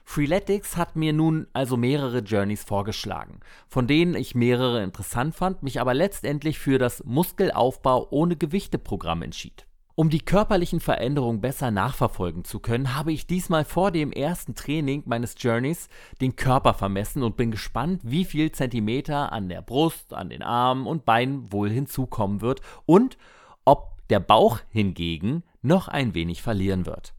Freeletics 0.02 0.78
hat 0.78 0.96
mir 0.96 1.12
nun 1.12 1.46
also 1.52 1.76
mehrere 1.76 2.20
Journeys 2.20 2.64
vorgeschlagen, 2.64 3.40
von 3.68 3.86
denen 3.86 4.14
ich 4.14 4.34
mehrere 4.34 4.82
interessant 4.82 5.34
fand, 5.34 5.62
mich 5.62 5.78
aber 5.78 5.92
letztendlich 5.92 6.58
für 6.58 6.78
das 6.78 7.04
Muskelaufbau 7.04 8.08
ohne 8.10 8.36
Gewichte 8.36 8.78
Programm 8.78 9.20
entschied. 9.20 9.67
Um 9.98 10.10
die 10.10 10.20
körperlichen 10.20 10.78
Veränderungen 10.78 11.40
besser 11.40 11.72
nachverfolgen 11.72 12.44
zu 12.44 12.60
können, 12.60 12.94
habe 12.94 13.10
ich 13.10 13.26
diesmal 13.26 13.64
vor 13.64 13.90
dem 13.90 14.12
ersten 14.12 14.54
Training 14.54 15.02
meines 15.06 15.34
Journeys 15.36 15.88
den 16.20 16.36
Körper 16.36 16.72
vermessen 16.72 17.24
und 17.24 17.36
bin 17.36 17.50
gespannt, 17.50 18.02
wie 18.04 18.24
viel 18.24 18.52
Zentimeter 18.52 19.32
an 19.32 19.48
der 19.48 19.60
Brust, 19.60 20.14
an 20.14 20.30
den 20.30 20.44
Armen 20.44 20.86
und 20.86 21.04
Beinen 21.04 21.52
wohl 21.52 21.68
hinzukommen 21.68 22.42
wird 22.42 22.60
und 22.86 23.18
ob 23.64 23.96
der 24.08 24.20
Bauch 24.20 24.60
hingegen 24.70 25.42
noch 25.62 25.88
ein 25.88 26.14
wenig 26.14 26.42
verlieren 26.42 26.86
wird. 26.86 27.12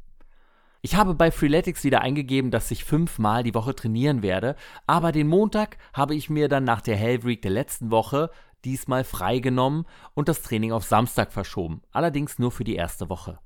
Ich 0.82 0.96
habe 0.96 1.16
bei 1.16 1.32
Freeletics 1.32 1.84
wieder 1.84 2.00
eingegeben, 2.00 2.50
dass 2.50 2.72
ich 2.72 2.86
fünfmal 2.86 3.44
die 3.44 3.54
Woche 3.54 3.76
trainieren 3.76 4.22
werde, 4.22 4.56
aber 4.88 5.12
den 5.12 5.28
Montag 5.28 5.78
habe 5.92 6.16
ich 6.16 6.30
mir 6.30 6.48
dann 6.48 6.64
nach 6.64 6.80
der 6.80 6.96
Hell 6.96 7.26
Week 7.26 7.42
der 7.42 7.52
letzten 7.52 7.92
Woche 7.92 8.30
diesmal 8.66 9.04
freigenommen 9.04 9.86
und 10.14 10.30
das 10.30 10.42
Training 10.42 10.72
auf 10.72 10.84
Samstag 10.84 11.32
verschoben, 11.32 11.82
allerdings 11.92 12.40
nur 12.40 12.52
für 12.52 12.64
die 12.64 12.76
erste 12.76 13.10
Woche. 13.10 13.40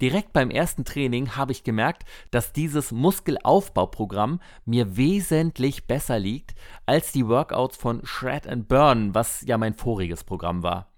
Direkt 0.00 0.32
beim 0.32 0.50
ersten 0.50 0.84
Training 0.84 1.34
habe 1.34 1.50
ich 1.50 1.64
gemerkt, 1.64 2.04
dass 2.30 2.52
dieses 2.52 2.92
Muskelaufbauprogramm 2.92 4.40
mir 4.64 4.96
wesentlich 4.96 5.88
besser 5.88 6.20
liegt 6.20 6.54
als 6.86 7.10
die 7.10 7.26
Workouts 7.26 7.76
von 7.76 8.06
Shred 8.06 8.46
and 8.46 8.68
Burn, 8.68 9.14
was 9.14 9.42
ja 9.46 9.58
mein 9.58 9.74
voriges 9.74 10.22
Programm 10.22 10.62
war. 10.62 10.92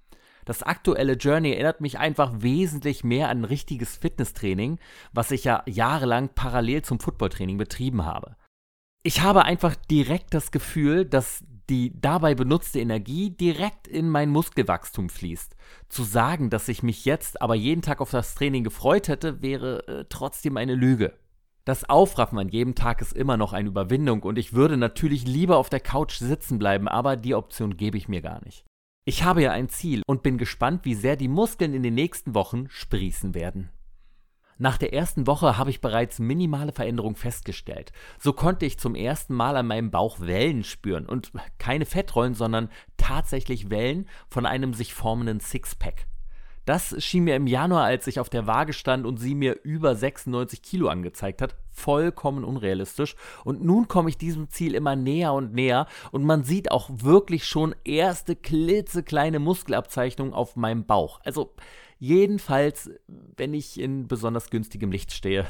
Das 0.44 0.62
aktuelle 0.62 1.14
Journey 1.14 1.52
erinnert 1.52 1.80
mich 1.80 1.98
einfach 1.98 2.32
wesentlich 2.38 3.04
mehr 3.04 3.28
an 3.28 3.40
ein 3.40 3.44
richtiges 3.44 3.96
Fitnesstraining, 3.96 4.78
was 5.12 5.30
ich 5.30 5.44
ja 5.44 5.62
jahrelang 5.66 6.30
parallel 6.34 6.82
zum 6.82 7.00
Footballtraining 7.00 7.56
betrieben 7.56 8.04
habe. 8.04 8.36
Ich 9.02 9.22
habe 9.22 9.44
einfach 9.44 9.76
direkt 9.76 10.34
das 10.34 10.50
Gefühl, 10.50 11.06
dass 11.06 11.44
die 11.70 11.92
dabei 11.98 12.34
benutzte 12.34 12.80
Energie 12.80 13.30
direkt 13.30 13.86
in 13.86 14.10
mein 14.10 14.28
Muskelwachstum 14.28 15.08
fließt. 15.08 15.54
Zu 15.88 16.02
sagen, 16.02 16.50
dass 16.50 16.68
ich 16.68 16.82
mich 16.82 17.04
jetzt 17.04 17.40
aber 17.40 17.54
jeden 17.54 17.80
Tag 17.80 18.00
auf 18.00 18.10
das 18.10 18.34
Training 18.34 18.64
gefreut 18.64 19.08
hätte, 19.08 19.40
wäre 19.40 19.86
äh, 19.86 20.04
trotzdem 20.08 20.56
eine 20.56 20.74
Lüge. 20.74 21.14
Das 21.64 21.88
Aufraffen 21.88 22.38
an 22.38 22.48
jedem 22.48 22.74
Tag 22.74 23.00
ist 23.00 23.12
immer 23.12 23.36
noch 23.36 23.52
eine 23.52 23.68
Überwindung 23.68 24.24
und 24.24 24.38
ich 24.38 24.52
würde 24.52 24.76
natürlich 24.76 25.24
lieber 25.26 25.56
auf 25.56 25.70
der 25.70 25.80
Couch 25.80 26.18
sitzen 26.18 26.58
bleiben, 26.58 26.88
aber 26.88 27.16
die 27.16 27.34
Option 27.34 27.76
gebe 27.76 27.96
ich 27.96 28.08
mir 28.08 28.22
gar 28.22 28.44
nicht. 28.44 28.64
Ich 29.04 29.22
habe 29.22 29.42
ja 29.42 29.52
ein 29.52 29.68
Ziel 29.68 30.02
und 30.06 30.22
bin 30.22 30.36
gespannt, 30.36 30.84
wie 30.84 30.94
sehr 30.94 31.16
die 31.16 31.28
Muskeln 31.28 31.72
in 31.72 31.82
den 31.82 31.94
nächsten 31.94 32.34
Wochen 32.34 32.66
sprießen 32.68 33.34
werden. 33.34 33.70
Nach 34.60 34.76
der 34.76 34.92
ersten 34.92 35.26
Woche 35.26 35.56
habe 35.56 35.70
ich 35.70 35.80
bereits 35.80 36.18
minimale 36.18 36.72
Veränderungen 36.72 37.16
festgestellt. 37.16 37.92
So 38.18 38.34
konnte 38.34 38.66
ich 38.66 38.78
zum 38.78 38.94
ersten 38.94 39.34
Mal 39.34 39.56
an 39.56 39.66
meinem 39.66 39.90
Bauch 39.90 40.20
Wellen 40.20 40.64
spüren 40.64 41.06
und 41.06 41.32
keine 41.56 41.86
Fettrollen, 41.86 42.34
sondern 42.34 42.68
tatsächlich 42.98 43.70
Wellen 43.70 44.06
von 44.28 44.44
einem 44.44 44.74
sich 44.74 44.92
formenden 44.92 45.40
Sixpack. 45.40 46.06
Das 46.66 46.94
schien 47.02 47.24
mir 47.24 47.36
im 47.36 47.46
Januar, 47.46 47.84
als 47.84 48.06
ich 48.06 48.20
auf 48.20 48.28
der 48.28 48.46
Waage 48.46 48.74
stand 48.74 49.06
und 49.06 49.16
sie 49.16 49.34
mir 49.34 49.58
über 49.62 49.96
96 49.96 50.60
Kilo 50.60 50.88
angezeigt 50.88 51.40
hat, 51.40 51.56
vollkommen 51.70 52.44
unrealistisch. 52.44 53.16
Und 53.44 53.64
nun 53.64 53.88
komme 53.88 54.10
ich 54.10 54.18
diesem 54.18 54.50
Ziel 54.50 54.74
immer 54.74 54.94
näher 54.94 55.32
und 55.32 55.54
näher 55.54 55.86
und 56.12 56.22
man 56.22 56.44
sieht 56.44 56.70
auch 56.70 56.90
wirklich 56.92 57.46
schon 57.46 57.74
erste 57.82 58.36
klitzekleine 58.36 59.38
Muskelabzeichnungen 59.38 60.34
auf 60.34 60.54
meinem 60.54 60.84
Bauch. 60.84 61.20
Also 61.24 61.54
jedenfalls, 62.00 62.90
wenn 63.06 63.54
ich 63.54 63.78
in 63.78 64.08
besonders 64.08 64.50
günstigem 64.50 64.90
Licht 64.90 65.12
stehe. 65.12 65.46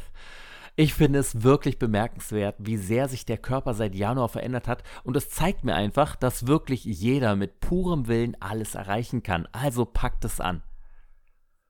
Ich 0.76 0.94
finde 0.94 1.18
es 1.18 1.42
wirklich 1.42 1.78
bemerkenswert, 1.78 2.56
wie 2.58 2.76
sehr 2.76 3.08
sich 3.08 3.24
der 3.26 3.38
Körper 3.38 3.74
seit 3.74 3.94
Januar 3.94 4.28
verändert 4.28 4.68
hat 4.68 4.82
und 5.04 5.16
es 5.16 5.30
zeigt 5.30 5.64
mir 5.64 5.74
einfach, 5.74 6.16
dass 6.16 6.46
wirklich 6.46 6.84
jeder 6.84 7.36
mit 7.36 7.60
purem 7.60 8.06
Willen 8.06 8.36
alles 8.40 8.74
erreichen 8.74 9.22
kann. 9.22 9.48
Also 9.52 9.84
packt 9.84 10.24
es 10.24 10.40
an. 10.40 10.62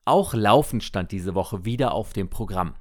Auch 0.05 0.33
Laufen 0.33 0.81
stand 0.81 1.11
diese 1.11 1.35
Woche 1.35 1.65
wieder 1.65 1.93
auf 1.93 2.13
dem 2.13 2.29
Programm. 2.29 2.75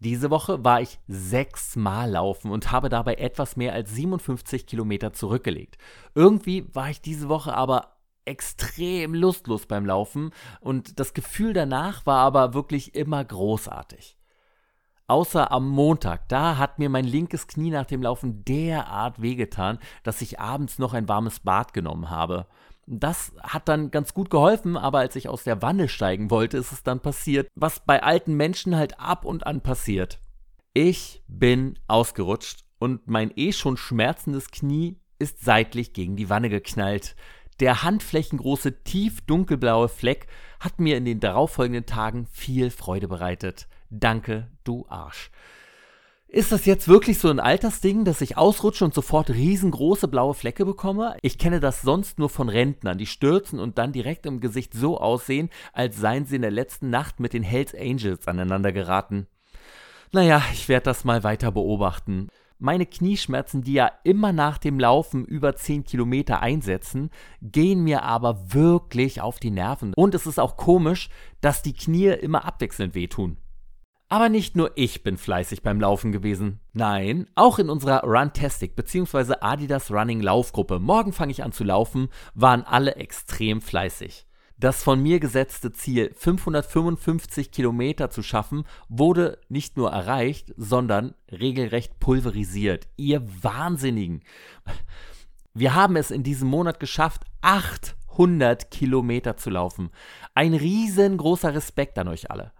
Diese 0.00 0.30
Woche 0.30 0.64
war 0.64 0.80
ich 0.80 1.00
sechsmal 1.08 2.12
laufen 2.12 2.52
und 2.52 2.70
habe 2.70 2.88
dabei 2.88 3.14
etwas 3.14 3.56
mehr 3.56 3.72
als 3.72 3.90
57 3.90 4.66
Kilometer 4.66 5.12
zurückgelegt. 5.12 5.76
Irgendwie 6.14 6.72
war 6.72 6.88
ich 6.88 7.00
diese 7.00 7.28
Woche 7.28 7.52
aber 7.52 7.97
extrem 8.28 9.14
lustlos 9.14 9.66
beim 9.66 9.86
Laufen 9.86 10.30
und 10.60 11.00
das 11.00 11.14
Gefühl 11.14 11.52
danach 11.52 12.06
war 12.06 12.18
aber 12.18 12.54
wirklich 12.54 12.94
immer 12.94 13.24
großartig. 13.24 14.16
Außer 15.08 15.50
am 15.50 15.66
Montag, 15.68 16.28
da 16.28 16.58
hat 16.58 16.78
mir 16.78 16.90
mein 16.90 17.06
linkes 17.06 17.46
Knie 17.46 17.70
nach 17.70 17.86
dem 17.86 18.02
Laufen 18.02 18.44
derart 18.44 19.22
wehgetan, 19.22 19.78
dass 20.02 20.20
ich 20.20 20.38
abends 20.38 20.78
noch 20.78 20.92
ein 20.92 21.08
warmes 21.08 21.40
Bad 21.40 21.72
genommen 21.72 22.10
habe. 22.10 22.46
Das 22.86 23.32
hat 23.42 23.68
dann 23.68 23.90
ganz 23.90 24.12
gut 24.12 24.28
geholfen, 24.28 24.76
aber 24.76 24.98
als 24.98 25.16
ich 25.16 25.28
aus 25.28 25.44
der 25.44 25.62
Wanne 25.62 25.88
steigen 25.88 26.30
wollte, 26.30 26.58
ist 26.58 26.72
es 26.72 26.82
dann 26.82 27.00
passiert, 27.00 27.48
was 27.54 27.80
bei 27.80 28.02
alten 28.02 28.34
Menschen 28.34 28.76
halt 28.76 29.00
ab 29.00 29.24
und 29.24 29.46
an 29.46 29.62
passiert. 29.62 30.20
Ich 30.74 31.22
bin 31.26 31.78
ausgerutscht 31.86 32.64
und 32.78 33.08
mein 33.08 33.32
eh 33.34 33.52
schon 33.52 33.78
schmerzendes 33.78 34.50
Knie 34.50 34.98
ist 35.18 35.44
seitlich 35.44 35.92
gegen 35.92 36.16
die 36.16 36.30
Wanne 36.30 36.48
geknallt. 36.48 37.16
Der 37.60 37.82
handflächengroße, 37.82 38.84
tief 38.84 39.20
dunkelblaue 39.22 39.88
Fleck 39.88 40.26
hat 40.60 40.78
mir 40.78 40.96
in 40.96 41.04
den 41.04 41.20
darauffolgenden 41.20 41.86
Tagen 41.86 42.26
viel 42.32 42.70
Freude 42.70 43.08
bereitet. 43.08 43.66
Danke, 43.90 44.48
du 44.64 44.86
Arsch. 44.88 45.30
Ist 46.30 46.52
das 46.52 46.66
jetzt 46.66 46.88
wirklich 46.88 47.18
so 47.18 47.30
ein 47.30 47.40
Altersding, 47.40 48.04
dass 48.04 48.20
ich 48.20 48.36
ausrutsche 48.36 48.84
und 48.84 48.92
sofort 48.92 49.30
riesengroße 49.30 50.08
blaue 50.08 50.34
Flecke 50.34 50.66
bekomme? 50.66 51.16
Ich 51.22 51.38
kenne 51.38 51.58
das 51.58 51.80
sonst 51.80 52.18
nur 52.18 52.28
von 52.28 52.50
Rentnern, 52.50 52.98
die 52.98 53.06
stürzen 53.06 53.58
und 53.58 53.78
dann 53.78 53.92
direkt 53.92 54.26
im 54.26 54.40
Gesicht 54.40 54.74
so 54.74 55.00
aussehen, 55.00 55.48
als 55.72 55.96
seien 55.96 56.26
sie 56.26 56.36
in 56.36 56.42
der 56.42 56.50
letzten 56.50 56.90
Nacht 56.90 57.18
mit 57.18 57.32
den 57.32 57.42
Hells 57.42 57.74
Angels 57.74 58.28
aneinander 58.28 58.72
geraten. 58.72 59.26
Naja, 60.12 60.42
ich 60.52 60.68
werde 60.68 60.84
das 60.84 61.04
mal 61.04 61.24
weiter 61.24 61.50
beobachten. 61.50 62.28
Meine 62.60 62.86
Knieschmerzen, 62.86 63.62
die 63.62 63.74
ja 63.74 63.88
immer 64.02 64.32
nach 64.32 64.58
dem 64.58 64.80
Laufen 64.80 65.24
über 65.24 65.54
10 65.54 65.84
Kilometer 65.84 66.42
einsetzen, 66.42 67.10
gehen 67.40 67.84
mir 67.84 68.02
aber 68.02 68.52
wirklich 68.52 69.20
auf 69.20 69.38
die 69.38 69.52
Nerven. 69.52 69.94
Und 69.94 70.12
es 70.16 70.26
ist 70.26 70.40
auch 70.40 70.56
komisch, 70.56 71.08
dass 71.40 71.62
die 71.62 71.72
Knie 71.72 72.08
immer 72.08 72.44
abwechselnd 72.44 72.96
wehtun. 72.96 73.36
Aber 74.08 74.28
nicht 74.28 74.56
nur 74.56 74.72
ich 74.74 75.04
bin 75.04 75.18
fleißig 75.18 75.62
beim 75.62 75.80
Laufen 75.80 76.10
gewesen. 76.10 76.58
Nein, 76.72 77.28
auch 77.36 77.60
in 77.60 77.70
unserer 77.70 78.02
Runtastic 78.02 78.74
bzw. 78.74 79.34
Adidas 79.40 79.92
Running 79.92 80.20
Laufgruppe, 80.20 80.80
morgen 80.80 81.12
fange 81.12 81.30
ich 81.30 81.44
an 81.44 81.52
zu 81.52 81.62
laufen, 81.62 82.08
waren 82.34 82.64
alle 82.64 82.96
extrem 82.96 83.60
fleißig. 83.60 84.27
Das 84.60 84.82
von 84.82 85.00
mir 85.00 85.20
gesetzte 85.20 85.72
Ziel, 85.72 86.12
555 86.16 87.52
Kilometer 87.52 88.10
zu 88.10 88.24
schaffen, 88.24 88.64
wurde 88.88 89.38
nicht 89.48 89.76
nur 89.76 89.92
erreicht, 89.92 90.52
sondern 90.56 91.14
regelrecht 91.30 92.00
pulverisiert. 92.00 92.88
Ihr 92.96 93.22
Wahnsinnigen! 93.42 94.22
Wir 95.54 95.74
haben 95.74 95.94
es 95.94 96.10
in 96.10 96.24
diesem 96.24 96.48
Monat 96.48 96.80
geschafft, 96.80 97.22
800 97.40 98.72
Kilometer 98.72 99.36
zu 99.36 99.50
laufen. 99.50 99.90
Ein 100.34 100.54
riesengroßer 100.54 101.54
Respekt 101.54 101.96
an 101.98 102.08
euch 102.08 102.30
alle. 102.30 102.52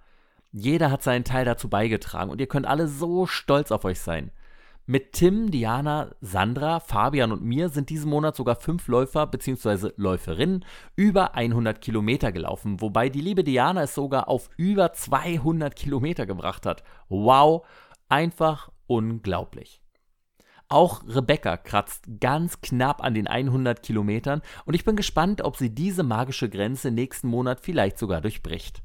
Jeder 0.53 0.93
hat 0.93 1.03
seinen 1.03 1.25
Teil 1.25 1.45
dazu 1.45 1.69
beigetragen 1.69 2.31
und 2.31 2.41
ihr 2.41 2.47
könnt 2.47 2.67
alle 2.67 2.87
so 2.87 3.27
stolz 3.27 3.73
auf 3.73 3.85
euch 3.85 4.01
sein. 4.01 4.31
Mit 4.91 5.13
Tim, 5.13 5.51
Diana, 5.51 6.15
Sandra, 6.23 6.81
Fabian 6.81 7.31
und 7.31 7.45
mir 7.45 7.69
sind 7.69 7.91
diesen 7.91 8.09
Monat 8.09 8.35
sogar 8.35 8.57
fünf 8.57 8.89
Läufer 8.89 9.27
bzw. 9.27 9.91
Läuferinnen 9.97 10.65
über 10.97 11.35
100 11.35 11.83
Kilometer 11.83 12.33
gelaufen, 12.33 12.81
wobei 12.81 13.11
die 13.11 13.21
liebe 13.21 13.45
Diana 13.45 13.83
es 13.83 13.95
sogar 13.95 14.29
auf 14.29 14.49
über 14.57 14.95
200 14.95 15.77
Kilometer 15.77 16.25
gebracht 16.25 16.65
hat. 16.65 16.85
Wow, 17.11 17.67
einfach 18.09 18.71
unglaublich. 18.87 19.83
Auch 20.71 21.03
Rebecca 21.07 21.59
kratzt 21.59 22.07
ganz 22.19 22.63
knapp 22.63 23.05
an 23.05 23.13
den 23.13 23.27
100 23.27 23.83
Kilometern 23.83 24.41
und 24.65 24.73
ich 24.73 24.87
bin 24.87 24.97
gespannt, 24.97 25.43
ob 25.43 25.59
sie 25.59 25.75
diese 25.75 26.03
magische 26.03 26.49
Grenze 26.49 26.91
nächsten 26.91 27.29
Monat 27.29 27.61
vielleicht 27.61 27.99
sogar 27.99 28.23
durchbricht. 28.23 28.83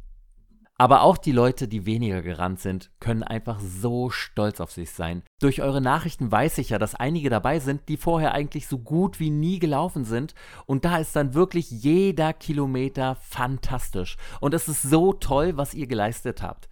Aber 0.77 1.03
auch 1.03 1.17
die 1.17 1.31
Leute, 1.31 1.67
die 1.67 1.85
weniger 1.85 2.23
gerannt 2.23 2.59
sind, 2.59 2.89
können 2.99 3.21
einfach 3.21 3.59
so 3.59 4.09
stolz 4.09 4.59
auf 4.59 4.71
sich 4.71 4.89
sein. 4.89 5.21
Durch 5.39 5.61
eure 5.61 5.81
Nachrichten 5.81 6.31
weiß 6.31 6.57
ich 6.57 6.69
ja, 6.69 6.79
dass 6.79 6.95
einige 6.95 7.29
dabei 7.29 7.59
sind, 7.59 7.87
die 7.89 7.97
vorher 7.97 8.33
eigentlich 8.33 8.67
so 8.67 8.79
gut 8.79 9.19
wie 9.19 9.29
nie 9.29 9.59
gelaufen 9.59 10.03
sind. 10.03 10.33
Und 10.65 10.83
da 10.83 10.97
ist 10.97 11.15
dann 11.15 11.35
wirklich 11.35 11.69
jeder 11.69 12.33
Kilometer 12.33 13.15
fantastisch. 13.15 14.17
Und 14.41 14.55
es 14.55 14.67
ist 14.67 14.81
so 14.81 15.13
toll, 15.13 15.57
was 15.57 15.75
ihr 15.75 15.85
geleistet 15.85 16.41
habt. 16.41 16.69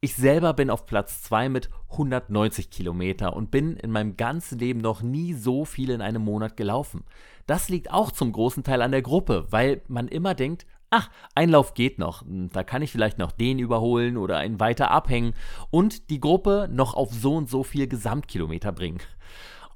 Ich 0.00 0.14
selber 0.16 0.52
bin 0.52 0.70
auf 0.70 0.86
Platz 0.86 1.22
2 1.22 1.48
mit 1.48 1.70
190 1.90 2.70
Kilometer 2.70 3.34
und 3.34 3.50
bin 3.50 3.76
in 3.76 3.92
meinem 3.92 4.16
ganzen 4.16 4.58
Leben 4.58 4.80
noch 4.80 5.02
nie 5.02 5.32
so 5.32 5.64
viel 5.64 5.90
in 5.90 6.00
einem 6.00 6.22
Monat 6.22 6.56
gelaufen. 6.56 7.04
Das 7.46 7.68
liegt 7.68 7.92
auch 7.92 8.10
zum 8.10 8.32
großen 8.32 8.64
Teil 8.64 8.82
an 8.82 8.90
der 8.90 9.02
Gruppe, 9.02 9.46
weil 9.50 9.82
man 9.86 10.08
immer 10.08 10.34
denkt, 10.34 10.66
ach, 10.92 11.10
ein 11.34 11.48
Lauf 11.48 11.74
geht 11.74 11.98
noch, 11.98 12.20
hm, 12.22 12.50
da 12.52 12.62
kann 12.62 12.82
ich 12.82 12.92
vielleicht 12.92 13.18
noch 13.18 13.32
den 13.32 13.58
überholen 13.58 14.16
oder 14.16 14.36
einen 14.36 14.60
weiter 14.60 14.90
abhängen 14.90 15.34
und 15.70 16.10
die 16.10 16.20
Gruppe 16.20 16.68
noch 16.70 16.94
auf 16.94 17.12
so 17.12 17.34
und 17.34 17.48
so 17.48 17.64
viel 17.64 17.88
Gesamtkilometer 17.88 18.70
bringen. 18.70 19.00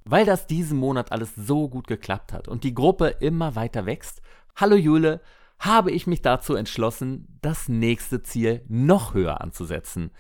Weil 0.04 0.26
das 0.26 0.46
diesen 0.46 0.78
Monat 0.78 1.10
alles 1.10 1.34
so 1.34 1.68
gut 1.68 1.88
geklappt 1.88 2.32
hat 2.32 2.46
und 2.46 2.62
die 2.62 2.74
Gruppe 2.74 3.08
immer 3.08 3.56
weiter 3.56 3.86
wächst, 3.86 4.20
hallo 4.54 4.76
Jule, 4.76 5.20
habe 5.58 5.90
ich 5.90 6.06
mich 6.06 6.20
dazu 6.20 6.54
entschlossen, 6.54 7.38
das 7.40 7.68
nächste 7.68 8.22
Ziel 8.22 8.62
noch 8.68 9.14
höher 9.14 9.40
anzusetzen. 9.40 10.10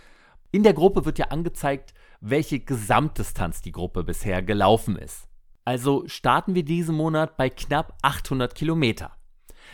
In 0.50 0.62
der 0.62 0.72
Gruppe 0.72 1.04
wird 1.04 1.18
ja 1.18 1.26
angezeigt, 1.26 1.92
welche 2.22 2.58
Gesamtdistanz 2.58 3.60
die 3.60 3.72
Gruppe 3.72 4.02
bisher 4.02 4.42
gelaufen 4.42 4.96
ist. 4.96 5.28
Also 5.66 6.04
starten 6.06 6.54
wir 6.54 6.64
diesen 6.64 6.96
Monat 6.96 7.36
bei 7.36 7.50
knapp 7.50 7.98
800 8.00 8.54
Kilometer. 8.54 9.16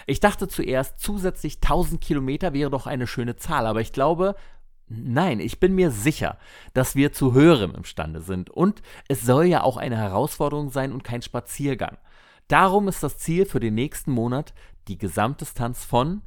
Ich 0.07 0.21
dachte 0.21 0.49
zuerst, 0.49 1.01
zusätzlich 1.01 1.57
1000 1.57 2.01
Kilometer 2.01 2.53
wäre 2.53 2.71
doch 2.71 2.87
eine 2.87 3.07
schöne 3.07 3.37
Zahl, 3.37 3.67
aber 3.67 3.81
ich 3.81 3.93
glaube, 3.93 4.35
nein, 4.89 5.41
ich 5.41 5.61
bin 5.61 5.75
mir 5.75 5.91
sicher, 5.91 6.39
dass 6.75 6.95
wir 6.95 7.13
zu 7.13 7.33
höherem 7.33 7.75
imstande 7.75 8.21
sind. 8.21 8.51
Und 8.51 8.83
es 9.09 9.23
soll 9.23 9.47
ja 9.47 9.63
auch 9.63 9.77
eine 9.77 9.97
Herausforderung 9.97 10.71
sein 10.71 10.93
und 10.93 11.05
kein 11.05 11.23
Spaziergang. 11.23 11.99
Darum 12.49 12.89
ist 12.89 13.03
das 13.03 13.19
Ziel 13.19 13.47
für 13.47 13.61
den 13.61 13.75
nächsten 13.75 14.11
Monat, 14.11 14.53
die 14.89 14.99
Gesamtdistanz 14.99 15.85
von 15.85 16.23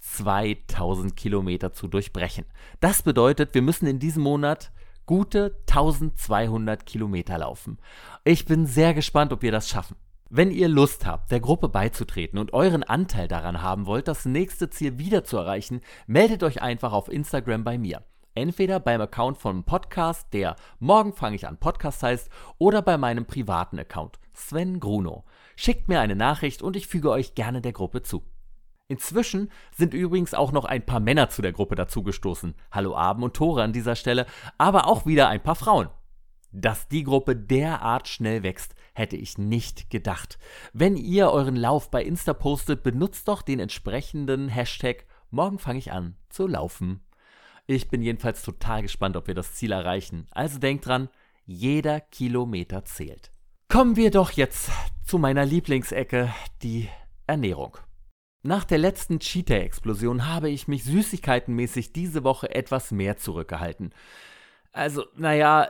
2000 0.00 1.16
Kilometer 1.16 1.72
zu 1.72 1.88
durchbrechen. 1.88 2.44
Das 2.80 3.02
bedeutet, 3.02 3.54
wir 3.54 3.62
müssen 3.62 3.86
in 3.86 3.98
diesem 3.98 4.22
Monat 4.22 4.70
gute 5.06 5.56
1200 5.68 6.86
Kilometer 6.86 7.38
laufen. 7.38 7.78
Ich 8.24 8.44
bin 8.44 8.66
sehr 8.66 8.94
gespannt, 8.94 9.32
ob 9.32 9.42
wir 9.42 9.52
das 9.52 9.68
schaffen. 9.68 9.96
Wenn 10.30 10.50
ihr 10.50 10.68
Lust 10.68 11.04
habt, 11.04 11.30
der 11.30 11.40
Gruppe 11.40 11.68
beizutreten 11.68 12.38
und 12.38 12.54
euren 12.54 12.82
Anteil 12.82 13.28
daran 13.28 13.60
haben 13.60 13.84
wollt, 13.84 14.08
das 14.08 14.24
nächste 14.24 14.70
Ziel 14.70 14.98
wieder 14.98 15.22
zu 15.22 15.36
erreichen, 15.36 15.82
meldet 16.06 16.42
euch 16.42 16.62
einfach 16.62 16.92
auf 16.92 17.10
Instagram 17.10 17.62
bei 17.62 17.76
mir. 17.76 18.02
Entweder 18.34 18.80
beim 18.80 19.02
Account 19.02 19.36
von 19.36 19.64
Podcast, 19.64 20.32
der 20.32 20.56
Morgen 20.80 21.12
fange 21.12 21.36
ich 21.36 21.46
an 21.46 21.58
Podcast 21.58 22.02
heißt, 22.02 22.30
oder 22.58 22.80
bei 22.80 22.96
meinem 22.96 23.26
privaten 23.26 23.78
Account, 23.78 24.18
Sven 24.32 24.80
Gruno. 24.80 25.24
Schickt 25.56 25.88
mir 25.88 26.00
eine 26.00 26.16
Nachricht 26.16 26.62
und 26.62 26.74
ich 26.74 26.88
füge 26.88 27.10
euch 27.10 27.34
gerne 27.34 27.60
der 27.60 27.72
Gruppe 27.72 28.02
zu. 28.02 28.24
Inzwischen 28.88 29.52
sind 29.76 29.94
übrigens 29.94 30.34
auch 30.34 30.52
noch 30.52 30.64
ein 30.64 30.84
paar 30.84 31.00
Männer 31.00 31.28
zu 31.28 31.42
der 31.42 31.52
Gruppe 31.52 31.74
dazugestoßen. 31.74 32.54
Hallo 32.72 32.96
Aben 32.96 33.22
und 33.22 33.36
Tore 33.36 33.62
an 33.62 33.74
dieser 33.74 33.94
Stelle, 33.94 34.26
aber 34.56 34.86
auch 34.86 35.06
wieder 35.06 35.28
ein 35.28 35.42
paar 35.42 35.54
Frauen. 35.54 35.90
Dass 36.50 36.88
die 36.88 37.04
Gruppe 37.04 37.36
derart 37.36 38.08
schnell 38.08 38.42
wächst, 38.42 38.74
hätte 38.94 39.16
ich 39.16 39.38
nicht 39.38 39.90
gedacht. 39.90 40.38
Wenn 40.72 40.96
ihr 40.96 41.30
euren 41.30 41.56
Lauf 41.56 41.90
bei 41.90 42.02
Insta 42.02 42.32
postet, 42.32 42.82
benutzt 42.82 43.28
doch 43.28 43.42
den 43.42 43.60
entsprechenden 43.60 44.48
Hashtag 44.48 45.06
Morgen 45.34 45.58
fange 45.58 45.80
ich 45.80 45.90
an 45.90 46.14
zu 46.28 46.46
laufen. 46.46 47.00
Ich 47.66 47.88
bin 47.88 48.02
jedenfalls 48.02 48.42
total 48.42 48.82
gespannt, 48.82 49.16
ob 49.16 49.26
wir 49.26 49.34
das 49.34 49.54
Ziel 49.54 49.72
erreichen. 49.72 50.28
Also 50.30 50.60
denkt 50.60 50.86
dran, 50.86 51.08
jeder 51.44 52.00
Kilometer 52.00 52.84
zählt. 52.84 53.32
Kommen 53.68 53.96
wir 53.96 54.12
doch 54.12 54.30
jetzt 54.30 54.70
zu 55.04 55.18
meiner 55.18 55.44
Lieblingsecke, 55.44 56.32
die 56.62 56.88
Ernährung. 57.26 57.78
Nach 58.44 58.62
der 58.62 58.78
letzten 58.78 59.18
Cheetah-Explosion 59.18 60.28
habe 60.28 60.50
ich 60.50 60.68
mich 60.68 60.84
süßigkeitenmäßig 60.84 61.92
diese 61.92 62.22
Woche 62.22 62.54
etwas 62.54 62.92
mehr 62.92 63.16
zurückgehalten. 63.16 63.92
Also, 64.70 65.04
naja, 65.16 65.66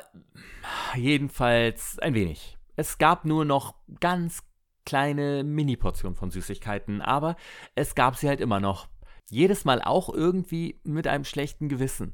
jedenfalls 0.94 1.98
ein 2.00 2.12
wenig. 2.12 2.58
Es 2.76 2.98
gab 2.98 3.24
nur 3.24 3.44
noch 3.44 3.74
ganz 4.00 4.42
kleine 4.84 5.44
Mini-Portionen 5.44 6.16
von 6.16 6.30
Süßigkeiten, 6.30 7.00
aber 7.00 7.36
es 7.74 7.94
gab 7.94 8.16
sie 8.16 8.28
halt 8.28 8.40
immer 8.40 8.60
noch. 8.60 8.88
Jedes 9.30 9.64
Mal 9.64 9.80
auch 9.82 10.12
irgendwie 10.12 10.80
mit 10.84 11.06
einem 11.06 11.24
schlechten 11.24 11.68
Gewissen. 11.68 12.12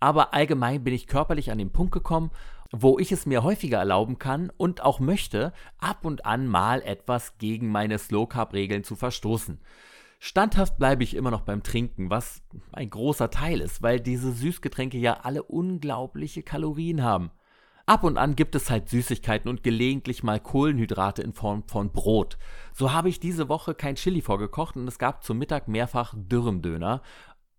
Aber 0.00 0.34
allgemein 0.34 0.84
bin 0.84 0.94
ich 0.94 1.06
körperlich 1.06 1.50
an 1.50 1.58
den 1.58 1.72
Punkt 1.72 1.92
gekommen, 1.92 2.30
wo 2.72 2.98
ich 2.98 3.12
es 3.12 3.26
mir 3.26 3.42
häufiger 3.42 3.78
erlauben 3.78 4.18
kann 4.18 4.50
und 4.56 4.82
auch 4.82 4.98
möchte, 4.98 5.52
ab 5.78 6.04
und 6.04 6.26
an 6.26 6.46
mal 6.46 6.82
etwas 6.82 7.38
gegen 7.38 7.70
meine 7.70 7.98
Slow 7.98 8.26
Carb 8.26 8.52
Regeln 8.52 8.84
zu 8.84 8.96
verstoßen. 8.96 9.60
Standhaft 10.18 10.78
bleibe 10.78 11.04
ich 11.04 11.14
immer 11.14 11.30
noch 11.30 11.42
beim 11.42 11.62
Trinken, 11.62 12.10
was 12.10 12.42
ein 12.72 12.90
großer 12.90 13.30
Teil 13.30 13.60
ist, 13.60 13.82
weil 13.82 14.00
diese 14.00 14.32
Süßgetränke 14.32 14.98
ja 14.98 15.20
alle 15.20 15.42
unglaubliche 15.42 16.42
Kalorien 16.42 17.02
haben. 17.02 17.30
Ab 17.88 18.02
und 18.02 18.18
an 18.18 18.34
gibt 18.34 18.56
es 18.56 18.68
halt 18.68 18.88
Süßigkeiten 18.88 19.48
und 19.48 19.62
gelegentlich 19.62 20.24
mal 20.24 20.40
Kohlenhydrate 20.40 21.22
in 21.22 21.32
Form 21.32 21.62
von 21.68 21.92
Brot. 21.92 22.36
So 22.74 22.92
habe 22.92 23.08
ich 23.08 23.20
diese 23.20 23.48
Woche 23.48 23.76
kein 23.76 23.94
Chili 23.94 24.22
vorgekocht 24.22 24.74
und 24.76 24.88
es 24.88 24.98
gab 24.98 25.22
zum 25.22 25.38
Mittag 25.38 25.68
mehrfach 25.68 26.12
Dürremdöner. 26.16 27.00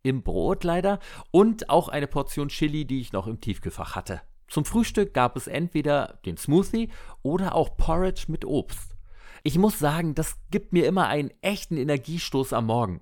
Im 0.04 0.24
Brot 0.24 0.66
leider 0.66 1.00
und 1.32 1.70
auch 1.70 1.88
eine 1.88 2.08
Portion 2.08 2.50
Chili, 2.50 2.84
die 2.84 3.00
ich 3.00 3.14
noch 3.14 3.26
im 3.26 3.40
Tiefkühlfach 3.40 3.96
hatte. 3.96 4.22
Zum 4.50 4.66
Frühstück 4.66 5.14
gab 5.14 5.38
es 5.38 5.48
entweder 5.48 6.20
den 6.26 6.36
Smoothie 6.36 6.90
oder 7.22 7.56
auch 7.56 7.78
Porridge 7.78 8.26
mit 8.28 8.44
Obst. 8.44 8.98
Ich 9.44 9.58
muss 9.58 9.80
sagen, 9.80 10.14
das 10.14 10.36
gibt 10.52 10.74
mir 10.74 10.88
immer 10.88 11.08
einen 11.08 11.32
echten 11.42 11.78
Energiestoß 11.78 12.52
am 12.52 12.66
Morgen. 12.66 13.00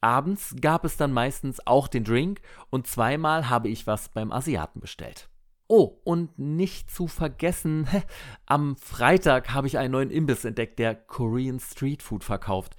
Abends 0.00 0.56
gab 0.58 0.86
es 0.86 0.96
dann 0.96 1.12
meistens 1.12 1.66
auch 1.66 1.86
den 1.86 2.04
Drink 2.04 2.40
und 2.70 2.86
zweimal 2.86 3.50
habe 3.50 3.68
ich 3.68 3.86
was 3.86 4.08
beim 4.08 4.32
Asiaten 4.32 4.80
bestellt. 4.80 5.28
Oh, 5.68 6.00
und 6.04 6.38
nicht 6.38 6.90
zu 6.90 7.06
vergessen, 7.06 7.88
am 8.46 8.76
Freitag 8.76 9.54
habe 9.54 9.66
ich 9.66 9.78
einen 9.78 9.92
neuen 9.92 10.10
Imbiss 10.10 10.44
entdeckt, 10.44 10.78
der 10.78 10.94
Korean 10.94 11.60
Street 11.60 12.02
Food 12.02 12.24
verkauft. 12.24 12.76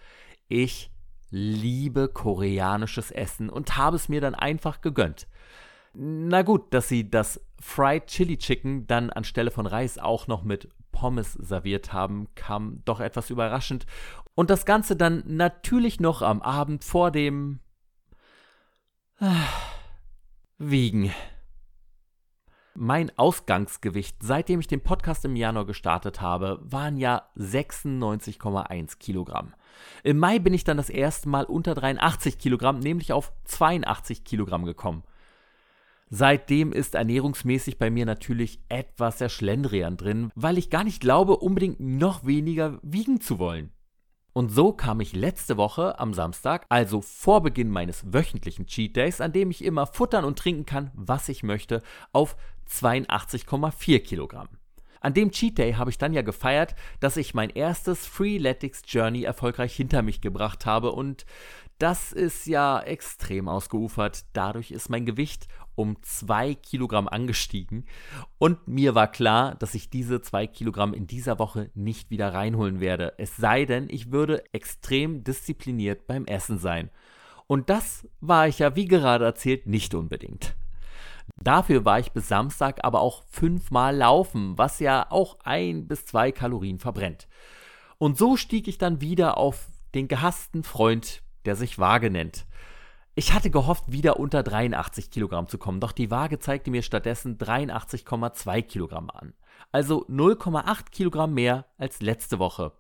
Ich 0.48 0.92
liebe 1.30 2.10
koreanisches 2.10 3.10
Essen 3.10 3.50
und 3.50 3.76
habe 3.78 3.96
es 3.96 4.08
mir 4.08 4.22
dann 4.22 4.36
einfach 4.36 4.82
gegönnt. 4.82 5.28
Na 5.96 6.42
gut, 6.42 6.74
dass 6.74 6.88
sie 6.88 7.10
das 7.10 7.40
Fried 7.60 8.08
Chili 8.08 8.38
Chicken 8.38 8.88
dann 8.88 9.10
anstelle 9.10 9.52
von 9.52 9.66
Reis 9.66 9.98
auch 9.98 10.28
noch 10.28 10.44
mit 10.44 10.70
Pommes 10.92 11.34
serviert 11.34 11.92
haben, 11.92 12.28
kam 12.36 12.82
doch 12.86 13.00
etwas 13.00 13.30
überraschend. 13.30 13.86
Und 14.36 14.50
das 14.50 14.66
Ganze 14.66 14.96
dann 14.96 15.24
natürlich 15.26 16.00
noch 16.00 16.22
am 16.22 16.42
Abend 16.42 16.84
vor 16.84 17.12
dem 17.12 17.60
ah, 19.20 19.48
Wiegen. 20.58 21.12
Mein 22.76 23.16
Ausgangsgewicht, 23.20 24.18
seitdem 24.24 24.60
ich 24.60 24.66
den 24.66 24.82
Podcast 24.82 25.26
im 25.26 25.36
Januar 25.36 25.68
gestartet 25.68 26.22
habe, 26.22 26.60
waren 26.64 26.98
ja 26.98 27.30
96,1 27.38 28.98
Kilogramm. 28.98 29.54
Im 30.04 30.18
Mai 30.18 30.40
bin 30.40 30.56
ich 30.56 30.64
dann 30.64 30.78
das 30.78 30.90
erste 30.90 31.30
Mal 31.30 31.46
unter 31.46 31.76
83 31.76 32.40
Kilogramm, 32.40 32.80
nämlich 32.80 33.14
auf 33.14 33.32
82 33.44 34.24
Kilogramm 34.24 34.66
gekommen. 34.66 35.04
Seitdem 36.10 36.74
ist 36.74 36.96
ernährungsmäßig 36.96 37.78
bei 37.78 37.92
mir 37.92 38.08
natürlich 38.08 38.60
etwas 38.70 39.20
der 39.20 39.30
Schlendrian 39.30 39.96
drin, 39.96 40.32
weil 40.34 40.58
ich 40.58 40.72
gar 40.72 40.84
nicht 40.84 41.00
glaube, 41.00 41.38
unbedingt 41.38 41.80
noch 41.80 42.26
weniger 42.26 42.80
wiegen 42.82 43.22
zu 43.22 43.38
wollen. 43.38 43.72
Und 44.34 44.50
so 44.50 44.74
kam 44.74 45.00
ich 45.00 45.14
letzte 45.14 45.58
Woche 45.58 46.00
am 46.00 46.16
Samstag, 46.16 46.66
also 46.70 47.02
vor 47.02 47.44
Beginn 47.44 47.70
meines 47.70 48.12
wöchentlichen 48.12 48.66
Cheat 48.66 48.96
Days, 48.96 49.22
an 49.22 49.32
dem 49.32 49.52
ich 49.52 49.64
immer 49.64 49.86
futtern 49.86 50.26
und 50.26 50.40
trinken 50.40 50.66
kann, 50.66 50.90
was 50.96 51.30
ich 51.30 51.44
möchte, 51.44 51.84
auf 52.14 52.36
82,4 52.70 54.00
Kilogramm. 54.00 54.50
An 55.02 55.14
dem 55.14 55.32
Cheat 55.32 55.58
Day 55.58 55.74
habe 55.74 55.90
ich 55.90 55.98
dann 55.98 56.14
ja 56.14 56.22
gefeiert, 56.22 56.76
dass 57.02 57.18
ich 57.18 57.34
mein 57.34 57.50
erstes 57.50 58.08
Freeletics 58.08 58.84
Journey 58.88 59.24
erfolgreich 59.24 59.76
hinter 59.76 60.02
mich 60.02 60.22
gebracht 60.22 60.66
habe 60.66 60.94
und 60.94 61.26
das 61.78 62.14
ist 62.14 62.46
ja 62.46 62.80
extrem 62.80 63.50
ausgeufert. 63.50 64.24
Dadurch 64.32 64.72
ist 64.72 64.90
mein 64.90 65.06
Gewicht 65.06 65.50
um 65.76 66.02
zwei 66.02 66.54
Kilogramm 66.56 67.10
angestiegen. 67.10 67.86
Und 68.38 68.68
mir 68.68 68.96
war 68.96 69.12
klar, 69.12 69.56
dass 69.56 69.76
ich 69.76 69.90
diese 69.90 70.22
zwei 70.22 70.48
Kilogramm 70.48 70.94
in 70.94 71.08
dieser 71.08 71.40
Woche 71.40 71.72
nicht 71.74 72.10
wieder 72.10 72.34
reinholen 72.34 72.80
werde. 72.80 73.16
Es 73.18 73.36
sei 73.36 73.66
denn, 73.66 73.88
ich 73.90 74.12
würde 74.12 74.44
extrem 74.54 75.26
diszipliniert 75.26 76.08
beim 76.08 76.26
Essen 76.26 76.60
sein. 76.60 76.90
Und 77.48 77.70
das 77.70 78.08
war 78.22 78.48
ich 78.48 78.60
ja, 78.60 78.78
wie 78.78 78.86
gerade 78.86 79.26
erzählt, 79.26 79.68
nicht 79.68 79.94
unbedingt. 79.94 80.56
Dafür 81.42 81.86
war 81.86 82.00
ich 82.00 82.12
bis 82.12 82.28
Samstag 82.28 82.80
aber 82.84 83.02
auch 83.02 83.24
fünfmal 83.30 83.96
laufen, 83.96 84.58
was 84.58 84.80
ja 84.80 85.08
auch 85.10 85.40
ein 85.44 85.88
bis 85.88 86.06
zwei 86.06 86.32
Kalorien 86.32 86.80
verbrennt. 86.80 87.28
Und 87.98 88.18
so 88.18 88.38
stieg 88.38 88.68
ich 88.68 88.78
dann 88.78 89.02
wieder 89.02 89.38
auf 89.38 89.68
den 89.94 90.08
gehassten 90.08 90.64
Freund, 90.64 91.22
der 91.46 91.56
sich 91.56 91.80
Waage 91.80 92.10
nennt. 92.10 92.46
Ich 93.16 93.34
hatte 93.34 93.52
gehofft, 93.52 93.92
wieder 93.92 94.20
unter 94.20 94.42
83 94.42 95.12
Kilogramm 95.12 95.48
zu 95.48 95.58
kommen, 95.58 95.80
doch 95.80 95.92
die 95.92 96.10
Waage 96.10 96.40
zeigte 96.40 96.72
mir 96.72 96.82
stattdessen 96.82 97.38
83,2 97.38 98.62
Kilogramm 98.64 99.10
an. 99.12 99.34
Also 99.72 100.06
0,8 100.08 100.90
Kilogramm 100.92 101.34
mehr 101.34 101.66
als 101.78 102.02
letzte 102.02 102.40
Woche. 102.40 102.72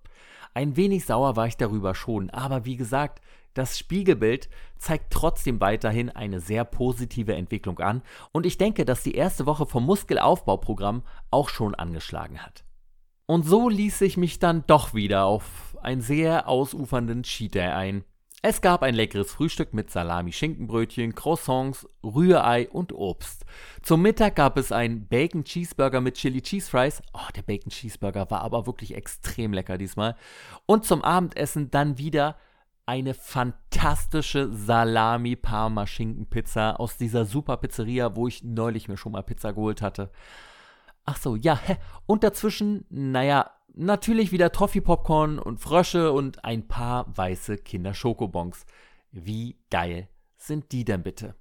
Ein 0.55 0.75
wenig 0.75 1.05
sauer 1.05 1.35
war 1.35 1.47
ich 1.47 1.57
darüber 1.57 1.93
schon, 1.95 2.29
aber 2.29 2.65
wie 2.65 2.77
gesagt, 2.77 3.21
das 3.53 3.77
Spiegelbild 3.77 4.49
zeigt 4.77 5.11
trotzdem 5.11 5.61
weiterhin 5.61 6.09
eine 6.09 6.39
sehr 6.39 6.65
positive 6.65 7.35
Entwicklung 7.35 7.79
an 7.79 8.01
und 8.31 8.45
ich 8.45 8.57
denke, 8.57 8.85
dass 8.85 9.03
die 9.03 9.15
erste 9.15 9.45
Woche 9.45 9.65
vom 9.65 9.85
Muskelaufbauprogramm 9.85 11.03
auch 11.31 11.49
schon 11.49 11.75
angeschlagen 11.75 12.39
hat. 12.39 12.63
Und 13.25 13.45
so 13.45 13.69
ließ 13.69 14.01
ich 14.01 14.17
mich 14.17 14.39
dann 14.39 14.65
doch 14.67 14.93
wieder 14.93 15.25
auf 15.25 15.77
einen 15.81 16.01
sehr 16.01 16.47
ausufernden 16.47 17.23
Cheat 17.23 17.55
Day 17.55 17.67
ein. 17.67 18.03
Es 18.45 18.59
gab 18.59 18.83
ein 18.83 18.93
leckeres 18.93 19.31
Frühstück 19.31 19.73
mit 19.73 19.89
Salami-Schinkenbrötchen, 19.89 21.15
Croissants, 21.15 21.87
Rührei 22.03 22.67
und 22.69 22.91
Obst. 22.91 23.45
Zum 23.81 24.01
Mittag 24.01 24.35
gab 24.35 24.57
es 24.57 24.73
einen 24.73 25.07
Bacon 25.07 25.45
Cheeseburger 25.45 26.01
mit 26.01 26.15
Chili 26.15 26.41
Cheese 26.41 26.69
Fries. 26.69 27.01
Oh, 27.13 27.31
der 27.33 27.43
Bacon 27.43 27.71
Cheeseburger 27.71 28.29
war 28.29 28.41
aber 28.41 28.65
wirklich 28.65 28.95
extrem 28.95 29.53
lecker 29.53 29.77
diesmal. 29.77 30.17
Und 30.65 30.83
zum 30.83 31.03
Abendessen 31.03 31.71
dann 31.71 31.97
wieder 31.97 32.35
eine 32.85 33.13
fantastische 33.13 34.51
Salami-Parma-Schinken-Pizza 34.51 36.77
aus 36.79 36.97
dieser 36.97 37.25
super 37.25 37.57
Pizzeria, 37.57 38.15
wo 38.15 38.27
ich 38.27 38.43
neulich 38.43 38.89
mir 38.89 38.97
schon 38.97 39.13
mal 39.13 39.23
Pizza 39.23 39.53
geholt 39.53 39.81
hatte. 39.81 40.11
Ach 41.05 41.17
so, 41.17 41.35
ja, 41.35 41.59
und 42.05 42.23
dazwischen, 42.23 42.85
naja, 42.89 43.49
natürlich 43.73 44.31
wieder 44.31 44.51
Toffee-Popcorn 44.51 45.39
und 45.39 45.59
Frösche 45.59 46.11
und 46.11 46.45
ein 46.45 46.67
paar 46.67 47.17
weiße 47.17 47.57
Kinder-Schokobons. 47.57 48.65
Wie 49.11 49.57
geil 49.69 50.09
sind 50.37 50.71
die 50.71 50.85
denn 50.85 51.03
bitte? 51.03 51.35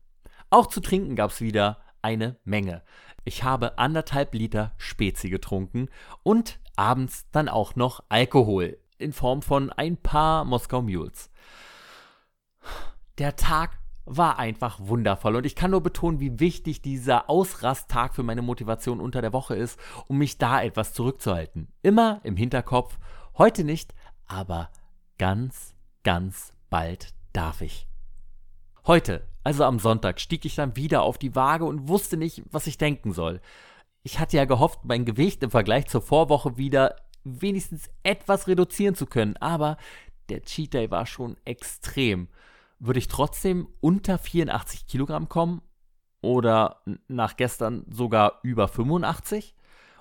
Auch 0.50 0.66
zu 0.66 0.80
trinken 0.80 1.16
gab's 1.16 1.40
wieder 1.40 1.78
eine 2.02 2.36
Menge. 2.44 2.82
Ich 3.24 3.44
habe 3.44 3.78
anderthalb 3.78 4.34
Liter 4.34 4.72
Spezi 4.76 5.30
getrunken 5.30 5.88
und 6.22 6.60
abends 6.76 7.28
dann 7.30 7.48
auch 7.48 7.76
noch 7.76 8.02
Alkohol 8.08 8.78
in 8.98 9.12
Form 9.12 9.42
von 9.42 9.70
ein 9.70 9.96
paar 9.96 10.44
Moskau 10.44 10.82
Mules. 10.82 11.30
Der 13.18 13.36
Tag 13.36 13.78
war 14.04 14.38
einfach 14.38 14.78
wundervoll 14.80 15.36
und 15.36 15.46
ich 15.46 15.54
kann 15.54 15.70
nur 15.70 15.82
betonen, 15.82 16.18
wie 16.18 16.40
wichtig 16.40 16.82
dieser 16.82 17.30
Ausrasttag 17.30 18.14
für 18.14 18.22
meine 18.22 18.42
Motivation 18.42 19.00
unter 19.00 19.20
der 19.20 19.32
Woche 19.32 19.54
ist, 19.54 19.78
um 20.08 20.18
mich 20.18 20.38
da 20.38 20.62
etwas 20.62 20.92
zurückzuhalten. 20.92 21.68
Immer 21.82 22.20
im 22.24 22.36
Hinterkopf, 22.36 22.98
heute 23.38 23.64
nicht, 23.64 23.94
aber 24.26 24.70
ganz, 25.18 25.74
ganz 26.02 26.52
bald 26.70 27.14
darf 27.32 27.60
ich. 27.60 27.86
Heute, 28.86 29.28
also 29.44 29.64
am 29.64 29.78
Sonntag, 29.78 30.20
stieg 30.20 30.44
ich 30.44 30.56
dann 30.56 30.74
wieder 30.74 31.02
auf 31.02 31.18
die 31.18 31.36
Waage 31.36 31.64
und 31.64 31.88
wusste 31.88 32.16
nicht, 32.16 32.42
was 32.50 32.66
ich 32.66 32.78
denken 32.78 33.12
soll. 33.12 33.40
Ich 34.02 34.18
hatte 34.18 34.36
ja 34.36 34.46
gehofft, 34.46 34.80
mein 34.84 35.04
Gewicht 35.04 35.42
im 35.44 35.50
Vergleich 35.50 35.86
zur 35.86 36.02
Vorwoche 36.02 36.56
wieder 36.56 36.96
wenigstens 37.22 37.88
etwas 38.02 38.48
reduzieren 38.48 38.96
zu 38.96 39.06
können, 39.06 39.36
aber 39.36 39.76
der 40.28 40.42
Cheat 40.42 40.74
Day 40.74 40.90
war 40.90 41.06
schon 41.06 41.36
extrem. 41.44 42.28
Würde 42.84 42.98
ich 42.98 43.06
trotzdem 43.06 43.68
unter 43.80 44.18
84 44.18 44.88
Kilogramm 44.88 45.28
kommen? 45.28 45.62
Oder 46.20 46.82
nach 47.06 47.36
gestern 47.36 47.86
sogar 47.88 48.40
über 48.42 48.66
85? 48.66 49.54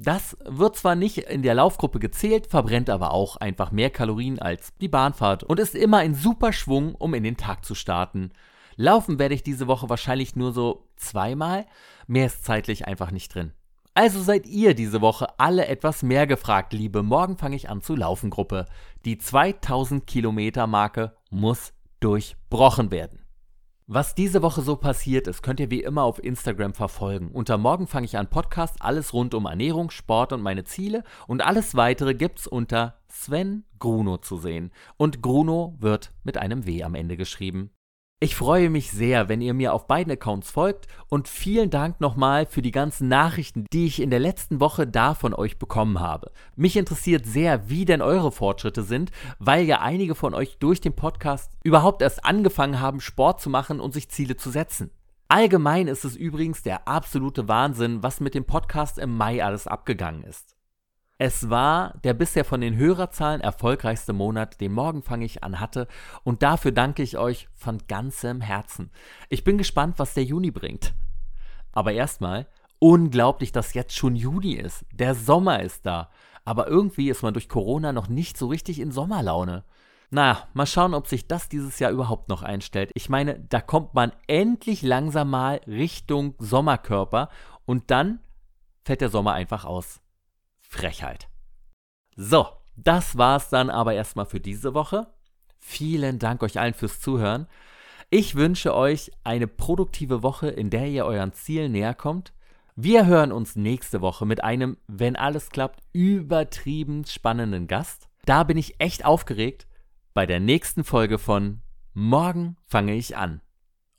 Das 0.00 0.36
wird 0.44 0.76
zwar 0.76 0.94
nicht 0.94 1.18
in 1.18 1.42
der 1.42 1.56
Laufgruppe 1.56 1.98
gezählt, 1.98 2.46
verbrennt 2.46 2.88
aber 2.88 3.10
auch 3.12 3.36
einfach 3.36 3.72
mehr 3.72 3.90
Kalorien 3.90 4.38
als 4.38 4.72
die 4.76 4.86
Bahnfahrt 4.86 5.42
und 5.42 5.58
ist 5.58 5.74
immer 5.74 5.98
ein 5.98 6.14
super 6.14 6.52
Schwung, 6.52 6.94
um 6.94 7.14
in 7.14 7.24
den 7.24 7.36
Tag 7.36 7.64
zu 7.64 7.74
starten. 7.74 8.30
Laufen 8.76 9.18
werde 9.18 9.34
ich 9.34 9.42
diese 9.42 9.66
Woche 9.66 9.88
wahrscheinlich 9.88 10.36
nur 10.36 10.52
so 10.52 10.86
zweimal, 10.94 11.66
mehr 12.06 12.26
ist 12.26 12.44
zeitlich 12.44 12.86
einfach 12.86 13.10
nicht 13.10 13.34
drin. 13.34 13.52
Also 13.92 14.22
seid 14.22 14.46
ihr 14.46 14.74
diese 14.74 15.00
Woche 15.00 15.36
alle 15.40 15.66
etwas 15.66 16.04
mehr 16.04 16.28
gefragt, 16.28 16.72
liebe 16.72 17.02
Morgen 17.02 17.36
fange 17.36 17.56
ich 17.56 17.68
an 17.68 17.82
zu 17.82 17.96
laufen 17.96 18.30
Gruppe. 18.30 18.66
Die 19.04 19.18
2000 19.18 20.06
Kilometer 20.06 20.68
Marke 20.68 21.16
muss 21.30 21.72
durchbrochen 21.98 22.92
werden. 22.92 23.17
Was 23.90 24.14
diese 24.14 24.42
Woche 24.42 24.60
so 24.60 24.76
passiert 24.76 25.26
ist, 25.28 25.42
könnt 25.42 25.60
ihr 25.60 25.70
wie 25.70 25.82
immer 25.82 26.02
auf 26.02 26.22
Instagram 26.22 26.74
verfolgen. 26.74 27.30
Unter 27.32 27.56
Morgen 27.56 27.86
fange 27.86 28.04
ich 28.04 28.18
an 28.18 28.28
Podcast, 28.28 28.82
alles 28.82 29.14
rund 29.14 29.32
um 29.32 29.46
Ernährung, 29.46 29.88
Sport 29.88 30.34
und 30.34 30.42
meine 30.42 30.64
Ziele 30.64 31.04
und 31.26 31.40
alles 31.40 31.74
weitere 31.74 32.12
gibt's 32.12 32.46
unter 32.46 32.98
Sven 33.08 33.64
Gruno 33.78 34.18
zu 34.18 34.36
sehen. 34.36 34.72
Und 34.98 35.22
Gruno 35.22 35.74
wird 35.78 36.12
mit 36.22 36.36
einem 36.36 36.66
W 36.66 36.82
am 36.82 36.94
Ende 36.94 37.16
geschrieben. 37.16 37.70
Ich 38.20 38.34
freue 38.34 38.68
mich 38.68 38.90
sehr, 38.90 39.28
wenn 39.28 39.40
ihr 39.40 39.54
mir 39.54 39.72
auf 39.72 39.86
beiden 39.86 40.12
Accounts 40.12 40.50
folgt 40.50 40.88
und 41.08 41.28
vielen 41.28 41.70
Dank 41.70 42.00
nochmal 42.00 42.46
für 42.46 42.62
die 42.62 42.72
ganzen 42.72 43.06
Nachrichten, 43.06 43.64
die 43.72 43.86
ich 43.86 44.02
in 44.02 44.10
der 44.10 44.18
letzten 44.18 44.58
Woche 44.58 44.88
da 44.88 45.14
von 45.14 45.32
euch 45.32 45.60
bekommen 45.60 46.00
habe. 46.00 46.32
Mich 46.56 46.76
interessiert 46.76 47.26
sehr, 47.26 47.70
wie 47.70 47.84
denn 47.84 48.02
eure 48.02 48.32
Fortschritte 48.32 48.82
sind, 48.82 49.12
weil 49.38 49.66
ja 49.66 49.82
einige 49.82 50.16
von 50.16 50.34
euch 50.34 50.58
durch 50.58 50.80
den 50.80 50.96
Podcast 50.96 51.52
überhaupt 51.62 52.02
erst 52.02 52.24
angefangen 52.24 52.80
haben, 52.80 53.00
Sport 53.00 53.40
zu 53.40 53.50
machen 53.50 53.78
und 53.78 53.94
sich 53.94 54.08
Ziele 54.08 54.36
zu 54.36 54.50
setzen. 54.50 54.90
Allgemein 55.28 55.86
ist 55.86 56.04
es 56.04 56.16
übrigens 56.16 56.64
der 56.64 56.88
absolute 56.88 57.46
Wahnsinn, 57.46 58.02
was 58.02 58.18
mit 58.18 58.34
dem 58.34 58.46
Podcast 58.46 58.98
im 58.98 59.16
Mai 59.16 59.44
alles 59.44 59.68
abgegangen 59.68 60.24
ist. 60.24 60.57
Es 61.20 61.50
war 61.50 61.94
der 62.04 62.14
bisher 62.14 62.44
von 62.44 62.60
den 62.60 62.76
Hörerzahlen 62.76 63.40
erfolgreichste 63.40 64.12
Monat, 64.12 64.60
den 64.60 64.72
Morgen 64.72 65.02
fange 65.02 65.24
ich 65.24 65.42
an 65.42 65.58
hatte 65.58 65.88
und 66.22 66.44
dafür 66.44 66.70
danke 66.70 67.02
ich 67.02 67.18
euch 67.18 67.48
von 67.56 67.78
ganzem 67.88 68.40
Herzen. 68.40 68.92
Ich 69.28 69.42
bin 69.42 69.58
gespannt, 69.58 69.98
was 69.98 70.14
der 70.14 70.22
Juni 70.22 70.52
bringt. 70.52 70.94
Aber 71.72 71.92
erstmal, 71.92 72.46
unglaublich, 72.78 73.50
dass 73.50 73.74
jetzt 73.74 73.96
schon 73.96 74.14
Juni 74.14 74.52
ist. 74.52 74.84
Der 74.92 75.16
Sommer 75.16 75.60
ist 75.60 75.84
da. 75.86 76.08
Aber 76.44 76.68
irgendwie 76.68 77.10
ist 77.10 77.24
man 77.24 77.34
durch 77.34 77.48
Corona 77.48 77.92
noch 77.92 78.06
nicht 78.06 78.38
so 78.38 78.46
richtig 78.46 78.78
in 78.78 78.92
Sommerlaune. 78.92 79.64
Na, 80.10 80.46
mal 80.54 80.66
schauen, 80.66 80.94
ob 80.94 81.08
sich 81.08 81.26
das 81.26 81.48
dieses 81.48 81.80
Jahr 81.80 81.90
überhaupt 81.90 82.28
noch 82.28 82.42
einstellt. 82.44 82.92
Ich 82.94 83.08
meine, 83.08 83.40
da 83.40 83.60
kommt 83.60 83.92
man 83.92 84.12
endlich 84.28 84.82
langsam 84.82 85.30
mal 85.30 85.60
Richtung 85.66 86.36
Sommerkörper 86.38 87.28
und 87.66 87.90
dann 87.90 88.20
fällt 88.84 89.00
der 89.00 89.10
Sommer 89.10 89.32
einfach 89.32 89.64
aus. 89.64 90.00
Frechheit. 90.68 91.28
So, 92.16 92.46
Das 92.76 93.18
war's 93.18 93.50
dann 93.50 93.70
aber 93.70 93.94
erstmal 93.94 94.26
für 94.26 94.38
diese 94.38 94.72
Woche. 94.72 95.08
Vielen 95.58 96.20
Dank 96.20 96.44
euch 96.44 96.60
allen 96.60 96.74
fürs 96.74 97.00
Zuhören. 97.00 97.48
Ich 98.08 98.36
wünsche 98.36 98.72
euch 98.72 99.10
eine 99.24 99.48
produktive 99.48 100.22
Woche, 100.22 100.48
in 100.48 100.70
der 100.70 100.86
ihr 100.86 101.04
euren 101.04 101.32
Zielen 101.32 101.72
näher 101.72 101.94
kommt. 101.94 102.32
Wir 102.76 103.06
hören 103.06 103.32
uns 103.32 103.56
nächste 103.56 104.00
Woche 104.00 104.24
mit 104.26 104.44
einem, 104.44 104.76
wenn 104.86 105.16
alles 105.16 105.50
klappt, 105.50 105.80
übertrieben 105.92 107.04
spannenden 107.04 107.66
Gast. 107.66 108.08
Da 108.24 108.44
bin 108.44 108.56
ich 108.56 108.78
echt 108.78 109.04
aufgeregt 109.04 109.66
bei 110.18 110.26
der 110.26 110.40
nächsten 110.40 110.82
Folge 110.82 111.16
von 111.16 111.62
Morgen 111.94 112.56
fange 112.66 112.96
ich 112.96 113.16
an. 113.16 113.40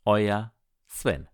Euer 0.04 0.52
Sven. 0.86 1.29